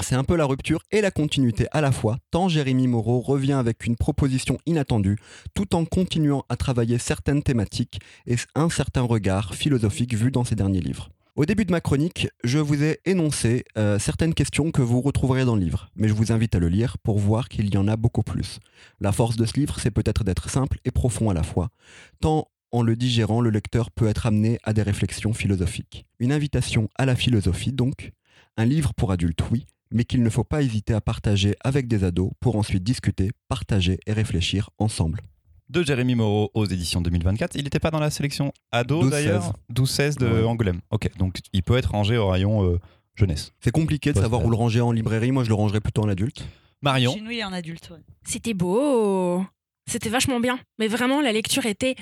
c'est 0.00 0.14
un 0.14 0.24
peu 0.24 0.36
la 0.36 0.44
rupture 0.44 0.80
et 0.90 1.00
la 1.00 1.10
continuité 1.10 1.66
à 1.72 1.80
la 1.80 1.92
fois, 1.92 2.18
tant 2.30 2.48
Jérémy 2.48 2.88
Moreau 2.88 3.20
revient 3.20 3.52
avec 3.52 3.86
une 3.86 3.96
proposition 3.96 4.58
inattendue, 4.66 5.18
tout 5.54 5.74
en 5.74 5.84
continuant 5.84 6.44
à 6.48 6.56
travailler 6.56 6.98
certaines 6.98 7.42
thématiques 7.42 8.00
et 8.26 8.36
un 8.54 8.70
certain 8.70 9.02
regard 9.02 9.54
philosophique 9.54 10.14
vu 10.14 10.30
dans 10.30 10.44
ses 10.44 10.54
derniers 10.54 10.80
livres. 10.80 11.10
Au 11.34 11.46
début 11.46 11.64
de 11.64 11.70
ma 11.70 11.80
chronique, 11.80 12.28
je 12.44 12.58
vous 12.58 12.84
ai 12.84 13.00
énoncé 13.06 13.64
euh, 13.78 13.98
certaines 13.98 14.34
questions 14.34 14.70
que 14.70 14.82
vous 14.82 15.00
retrouverez 15.00 15.46
dans 15.46 15.56
le 15.56 15.62
livre, 15.62 15.88
mais 15.96 16.06
je 16.06 16.12
vous 16.12 16.30
invite 16.30 16.54
à 16.54 16.58
le 16.58 16.68
lire 16.68 16.98
pour 16.98 17.18
voir 17.18 17.48
qu'il 17.48 17.72
y 17.72 17.78
en 17.78 17.88
a 17.88 17.96
beaucoup 17.96 18.22
plus. 18.22 18.60
La 19.00 19.12
force 19.12 19.36
de 19.36 19.46
ce 19.46 19.54
livre, 19.54 19.80
c'est 19.80 19.90
peut-être 19.90 20.24
d'être 20.24 20.50
simple 20.50 20.78
et 20.84 20.90
profond 20.90 21.30
à 21.30 21.34
la 21.34 21.42
fois, 21.42 21.70
tant 22.20 22.48
en 22.72 22.82
le 22.82 22.96
digérant, 22.96 23.40
le 23.40 23.50
lecteur 23.50 23.90
peut 23.90 24.08
être 24.08 24.26
amené 24.26 24.58
à 24.64 24.72
des 24.72 24.82
réflexions 24.82 25.32
philosophiques. 25.32 26.06
Une 26.18 26.32
invitation 26.32 26.88
à 26.96 27.06
la 27.06 27.14
philosophie 27.16 27.72
donc, 27.72 28.12
un 28.56 28.64
livre 28.64 28.94
pour 28.94 29.12
adultes, 29.12 29.44
oui, 29.50 29.66
mais 29.92 30.04
qu'il 30.04 30.22
ne 30.22 30.30
faut 30.30 30.44
pas 30.44 30.62
hésiter 30.62 30.94
à 30.94 31.00
partager 31.00 31.54
avec 31.62 31.86
des 31.86 32.02
ados 32.04 32.30
pour 32.40 32.56
ensuite 32.56 32.82
discuter, 32.82 33.30
partager 33.48 33.98
et 34.06 34.12
réfléchir 34.12 34.70
ensemble. 34.78 35.20
De 35.68 35.82
Jérémy 35.82 36.14
Moreau 36.14 36.50
aux 36.54 36.66
éditions 36.66 37.00
2024. 37.00 37.54
Il 37.56 37.64
n'était 37.64 37.78
pas 37.78 37.90
dans 37.90 38.00
la 38.00 38.10
sélection 38.10 38.52
ado 38.72 39.04
12-16. 39.04 39.10
d'ailleurs 39.10 39.52
12-16 39.72 40.18
de 40.18 40.26
Ouais. 40.26 40.44
Angoulême. 40.44 40.80
Ok, 40.90 41.10
donc 41.16 41.38
il 41.52 41.62
peut 41.62 41.76
être 41.78 41.92
rangé 41.92 42.16
au 42.18 42.28
rayon 42.28 42.64
euh, 42.64 42.78
jeunesse. 43.14 43.52
C'est 43.60 43.70
compliqué 43.70 44.12
de 44.12 44.18
savoir 44.20 44.44
où 44.44 44.50
le 44.50 44.56
ranger 44.56 44.80
en 44.82 44.92
librairie, 44.92 45.30
moi 45.32 45.44
je 45.44 45.48
le 45.48 45.54
rangerais 45.54 45.80
plutôt 45.80 46.02
en 46.02 46.08
adulte. 46.08 46.44
Marion, 46.82 47.14
Chez 47.14 47.20
nous, 47.20 47.30
il 47.30 47.38
est 47.38 47.42
un 47.42 47.52
adulte. 47.52 47.88
ouais. 47.90 48.00
C'était 48.24 48.54
beau. 48.54 49.44
C'était 49.86 50.08
vachement 50.10 50.40
bien. 50.40 50.58
Mais 50.78 50.88
vraiment, 50.88 51.20
la 51.22 51.32
lecture 51.32 51.64
était 51.66 51.94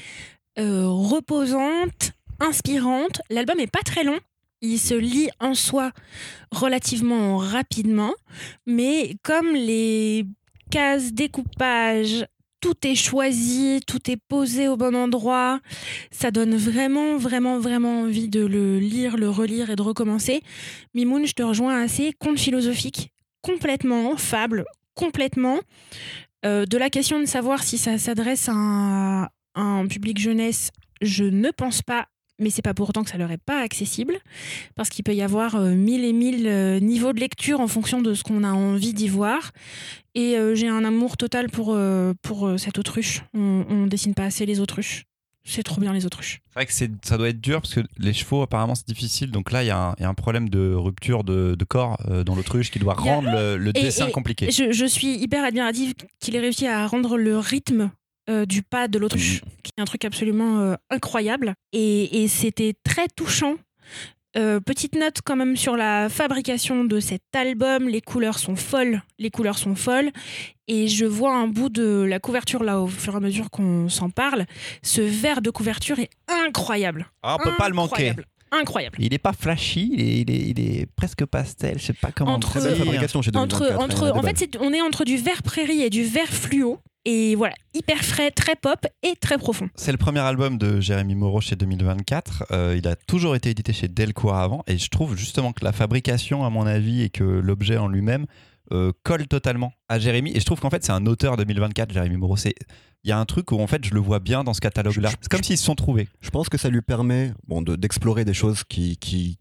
euh, 0.58 0.86
reposante, 0.88 2.12
inspirante. 2.40 3.20
L'album 3.30 3.60
est 3.60 3.70
pas 3.70 3.82
très 3.84 4.04
long. 4.04 4.18
Il 4.62 4.78
se 4.78 4.94
lit 4.94 5.30
en 5.40 5.54
soi 5.54 5.92
relativement 6.50 7.38
rapidement. 7.38 8.12
Mais 8.66 9.16
comme 9.22 9.52
les 9.52 10.26
cases 10.70 11.12
découpage, 11.12 12.26
tout 12.60 12.86
est 12.86 12.94
choisi, 12.94 13.80
tout 13.86 14.10
est 14.10 14.18
posé 14.28 14.68
au 14.68 14.76
bon 14.76 14.94
endroit. 14.94 15.60
Ça 16.10 16.30
donne 16.30 16.56
vraiment, 16.56 17.16
vraiment, 17.16 17.58
vraiment 17.58 18.02
envie 18.02 18.28
de 18.28 18.44
le 18.44 18.78
lire, 18.78 19.16
le 19.16 19.30
relire 19.30 19.70
et 19.70 19.76
de 19.76 19.82
recommencer. 19.82 20.42
Mimoun, 20.94 21.26
je 21.26 21.32
te 21.32 21.42
rejoins 21.42 21.80
assez. 21.82 22.12
Conte 22.18 22.38
philosophique, 22.38 23.12
complètement. 23.40 24.16
Fable, 24.16 24.64
complètement. 24.94 25.60
Euh, 26.44 26.66
de 26.66 26.78
la 26.78 26.90
question 26.90 27.18
de 27.20 27.26
savoir 27.26 27.62
si 27.62 27.78
ça 27.78 27.98
s'adresse 27.98 28.48
à 28.48 28.52
un, 28.52 29.28
un 29.54 29.86
public 29.86 30.18
jeunesse, 30.18 30.70
je 31.02 31.24
ne 31.24 31.50
pense 31.50 31.82
pas, 31.82 32.06
mais 32.38 32.50
c'est 32.50 32.62
pas 32.62 32.72
pour 32.74 32.88
autant 32.88 33.04
que 33.04 33.10
ça 33.10 33.18
leur 33.18 33.30
est 33.30 33.42
pas 33.44 33.60
accessible, 33.60 34.14
parce 34.74 34.88
qu'il 34.88 35.04
peut 35.04 35.14
y 35.14 35.22
avoir 35.22 35.56
euh, 35.56 35.74
mille 35.74 36.04
et 36.04 36.12
mille 36.12 36.46
euh, 36.46 36.80
niveaux 36.80 37.12
de 37.12 37.20
lecture 37.20 37.60
en 37.60 37.68
fonction 37.68 38.00
de 38.00 38.14
ce 38.14 38.22
qu'on 38.22 38.44
a 38.44 38.52
envie 38.52 38.94
d'y 38.94 39.08
voir. 39.08 39.50
Et 40.14 40.36
euh, 40.36 40.54
j'ai 40.54 40.68
un 40.68 40.84
amour 40.84 41.16
total 41.16 41.48
pour, 41.50 41.76
pour 42.22 42.50
cette 42.58 42.78
autruche. 42.78 43.22
On, 43.34 43.64
on 43.68 43.86
dessine 43.86 44.14
pas 44.14 44.24
assez 44.24 44.46
les 44.46 44.60
autruches. 44.60 45.04
C'est 45.42 45.62
trop 45.62 45.80
bien 45.80 45.92
les 45.94 46.04
autruches. 46.04 46.40
C'est 46.48 46.54
vrai 46.54 46.66
que 46.66 46.72
ça 47.02 47.16
doit 47.16 47.28
être 47.30 47.40
dur 47.40 47.62
parce 47.62 47.74
que 47.74 47.80
les 47.98 48.12
chevaux, 48.12 48.42
apparemment, 48.42 48.74
c'est 48.74 48.86
difficile. 48.86 49.30
Donc 49.30 49.50
là, 49.52 49.64
il 49.64 49.68
y, 49.68 49.70
a 49.70 49.78
un- 49.78 49.94
il 49.98 50.02
y 50.02 50.04
a 50.04 50.08
un 50.08 50.14
problème 50.14 50.50
de 50.50 50.74
rupture 50.74 51.24
de, 51.24 51.54
de 51.58 51.64
corps 51.64 51.96
dans 52.26 52.34
l'autruche 52.34 52.70
qui 52.70 52.78
doit 52.78 52.92
a- 52.92 53.00
rendre 53.00 53.30
le, 53.30 53.56
le 53.56 53.70
Et- 53.70 53.82
dessin 53.82 54.08
et- 54.08 54.12
compliqué. 54.12 54.50
Je, 54.50 54.70
je 54.70 54.84
suis 54.84 55.14
hyper 55.16 55.42
admirative 55.42 55.94
qu'il 56.20 56.36
ait 56.36 56.40
réussi 56.40 56.66
à 56.66 56.86
rendre 56.86 57.16
le 57.16 57.38
rythme 57.38 57.90
euh, 58.30 58.46
du 58.46 58.62
pas 58.62 58.88
de 58.88 58.98
l'autruche, 58.98 59.42
qui 59.62 59.72
est 59.76 59.80
un 59.80 59.84
truc 59.84 60.04
absolument 60.04 60.60
euh, 60.60 60.74
incroyable. 60.90 61.54
Et, 61.72 62.22
et 62.22 62.28
c'était 62.28 62.74
très 62.84 63.08
touchant. 63.08 63.56
Euh, 64.36 64.60
petite 64.60 64.94
note 64.94 65.18
quand 65.24 65.34
même 65.34 65.56
sur 65.56 65.76
la 65.76 66.08
fabrication 66.08 66.84
de 66.84 67.00
cet 67.00 67.22
album, 67.34 67.88
les 67.88 68.00
couleurs 68.00 68.38
sont 68.38 68.54
folles, 68.54 69.02
les 69.18 69.30
couleurs 69.30 69.58
sont 69.58 69.74
folles, 69.74 70.10
et 70.68 70.86
je 70.86 71.04
vois 71.04 71.34
un 71.34 71.48
bout 71.48 71.68
de 71.68 72.06
la 72.08 72.20
couverture 72.20 72.62
là 72.62 72.80
au 72.80 72.86
fur 72.86 73.14
et 73.14 73.16
à 73.16 73.20
mesure 73.20 73.50
qu'on 73.50 73.88
s'en 73.88 74.08
parle. 74.08 74.46
Ce 74.84 75.00
vert 75.00 75.42
de 75.42 75.50
couverture 75.50 75.98
est 75.98 76.10
incroyable. 76.28 77.10
Ah, 77.24 77.38
on 77.40 77.42
peut 77.42 77.56
pas 77.58 77.68
le 77.68 77.74
manquer. 77.74 78.14
Incroyable. 78.52 78.98
Il 79.00 79.14
est 79.14 79.18
pas 79.18 79.32
flashy, 79.32 79.90
il 79.92 80.00
est, 80.00 80.20
il 80.20 80.30
est, 80.30 80.48
il 80.50 80.60
est 80.60 80.86
presque 80.96 81.24
pastel. 81.24 81.78
Je 81.78 81.86
sais 81.86 81.92
pas 81.92 82.10
comment. 82.12 82.34
Entre- 82.34 82.60
fabrication 82.60 83.22
chez 83.22 83.30
2024. 83.30 83.62
Entre, 83.62 83.72
hein, 83.72 83.84
entre, 83.84 84.04
des 84.06 84.18
en 84.18 84.22
fait, 84.22 84.58
on 84.60 84.72
est 84.72 84.80
entre 84.80 85.04
du 85.04 85.16
vert 85.16 85.42
prairie 85.42 85.82
et 85.82 85.90
du 85.90 86.04
vert 86.04 86.28
fluo. 86.28 86.78
Et 87.06 87.34
voilà, 87.34 87.54
hyper 87.72 87.98
frais, 88.04 88.30
très 88.30 88.56
pop 88.56 88.78
et 89.02 89.14
très 89.20 89.38
profond. 89.38 89.68
C'est 89.74 89.92
le 89.92 89.96
premier 89.98 90.20
album 90.20 90.58
de 90.58 90.80
Jérémy 90.80 91.14
Moreau 91.14 91.40
chez 91.40 91.56
2024. 91.56 92.44
Euh, 92.52 92.74
il 92.76 92.86
a 92.86 92.94
toujours 92.96 93.34
été 93.36 93.50
édité 93.50 93.72
chez 93.72 93.88
Delcourt 93.88 94.34
avant. 94.34 94.62
Et 94.66 94.76
je 94.76 94.88
trouve 94.90 95.16
justement 95.16 95.52
que 95.52 95.64
la 95.64 95.72
fabrication, 95.72 96.44
à 96.44 96.50
mon 96.50 96.66
avis, 96.66 97.02
et 97.02 97.08
que 97.10 97.24
l'objet 97.24 97.78
en 97.78 97.88
lui-même 97.88 98.26
euh, 98.72 98.92
colle 99.02 99.26
totalement 99.26 99.72
à 99.88 99.98
Jérémy. 99.98 100.30
Et 100.36 100.40
je 100.40 100.44
trouve 100.44 100.60
qu'en 100.60 100.70
fait, 100.70 100.84
c'est 100.84 100.92
un 100.92 101.06
auteur 101.06 101.36
2024, 101.38 101.92
Jérémy 101.92 102.16
Moreau. 102.18 102.36
C'est- 102.36 102.54
Il 103.02 103.08
y 103.08 103.12
a 103.12 103.18
un 103.18 103.24
truc 103.24 103.50
où 103.50 103.58
en 103.58 103.66
fait, 103.66 103.82
je 103.84 103.94
le 103.94 104.00
vois 104.00 104.18
bien 104.20 104.44
dans 104.44 104.52
ce 104.52 104.60
catalogue-là. 104.60 105.08
C'est 105.22 105.28
comme 105.30 105.42
s'ils 105.42 105.56
se 105.56 105.64
sont 105.64 105.74
trouvés. 105.74 106.06
Je 106.20 106.28
pense 106.28 106.50
que 106.50 106.58
ça 106.58 106.68
lui 106.68 106.82
permet 106.82 107.32
bon, 107.48 107.62
de- 107.62 107.74
d'explorer 107.76 108.26
des 108.26 108.34
choses 108.34 108.62
qui, 108.62 108.98
qui, 108.98 109.38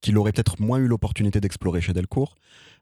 qu'il 0.00 0.16
aurait 0.16 0.30
peut-être 0.30 0.62
moins 0.62 0.78
eu 0.78 0.86
l'opportunité 0.86 1.40
d'explorer 1.40 1.80
chez 1.80 1.92
Delcourt. 1.92 2.36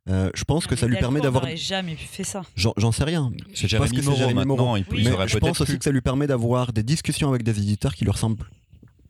Euh, 0.09 0.31
je 0.35 0.45
pense 0.45 0.67
que 0.67 0.75
ça 0.77 0.87
lui 0.87 0.97
permet 0.97 1.21
d'avoir. 1.21 1.43
J'aurais 1.45 1.57
jamais 1.57 1.95
fait 1.97 2.25
ça. 2.25 2.43
J'en 2.57 2.93
sais 2.93 3.05
rien. 3.05 3.31
C'est 3.55 3.63
Je 3.69 3.77
Jérémy 3.77 4.01
Moreau 4.03 4.17
Jérémy 4.17 4.35
maintenant. 4.35 4.57
Moreau. 4.57 4.77
Il, 4.77 4.85
peut- 4.85 4.97
Oui, 4.97 5.05
Mais 5.05 5.29
je 5.29 5.39
pense 5.39 5.61
aussi 5.61 5.77
que 5.79 5.85
ça 5.85 5.91
lui 5.91 6.01
permet 6.01 6.27
d'avoir 6.27 6.73
des 6.73 6.83
discussions 6.83 7.29
avec 7.29 7.43
des 7.43 7.59
éditeurs 7.59 7.95
qui 7.95 8.05
lui 8.05 8.11
ressemblent 8.11 8.45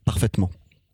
parfaitement. 0.05 0.51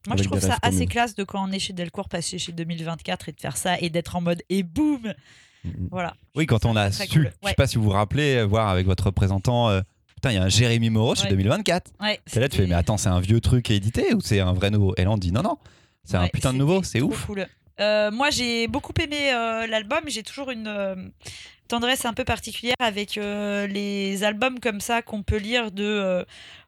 Moi, 0.06 0.16
je 0.18 0.24
trouve 0.24 0.40
ça 0.40 0.58
assez 0.60 0.86
classe 0.86 1.14
de 1.14 1.24
quand 1.24 1.48
on 1.48 1.50
est 1.52 1.58
chez 1.58 1.72
Delcourt, 1.72 2.08
passer 2.10 2.38
chez 2.38 2.52
2024 2.52 3.30
et 3.30 3.32
de 3.32 3.40
faire 3.40 3.56
ça 3.56 3.78
et 3.80 3.88
d'être 3.88 4.16
en 4.16 4.20
mode 4.20 4.42
et 4.50 4.62
boum. 4.62 5.14
Voilà. 5.90 6.14
Oui, 6.34 6.44
quand 6.44 6.66
on 6.66 6.76
a 6.76 6.92
su, 6.92 7.08
cool. 7.08 7.22
je 7.22 7.26
Ouais. 7.46 7.50
sais 7.50 7.54
pas 7.54 7.66
si 7.66 7.76
vous 7.78 7.84
vous 7.84 7.90
rappelez, 7.90 8.36
euh, 8.36 8.42
voir 8.44 8.68
avec 8.68 8.84
votre 8.86 9.04
représentant, 9.06 9.70
euh, 9.70 9.80
putain, 10.14 10.32
il 10.32 10.34
y 10.34 10.38
a 10.38 10.42
un 10.42 10.48
Jérémy 10.50 10.90
Moreau 10.90 11.14
chez 11.14 11.22
Ouais. 11.22 11.30
2024. 11.30 11.90
Ouais, 12.02 12.20
C'est 12.26 12.40
là, 12.40 12.50
tu 12.50 12.58
fais, 12.58 12.66
mais 12.66 12.74
attends, 12.74 12.98
c'est 12.98 13.08
un 13.08 13.20
vieux 13.20 13.40
truc 13.40 13.70
édité 13.70 14.12
ou 14.12 14.20
c'est 14.20 14.40
un 14.40 14.52
vrai 14.52 14.70
nouveau? 14.70 14.92
Et 14.98 15.04
là, 15.04 15.10
on 15.10 15.16
dit, 15.16 15.32
non, 15.32 15.40
non, 15.42 15.56
c'est 16.04 16.18
un 16.18 16.28
putain 16.28 16.52
de 16.52 16.58
nouveau, 16.58 16.82
c'est 16.82 17.00
ouf. 17.00 17.26
Euh, 17.80 18.10
moi, 18.10 18.30
j'ai 18.30 18.68
beaucoup 18.68 18.92
aimé 19.00 19.32
euh, 19.32 19.66
l'album. 19.66 20.00
J'ai 20.06 20.22
toujours 20.22 20.50
une 20.50 20.68
euh, 20.68 20.94
tendresse 21.68 22.04
un 22.04 22.12
peu 22.12 22.24
particulière 22.24 22.76
avec 22.78 23.16
les 23.16 24.24
albums 24.24 24.60
comme 24.60 24.80
ça 24.80 25.02
qu'on 25.02 25.22
peut 25.22 25.38
lire 25.38 25.70
de 25.70 26.24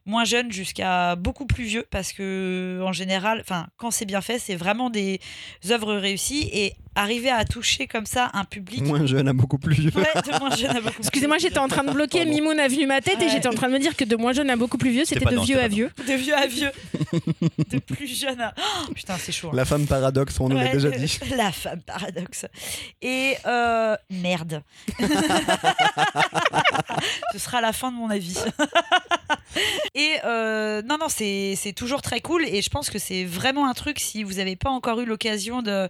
moins 0.07 0.23
jeune 0.25 0.51
jusqu'à 0.51 1.15
beaucoup 1.15 1.45
plus 1.45 1.65
vieux 1.65 1.85
parce 1.91 2.13
que 2.13 2.81
en 2.83 2.93
général, 2.93 3.39
enfin, 3.41 3.67
quand 3.77 3.91
c'est 3.91 4.05
bien 4.05 4.21
fait, 4.21 4.39
c'est 4.39 4.55
vraiment 4.55 4.89
des 4.89 5.19
œuvres 5.69 5.93
réussies 5.95 6.49
et 6.51 6.73
arriver 6.95 7.29
à 7.29 7.45
toucher 7.45 7.85
comme 7.85 8.07
ça 8.07 8.31
un 8.33 8.43
public. 8.43 8.81
Moins 8.81 9.05
jeune 9.05 9.27
à 9.27 9.33
beaucoup 9.33 9.59
plus 9.59 9.75
vieux. 9.75 9.91
Ouais, 9.95 10.03
de 10.25 10.39
moins 10.39 10.55
jeune 10.55 10.71
à 10.71 10.81
beaucoup 10.81 10.93
plus 10.93 11.01
Excusez-moi, 11.01 11.37
j'étais 11.37 11.59
en 11.59 11.67
train 11.67 11.83
de 11.83 11.91
bloquer, 11.91 12.19
Pardon. 12.19 12.31
Mimoun 12.33 12.59
a 12.59 12.67
vu 12.67 12.87
ma 12.87 13.01
tête 13.01 13.21
et 13.21 13.29
j'étais 13.29 13.47
en 13.47 13.53
train 13.53 13.67
de 13.67 13.73
me 13.73 13.79
dire 13.79 13.95
que 13.95 14.03
de 14.03 14.15
moins 14.15 14.33
jeune 14.33 14.49
à 14.49 14.55
beaucoup 14.55 14.79
plus 14.79 14.89
vieux, 14.89 15.05
c'était 15.05 15.23
de 15.25 15.39
vieux 15.39 15.59
à 15.59 15.67
vieux. 15.67 15.91
de 16.07 16.13
vieux 16.13 16.33
à 16.35 16.47
vieux, 16.47 16.71
de 17.69 17.77
plus 17.79 18.07
jeune 18.07 18.41
à. 18.41 18.53
Oh, 18.57 18.93
putain, 18.93 19.15
c'est 19.19 19.31
chaud. 19.31 19.49
hein. 19.49 19.55
La 19.55 19.65
femme 19.65 19.85
paradoxe, 19.85 20.39
on 20.39 20.49
nous 20.49 20.57
l'a 20.57 20.69
déjà 20.69 20.89
dit. 20.89 21.19
La 21.37 21.51
femme 21.51 21.81
paradoxe. 21.81 22.45
Et 23.03 23.35
euh, 23.45 23.95
merde. 24.09 24.63
Ce 27.33 27.37
sera 27.37 27.61
la 27.61 27.73
fin 27.73 27.91
de 27.91 27.97
mon 27.97 28.09
avis. 28.09 28.37
et 29.95 30.15
euh, 30.25 30.81
non, 30.83 30.97
non, 30.99 31.07
c'est 31.09 31.73
toujours 31.75 32.01
très 32.01 32.21
cool. 32.21 32.45
Et 32.45 32.61
je 32.61 32.69
pense 32.69 32.89
que 32.89 32.99
c'est 32.99 33.23
vraiment 33.25 33.67
un 33.67 33.73
truc, 33.73 33.99
si 33.99 34.23
vous 34.23 34.33
n'avez 34.33 34.55
pas 34.55 34.69
encore 34.69 34.99
eu 34.99 35.05
l'occasion 35.05 35.61
de 35.61 35.87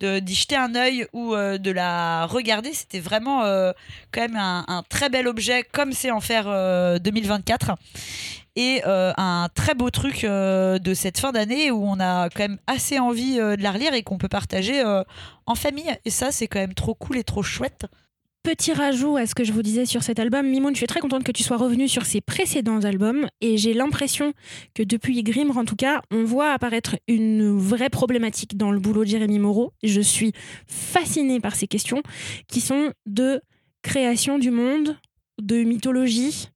de- 0.00 0.18
d'y 0.18 0.34
jeter 0.34 0.56
un 0.56 0.74
œil 0.74 1.06
ou 1.12 1.34
euh, 1.34 1.58
de 1.58 1.70
la 1.70 2.26
regarder, 2.26 2.72
c'était 2.72 3.00
vraiment 3.00 3.44
euh, 3.44 3.72
quand 4.12 4.22
même 4.22 4.36
un, 4.36 4.82
très 4.88 5.08
bel 5.08 5.28
objet, 5.28 5.64
comme 5.72 5.92
c'est 5.92 6.10
en 6.10 6.20
faire 6.20 6.44
euh, 6.48 6.98
2024 6.98 7.72
et 8.56 8.82
un 8.84 9.48
très 9.54 9.74
beau 9.74 9.90
truc 9.90 10.22
de 10.24 10.94
cette 10.94 11.18
fin 11.18 11.32
d'année 11.32 11.70
où 11.70 11.86
on 11.86 11.98
a 12.00 12.28
quand 12.28 12.42
même 12.42 12.58
assez 12.66 12.98
envie 12.98 13.36
de 13.36 13.62
la 13.62 13.70
relire 13.70 13.94
et 13.94 14.02
qu'on 14.02 14.18
peut 14.18 14.28
partager 14.28 14.82
en 15.46 15.54
famille. 15.54 15.90
Et 16.04 16.10
ça, 16.10 16.30
c'est 16.32 16.48
quand 16.48 16.58
même 16.58 16.74
trop 16.74 16.94
cool 16.94 17.16
et 17.16 17.24
trop 17.24 17.42
chouette. 17.42 17.86
Petit 18.42 18.72
rajout 18.72 19.18
à 19.18 19.26
ce 19.26 19.34
que 19.34 19.44
je 19.44 19.52
vous 19.52 19.60
disais 19.62 19.84
sur 19.84 20.02
cet 20.02 20.18
album, 20.18 20.46
Mimoun, 20.48 20.72
je 20.74 20.78
suis 20.78 20.86
très 20.86 21.00
contente 21.00 21.24
que 21.24 21.32
tu 21.32 21.42
sois 21.42 21.58
revenu 21.58 21.88
sur 21.88 22.06
ses 22.06 22.22
précédents 22.22 22.80
albums 22.84 23.28
et 23.42 23.58
j'ai 23.58 23.74
l'impression 23.74 24.32
que 24.74 24.82
depuis 24.82 25.22
Grimmer, 25.22 25.58
en 25.58 25.66
tout 25.66 25.76
cas, 25.76 26.00
on 26.10 26.24
voit 26.24 26.52
apparaître 26.54 26.96
une 27.06 27.54
vraie 27.58 27.90
problématique 27.90 28.56
dans 28.56 28.72
le 28.72 28.80
boulot 28.80 29.04
de 29.04 29.10
Jérémy 29.10 29.38
Moreau. 29.38 29.74
Je 29.82 30.00
suis 30.00 30.32
fascinée 30.66 31.38
par 31.38 31.54
ces 31.54 31.66
questions 31.66 32.02
qui 32.48 32.62
sont 32.62 32.92
de 33.04 33.42
création 33.82 34.38
du 34.38 34.50
monde, 34.50 34.96
de 35.42 35.62
mythologie 35.62 36.48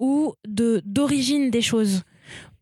ou 0.00 0.34
de 0.48 0.82
d'origine 0.84 1.50
des 1.50 1.62
choses. 1.62 2.02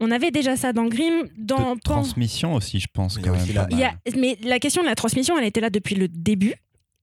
On 0.01 0.11
avait 0.11 0.31
déjà 0.31 0.57
ça 0.57 0.75
dans 0.75 0.85
Grimm, 0.85 1.29
dans 1.39 1.77
de 1.77 1.81
transmission 1.81 2.55
aussi, 2.55 2.79
je 2.79 2.89
pense. 2.93 3.17
Quand 3.17 3.33
même, 3.33 3.41
il 3.71 3.79
y 3.79 3.85
a- 3.85 3.95
mais 4.19 4.37
la 4.45 4.59
question 4.59 4.83
de 4.83 4.87
la 4.87 4.95
transmission, 4.95 5.39
elle 5.39 5.47
était 5.47 5.63
là 5.63 5.71
depuis 5.71 5.95
le 5.95 6.09
début. 6.09 6.53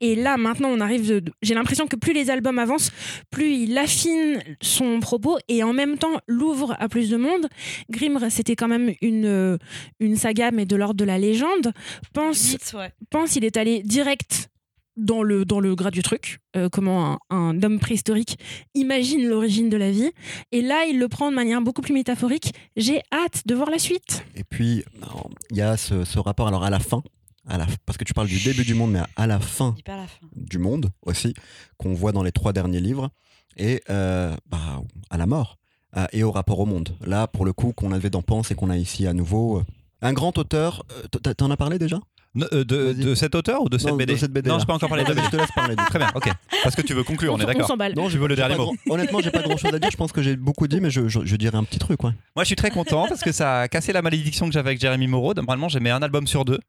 Et 0.01 0.15
là, 0.15 0.35
maintenant, 0.37 0.69
on 0.69 0.81
arrive. 0.81 1.07
de- 1.21 1.31
J'ai 1.41 1.53
l'impression 1.53 1.87
que 1.87 1.95
plus 1.95 2.11
les 2.13 2.29
albums 2.29 2.59
avancent, 2.59 2.91
plus 3.29 3.53
il 3.53 3.77
affine 3.77 4.41
son 4.61 4.99
propos 4.99 5.37
et 5.47 5.63
en 5.63 5.73
même 5.73 5.97
temps 5.97 6.19
l'ouvre 6.27 6.75
à 6.79 6.89
plus 6.89 7.09
de 7.09 7.17
monde. 7.17 7.47
Grimr, 7.89 8.29
c'était 8.29 8.55
quand 8.55 8.67
même 8.67 8.93
une, 9.01 9.25
euh, 9.25 9.57
une 9.99 10.15
saga, 10.15 10.51
mais 10.51 10.65
de 10.65 10.75
l'ordre 10.75 10.95
de 10.95 11.05
la 11.05 11.17
légende. 11.19 11.71
Pense, 12.13 12.55
ouais. 12.73 12.91
pense 13.09 13.35
il 13.35 13.45
est 13.45 13.57
allé 13.57 13.83
direct 13.83 14.49
dans 14.97 15.23
le, 15.23 15.45
dans 15.45 15.59
le 15.61 15.73
gras 15.73 15.89
du 15.89 16.03
truc, 16.03 16.39
euh, 16.57 16.67
comment 16.69 17.13
un, 17.29 17.35
un 17.37 17.63
homme 17.63 17.79
préhistorique 17.79 18.37
imagine 18.75 19.25
l'origine 19.27 19.69
de 19.69 19.77
la 19.77 19.89
vie. 19.89 20.11
Et 20.51 20.61
là, 20.61 20.85
il 20.85 20.99
le 20.99 21.07
prend 21.07 21.29
de 21.31 21.35
manière 21.35 21.61
beaucoup 21.61 21.81
plus 21.81 21.93
métaphorique. 21.93 22.53
J'ai 22.75 23.01
hâte 23.11 23.43
de 23.45 23.55
voir 23.55 23.69
la 23.69 23.79
suite. 23.79 24.25
Et 24.35 24.43
puis, 24.43 24.83
alors, 25.01 25.29
il 25.51 25.57
y 25.57 25.61
a 25.61 25.77
ce, 25.77 26.03
ce 26.03 26.19
rapport, 26.19 26.47
alors 26.49 26.63
à 26.63 26.69
la 26.69 26.79
fin, 26.79 27.01
à 27.47 27.57
la, 27.57 27.65
parce 27.85 27.97
que 27.97 28.03
tu 28.03 28.13
parles 28.13 28.27
du 28.27 28.39
début 28.39 28.63
du 28.63 28.73
monde, 28.73 28.91
mais 28.91 29.01
à 29.15 29.27
la 29.27 29.39
fin 29.39 29.73
Dis 29.75 29.83
pas 29.83 29.95
la 29.97 30.07
fin. 30.07 30.27
du 30.35 30.57
monde 30.59 30.89
aussi, 31.03 31.33
qu'on 31.77 31.93
voit 31.93 32.11
dans 32.11 32.23
les 32.23 32.31
trois 32.31 32.53
derniers 32.53 32.79
livres, 32.79 33.09
et 33.57 33.81
euh, 33.89 34.35
bah, 34.49 34.81
à 35.09 35.17
la 35.17 35.25
mort, 35.25 35.57
euh, 35.97 36.05
et 36.13 36.23
au 36.23 36.31
rapport 36.31 36.59
au 36.59 36.65
monde. 36.65 36.95
Là, 37.05 37.27
pour 37.27 37.45
le 37.45 37.53
coup, 37.53 37.73
qu'on 37.73 37.91
avait 37.91 38.09
dans 38.09 38.21
Pense 38.21 38.51
et 38.51 38.55
qu'on 38.55 38.69
a 38.69 38.77
ici 38.77 39.07
à 39.07 39.13
nouveau. 39.13 39.59
euh, 39.59 39.63
un 40.03 40.13
grand 40.13 40.37
auteur, 40.37 40.83
euh, 41.25 41.33
t'en 41.33 41.51
as 41.51 41.57
parlé 41.57 41.77
déjà? 41.79 41.99
Ne- 42.33 42.45
euh, 42.53 42.63
de, 42.63 42.93
de 42.93 43.13
cet 43.13 43.35
auteur 43.35 43.61
ou 43.61 43.67
de 43.67 43.77
cette 43.77 43.89
Non, 43.89 43.97
de 43.97 44.05
BD 44.05 44.15
cette 44.17 44.31
BD, 44.31 44.49
Non, 44.49 44.57
je 44.57 44.65
peux 44.65 44.71
encore 44.71 44.87
parler 44.87 45.03
de 45.03 45.09
la 45.09 45.15
Je 45.15 45.19
BD. 45.27 45.31
te 45.31 45.35
laisse 45.35 45.51
parler. 45.53 45.75
Très 45.75 45.99
bien, 45.99 46.09
ok. 46.15 46.29
Parce 46.63 46.75
que 46.77 46.81
tu 46.81 46.93
veux 46.93 47.03
conclure, 47.03 47.33
on, 47.33 47.37
est 47.37 47.45
d'accord. 47.45 47.75
Non, 47.95 48.07
je 48.07 48.17
veux 48.17 48.27
le 48.29 48.37
dernier 48.37 48.55
pas 48.55 48.63
mot. 48.63 48.73
Honnêtement, 48.89 49.19
j'ai 49.19 49.31
pas 49.31 49.41
grand 49.41 49.57
chose 49.57 49.73
à 49.73 49.79
dire. 49.79 49.91
Je 49.91 49.97
pense 49.97 50.13
que 50.13 50.21
j'ai 50.21 50.37
beaucoup 50.37 50.65
dit, 50.69 50.79
mais 50.79 50.89
je, 50.89 51.09
je- 51.09 51.25
je 51.25 51.35
dirais 51.35 51.57
un 51.57 51.65
petit 51.65 51.77
truc. 51.77 52.01
Ouais. 52.03 52.11
Moi, 52.37 52.43
je 52.43 52.45
suis 52.45 52.55
très 52.55 52.71
content 52.71 53.05
parce 53.09 53.19
que 53.19 53.33
ça 53.33 53.59
a 53.61 53.67
cassé 53.67 53.91
la 53.91 54.01
malédiction 54.01 54.45
que 54.47 54.53
j'avais 54.53 54.69
avec 54.69 54.79
Jérémy 54.79 55.07
Moreau. 55.07 55.33
Normalement, 55.33 55.67
j'aimais 55.67 55.89
un 55.89 56.01
album 56.01 56.25
sur 56.25 56.45
deux. 56.45 56.59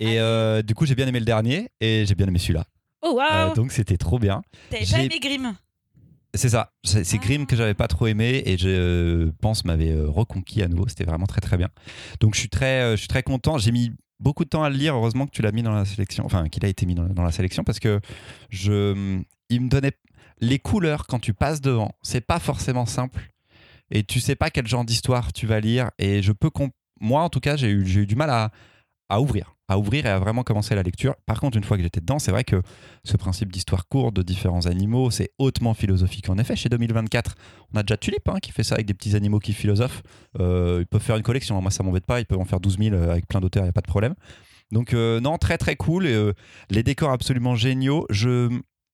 Et 0.00 0.18
euh, 0.18 0.62
du 0.62 0.74
coup, 0.74 0.86
j'ai 0.86 0.94
bien 0.94 1.06
aimé 1.06 1.18
le 1.20 1.24
dernier 1.24 1.68
et 1.80 2.04
j'ai 2.06 2.14
bien 2.14 2.26
aimé 2.26 2.38
celui-là. 2.38 2.64
Oh 3.02 3.18
Euh, 3.20 3.46
waouh 3.46 3.54
donc, 3.54 3.72
c'était 3.72 3.96
trop 3.96 4.18
bien. 4.18 4.42
T'avais 4.70 4.84
J'ai- 4.84 4.96
pas 4.96 5.02
aimé 5.04 5.18
Grimm 5.20 5.54
C'est 6.34 6.48
ça. 6.48 6.72
C'est 6.84 7.04
c'est 7.04 7.18
Ah. 7.20 7.24
Grimm 7.24 7.46
que 7.46 7.56
j'avais 7.56 7.74
pas 7.74 7.88
trop 7.88 8.06
aimé 8.06 8.42
et 8.46 8.56
je 8.56 8.68
euh, 8.68 9.32
pense 9.40 9.64
m'avait 9.64 9.90
euh, 9.92 10.08
reconquis 10.08 10.62
à 10.62 10.68
nouveau. 10.68 10.88
C'était 10.88 11.04
vraiment 11.04 11.26
très 11.26 11.40
très 11.40 11.56
bien. 11.56 11.68
Donc, 12.20 12.34
je 12.34 12.40
suis 12.40 12.48
très, 12.48 12.80
euh, 12.82 12.90
je 12.92 12.96
suis 13.00 13.08
très 13.08 13.22
content. 13.22 13.58
J'ai 13.58 13.70
mis 13.72 13.92
beaucoup 14.20 14.44
de 14.44 14.48
temps 14.48 14.62
à 14.64 14.70
le 14.70 14.76
lire. 14.76 14.94
Heureusement 14.94 15.26
que 15.26 15.32
tu 15.32 15.42
l'as 15.42 15.52
mis 15.52 15.62
dans 15.62 15.72
la 15.72 15.84
sélection. 15.84 16.24
Enfin, 16.24 16.48
qu'il 16.48 16.64
a 16.64 16.68
été 16.68 16.86
mis 16.86 16.94
dans, 16.94 17.04
dans 17.06 17.22
la 17.24 17.32
sélection 17.32 17.64
parce 17.64 17.80
que 17.80 18.00
je, 18.50 19.20
il 19.50 19.60
me 19.60 19.68
donnait 19.68 19.92
les 20.40 20.58
couleurs 20.58 21.06
quand 21.06 21.18
tu 21.18 21.34
passes 21.34 21.60
devant. 21.60 21.92
C'est 22.02 22.20
pas 22.26 22.38
forcément 22.38 22.86
simple 22.86 23.30
et 23.90 24.02
tu 24.04 24.20
sais 24.20 24.34
pas 24.36 24.50
quel 24.50 24.66
genre 24.66 24.84
d'histoire 24.84 25.32
tu 25.32 25.46
vas 25.46 25.60
lire. 25.60 25.90
Et 25.98 26.22
je 26.22 26.32
peux, 26.32 26.50
comp- 26.50 26.72
moi 27.00 27.22
en 27.22 27.28
tout 27.28 27.40
cas, 27.40 27.56
j'ai 27.56 27.68
eu, 27.68 27.86
j'ai 27.86 28.00
eu 28.00 28.06
du 28.06 28.16
mal 28.16 28.30
à, 28.30 28.50
à 29.12 29.20
ouvrir, 29.20 29.54
à 29.68 29.78
ouvrir 29.78 30.06
et 30.06 30.08
à 30.08 30.18
vraiment 30.18 30.42
commencer 30.42 30.74
la 30.74 30.82
lecture. 30.82 31.14
Par 31.26 31.38
contre, 31.38 31.58
une 31.58 31.64
fois 31.64 31.76
que 31.76 31.82
j'étais 31.82 32.00
dedans, 32.00 32.18
c'est 32.18 32.30
vrai 32.30 32.44
que 32.44 32.62
ce 33.04 33.18
principe 33.18 33.52
d'histoire 33.52 33.86
courte 33.86 34.16
de 34.16 34.22
différents 34.22 34.64
animaux, 34.64 35.10
c'est 35.10 35.32
hautement 35.38 35.74
philosophique. 35.74 36.30
En 36.30 36.38
effet, 36.38 36.56
chez 36.56 36.70
2024, 36.70 37.34
on 37.74 37.78
a 37.78 37.82
déjà 37.82 37.98
Tulip 37.98 38.26
hein, 38.30 38.38
qui 38.40 38.52
fait 38.52 38.62
ça 38.62 38.76
avec 38.76 38.86
des 38.86 38.94
petits 38.94 39.14
animaux 39.14 39.38
qui 39.38 39.52
philosophent. 39.52 40.02
Euh, 40.40 40.78
ils 40.80 40.86
peuvent 40.86 41.02
faire 41.02 41.16
une 41.16 41.22
collection. 41.22 41.60
Moi, 41.60 41.70
ça 41.70 41.82
m'embête 41.82 42.06
pas. 42.06 42.20
Ils 42.20 42.24
peuvent 42.24 42.40
en 42.40 42.46
faire 42.46 42.58
12 42.58 42.78
000 42.78 42.96
avec 42.96 43.28
plein 43.28 43.40
d'auteurs, 43.40 43.64
il 43.64 43.66
n'y 43.66 43.70
a 43.70 43.74
pas 43.74 43.82
de 43.82 43.86
problème. 43.86 44.14
Donc, 44.70 44.94
euh, 44.94 45.20
non, 45.20 45.36
très 45.36 45.58
très 45.58 45.76
cool. 45.76 46.06
Et, 46.06 46.14
euh, 46.14 46.32
les 46.70 46.82
décors 46.82 47.10
absolument 47.10 47.54
géniaux. 47.54 48.06
Je, 48.08 48.48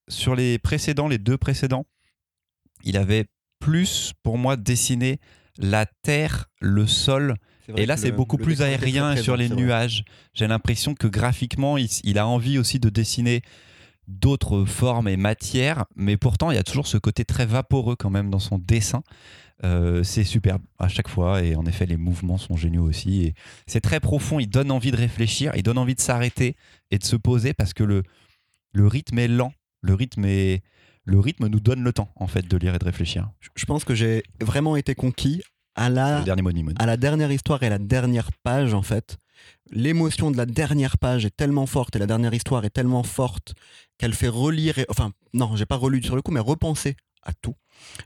sur 0.08 0.34
les 0.34 0.58
précédents, 0.58 1.06
les 1.06 1.18
deux 1.18 1.38
précédents, 1.38 1.86
il 2.82 2.96
avait 2.96 3.26
plus 3.60 4.14
pour 4.24 4.36
moi 4.36 4.56
dessiné 4.56 5.20
la 5.58 5.86
terre, 5.86 6.46
le 6.60 6.88
sol. 6.88 7.36
Vrai 7.68 7.82
Et 7.82 7.86
là, 7.86 7.96
c'est 7.96 8.12
beaucoup 8.12 8.36
le 8.36 8.44
plus 8.44 8.62
aérien 8.62 9.12
présent, 9.12 9.22
sur 9.22 9.36
les 9.36 9.48
nuages. 9.48 10.04
J'ai 10.34 10.46
l'impression 10.46 10.94
que 10.94 11.06
graphiquement, 11.06 11.76
il, 11.76 11.88
il 12.04 12.18
a 12.18 12.26
envie 12.26 12.58
aussi 12.58 12.80
de 12.80 12.88
dessiner 12.88 13.42
d'autres 14.08 14.64
formes 14.64 15.06
et 15.06 15.16
matières, 15.16 15.84
mais 15.94 16.16
pourtant, 16.16 16.50
il 16.50 16.54
y 16.54 16.58
a 16.58 16.64
toujours 16.64 16.86
ce 16.86 16.96
côté 16.96 17.24
très 17.24 17.46
vaporeux 17.46 17.94
quand 17.94 18.10
même 18.10 18.30
dans 18.30 18.38
son 18.38 18.58
dessin. 18.58 19.02
Euh, 19.64 20.04
c'est 20.04 20.24
superbe 20.24 20.62
à 20.78 20.86
chaque 20.86 21.08
fois 21.08 21.42
et 21.42 21.56
en 21.56 21.66
effet 21.66 21.84
les 21.84 21.96
mouvements 21.96 22.38
sont 22.38 22.56
géniaux 22.56 22.84
aussi 22.84 23.24
et 23.24 23.34
c'est 23.66 23.80
très 23.80 23.98
profond, 23.98 24.38
il 24.38 24.46
donne 24.46 24.70
envie 24.70 24.92
de 24.92 24.96
réfléchir, 24.96 25.50
il 25.56 25.64
donne 25.64 25.78
envie 25.78 25.96
de 25.96 26.00
s'arrêter 26.00 26.54
et 26.92 26.98
de 26.98 27.02
se 27.02 27.16
poser 27.16 27.54
parce 27.54 27.74
que 27.74 27.82
le, 27.82 28.04
le 28.72 28.86
rythme 28.86 29.18
est 29.18 29.26
lent, 29.26 29.52
le 29.80 29.94
rythme 29.94 30.24
est 30.26 30.62
le 31.04 31.18
rythme 31.18 31.48
nous 31.48 31.58
donne 31.58 31.82
le 31.82 31.92
temps 31.92 32.12
en 32.14 32.28
fait 32.28 32.46
de 32.46 32.56
lire 32.56 32.76
et 32.76 32.78
de 32.78 32.84
réfléchir. 32.84 33.30
Je 33.56 33.64
pense 33.64 33.82
que 33.82 33.96
j'ai 33.96 34.22
vraiment 34.40 34.76
été 34.76 34.94
conquis 34.94 35.42
à 35.78 35.88
la 35.88 36.18
le 36.18 36.24
dernier 36.24 36.42
mot 36.42 36.50
de 36.50 36.56
Mimoun. 36.56 36.74
à 36.78 36.86
la 36.86 36.96
dernière 36.96 37.30
histoire 37.30 37.62
et 37.62 37.68
la 37.68 37.78
dernière 37.78 38.30
page 38.42 38.74
en 38.74 38.82
fait. 38.82 39.16
L'émotion 39.70 40.30
de 40.30 40.36
la 40.36 40.46
dernière 40.46 40.98
page 40.98 41.24
est 41.24 41.36
tellement 41.36 41.66
forte 41.66 41.94
et 41.94 41.98
la 41.98 42.06
dernière 42.06 42.34
histoire 42.34 42.64
est 42.64 42.70
tellement 42.70 43.04
forte 43.04 43.54
qu'elle 43.96 44.14
fait 44.14 44.28
relire, 44.28 44.78
et, 44.78 44.86
enfin 44.88 45.12
non, 45.32 45.54
j'ai 45.56 45.66
pas 45.66 45.76
relu 45.76 46.02
sur 46.02 46.16
le 46.16 46.22
coup, 46.22 46.32
mais 46.32 46.40
repenser 46.40 46.96
à 47.22 47.32
tout. 47.32 47.54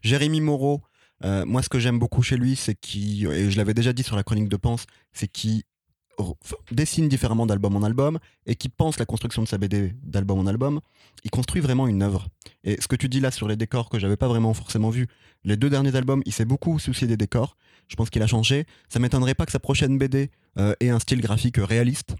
Jérémy 0.02 0.40
Moreau, 0.40 0.82
euh, 1.24 1.46
moi 1.46 1.62
ce 1.62 1.68
que 1.68 1.78
j'aime 1.78 1.98
beaucoup 1.98 2.22
chez 2.22 2.36
lui, 2.36 2.56
c'est 2.56 2.74
qu'il, 2.74 3.26
et 3.28 3.50
je 3.50 3.56
l'avais 3.56 3.74
déjà 3.74 3.92
dit 3.92 4.02
sur 4.02 4.16
la 4.16 4.22
chronique 4.22 4.48
de 4.48 4.56
Pense, 4.56 4.84
c'est 5.12 5.28
qu'il 5.28 5.62
dessine 6.70 7.08
différemment 7.08 7.46
d'album 7.46 7.76
en 7.76 7.82
album 7.82 8.18
et 8.46 8.54
qui 8.54 8.68
pense 8.68 8.98
la 8.98 9.06
construction 9.06 9.42
de 9.42 9.48
sa 9.48 9.58
BD 9.58 9.92
d'album 10.02 10.38
en 10.38 10.46
album. 10.46 10.80
Il 11.24 11.30
construit 11.30 11.60
vraiment 11.60 11.86
une 11.88 12.02
œuvre. 12.02 12.28
Et 12.64 12.80
ce 12.80 12.88
que 12.88 12.96
tu 12.96 13.08
dis 13.08 13.20
là 13.20 13.30
sur 13.30 13.48
les 13.48 13.56
décors 13.56 13.88
que 13.88 13.98
j'avais 13.98 14.16
pas 14.16 14.28
vraiment 14.28 14.54
forcément 14.54 14.90
vu, 14.90 15.06
les 15.44 15.56
deux 15.56 15.70
derniers 15.70 15.94
albums, 15.96 16.22
il 16.26 16.32
s'est 16.32 16.44
beaucoup 16.44 16.78
soucié 16.78 17.06
des 17.06 17.16
décors. 17.16 17.56
Je 17.88 17.96
pense 17.96 18.10
qu'il 18.10 18.22
a 18.22 18.26
changé. 18.26 18.66
Ça 18.88 18.98
m'étonnerait 18.98 19.34
pas 19.34 19.46
que 19.46 19.52
sa 19.52 19.58
prochaine 19.58 19.98
BD 19.98 20.30
euh, 20.58 20.74
ait 20.80 20.90
un 20.90 20.98
style 20.98 21.20
graphique 21.20 21.56
réaliste. 21.58 22.14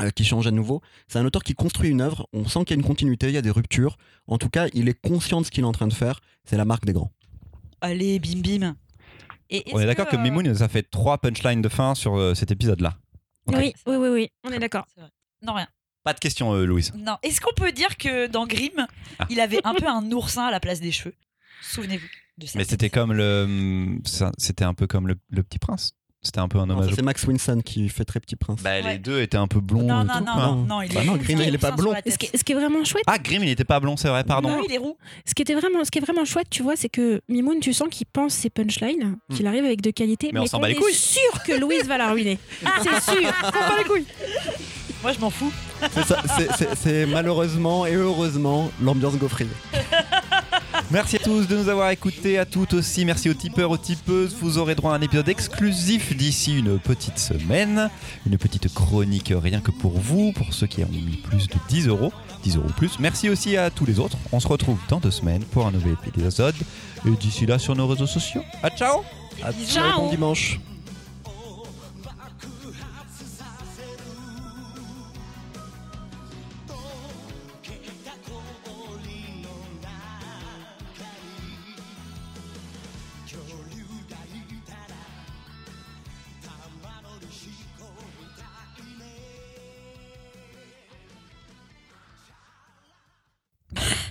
euh, 0.00 0.10
qui 0.10 0.24
change 0.24 0.46
à 0.46 0.50
nouveau. 0.50 0.82
C'est 1.06 1.18
un 1.20 1.24
auteur 1.24 1.44
qui 1.44 1.54
construit 1.54 1.88
une 1.90 2.00
œuvre, 2.00 2.26
on 2.32 2.46
sent 2.48 2.64
qu'il 2.64 2.70
y 2.70 2.78
a 2.78 2.80
une 2.80 2.86
continuité, 2.86 3.28
il 3.28 3.34
y 3.34 3.36
a 3.36 3.42
des 3.42 3.50
ruptures. 3.52 3.96
En 4.26 4.38
tout 4.38 4.48
cas, 4.50 4.66
il 4.74 4.88
est 4.88 5.00
conscient 5.00 5.40
de 5.40 5.46
ce 5.46 5.52
qu'il 5.52 5.62
est 5.62 5.66
en 5.66 5.72
train 5.72 5.86
de 5.86 5.92
faire, 5.94 6.18
c'est 6.44 6.56
la 6.56 6.64
marque 6.64 6.84
des 6.84 6.92
grands. 6.92 7.12
Allez, 7.80 8.18
bim 8.18 8.40
bim. 8.40 8.76
Et 9.50 9.62
On 9.72 9.78
est 9.78 9.86
d'accord 9.86 10.08
que, 10.08 10.16
euh, 10.16 10.20
Mimoun 10.20 10.48
nous 10.48 10.62
a 10.64 10.68
fait 10.68 10.82
trois 10.82 11.18
punchlines 11.18 11.62
de 11.62 11.68
fin 11.68 11.94
sur 11.94 12.16
euh, 12.16 12.34
cet 12.34 12.50
épisode-là. 12.50 12.96
Oui, 13.46 13.74
oui, 13.86 13.96
oui, 13.96 14.08
oui, 14.08 14.30
on 14.44 14.50
est 14.52 14.58
d'accord. 14.58 14.86
Non, 15.42 15.52
rien. 15.54 15.68
Pas 16.02 16.12
de 16.14 16.18
question, 16.20 16.52
euh, 16.54 16.64
Louise. 16.66 16.92
Non. 16.96 17.16
Est-ce 17.22 17.40
qu'on 17.40 17.54
peut 17.54 17.72
dire 17.72 17.96
que 17.96 18.26
dans 18.26 18.46
Grimm, 18.46 18.86
Ah. 19.18 19.26
il 19.30 19.40
avait 19.40 19.60
un 19.64 19.74
peu 19.74 19.86
un 19.86 20.10
oursin 20.12 20.46
à 20.46 20.50
la 20.50 20.60
place 20.60 20.80
des 20.80 20.92
cheveux? 20.92 21.14
Souvenez-vous 21.62 22.06
de 22.38 22.46
ça. 22.46 22.58
Mais 22.58 22.64
c'était 22.64 22.90
comme 22.90 23.12
le, 23.12 23.98
ça- 24.04 24.32
c'était 24.38 24.64
un 24.64 24.74
peu 24.74 24.86
comme 24.86 25.08
le, 25.08 25.16
le 25.30 25.42
Petit 25.42 25.58
Prince. 25.58 25.94
C'était 26.24 26.40
un 26.40 26.48
peu 26.48 26.58
un 26.58 26.68
hommage. 26.70 26.90
c'est 26.94 27.02
Max 27.02 27.22
Winson 27.26 27.60
qui 27.64 27.88
fait 27.88 28.04
très 28.04 28.18
petit 28.18 28.34
prince. 28.36 28.60
Bah, 28.62 28.80
Les 28.80 28.98
deux 28.98 29.20
étaient 29.20 29.36
un 29.36 29.46
peu 29.46 29.60
blonds. 29.60 29.82
Non, 29.82 30.04
non, 30.04 30.14
tout, 30.18 30.24
non, 30.24 30.36
non, 30.36 30.54
non, 30.64 30.82
il 30.82 30.92
Bah 30.92 31.02
est 31.02 31.04
non, 31.04 31.16
Grimm, 31.16 31.40
a 31.40 31.44
il 31.44 31.54
est 31.54 31.56
un 31.56 31.58
pas 31.70 31.76
blond. 31.76 31.92
ce, 32.08 32.16
qui, 32.16 32.30
ce 32.34 32.42
qui 32.42 32.52
est 32.52 32.54
vraiment 32.54 32.82
chouette, 32.84 33.04
Ah, 33.06 33.18
Grimm, 33.18 33.42
il 33.42 33.46
n'était 33.50 33.64
pas 33.64 33.78
blond, 33.78 33.96
c'est 33.96 34.08
vrai, 34.08 34.24
pardon. 34.24 34.48
Non, 34.48 34.62
il 34.66 34.72
est 34.72 34.78
roux. 34.78 34.96
ce 35.26 35.34
qui 35.34 35.42
était 35.42 35.54
vraiment, 35.54 35.84
ce 35.84 35.90
qui 35.90 35.98
est 35.98 36.02
vraiment 36.02 36.24
chouette, 36.24 36.48
tu 36.50 36.62
vois, 36.62 36.76
c'est 36.76 36.88
que 36.88 37.20
Mimoun, 37.28 37.60
tu 37.60 37.72
sens 37.74 37.88
qu'il 37.90 38.06
pense 38.06 38.32
ses 38.32 38.48
punchlines, 38.50 39.16
qu'il 39.34 39.46
arrive 39.46 39.64
avec 39.64 39.82
de 39.82 39.90
qualité, 39.90 40.30
Mais 40.32 40.40
on 40.40 40.42
mais, 40.42 40.48
s'en 40.48 40.56
qu'on 40.58 40.62
bat 40.62 40.68
les 40.68 40.74
est 40.74 40.78
couilles. 40.78 40.94
sûr 40.94 41.42
que 41.46 41.52
Louise 41.52 41.84
va 41.86 41.98
la 41.98 42.10
ruiner. 42.10 42.38
c'est 42.82 43.12
sûr. 43.12 43.32
On 43.42 43.46
s'en 43.46 43.50
bat 43.52 43.74
les 43.78 43.84
couilles. 43.84 44.06
Moi, 45.02 45.12
je 45.12 45.18
m'en 45.20 45.28
fous. 45.30 45.52
C'est 46.76 47.04
malheureusement 47.04 47.84
et 47.84 47.92
heureusement 47.94 48.70
l'ambiance 48.82 49.16
gaufrier. 49.18 49.50
Merci 50.94 51.16
à 51.16 51.18
tous 51.18 51.48
de 51.48 51.56
nous 51.56 51.68
avoir 51.68 51.90
écoutés, 51.90 52.38
à 52.38 52.46
toutes 52.46 52.74
aussi. 52.74 53.04
Merci 53.04 53.28
aux 53.28 53.34
tipeurs, 53.34 53.72
aux 53.72 53.76
tipeuses. 53.76 54.36
Vous 54.40 54.58
aurez 54.58 54.76
droit 54.76 54.92
à 54.92 54.96
un 54.96 55.00
épisode 55.00 55.28
exclusif 55.28 56.16
d'ici 56.16 56.56
une 56.56 56.78
petite 56.78 57.18
semaine. 57.18 57.90
Une 58.24 58.38
petite 58.38 58.72
chronique 58.72 59.32
rien 59.34 59.60
que 59.60 59.72
pour 59.72 59.98
vous, 59.98 60.30
pour 60.30 60.54
ceux 60.54 60.68
qui 60.68 60.84
ont 60.84 60.88
mis 60.88 61.16
plus 61.16 61.48
de 61.48 61.56
10 61.68 61.88
euros. 61.88 62.12
10 62.44 62.58
euros 62.58 62.70
plus. 62.76 63.00
Merci 63.00 63.28
aussi 63.28 63.56
à 63.56 63.70
tous 63.70 63.86
les 63.86 63.98
autres. 63.98 64.16
On 64.30 64.38
se 64.38 64.46
retrouve 64.46 64.78
dans 64.88 65.00
deux 65.00 65.10
semaines 65.10 65.42
pour 65.42 65.66
un 65.66 65.72
nouvel 65.72 65.96
épisode. 66.06 66.54
Et 67.04 67.10
d'ici 67.10 67.44
là, 67.44 67.58
sur 67.58 67.74
nos 67.74 67.88
réseaux 67.88 68.06
sociaux. 68.06 68.42
À 68.62 68.70
ciao 68.70 69.02
À 69.42 69.50
Ciao. 69.52 70.02
bon 70.02 70.10
dimanche. 70.10 70.60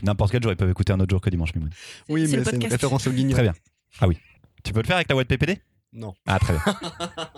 N'importe 0.04 0.32
quel 0.32 0.44
jour, 0.44 0.52
ils 0.52 0.58
peuvent 0.58 0.70
écouter 0.70 0.94
un 0.94 1.00
autre 1.00 1.10
jour 1.12 1.22
que 1.22 1.30
dimanche, 1.30 1.56
Mimoun. 1.56 1.72
Oui, 2.10 2.28
C'est 2.28 2.38
mais 2.38 2.44
c'est 2.44 2.56
une 2.58 2.68
référence 2.68 3.08
au 3.08 3.12
guignol. 3.12 3.34
Très 3.34 3.44
bien. 3.44 3.54
Ah 4.00 4.08
oui. 4.08 4.18
Tu 4.64 4.74
peux 4.74 4.82
le 4.82 4.86
faire 4.86 4.98
avec 4.98 5.10
la 5.10 5.16
web 5.16 5.28
PPD 5.28 5.60
Non. 5.94 6.14
Ah, 6.26 6.40
très 6.40 6.54
bien. 6.54 6.64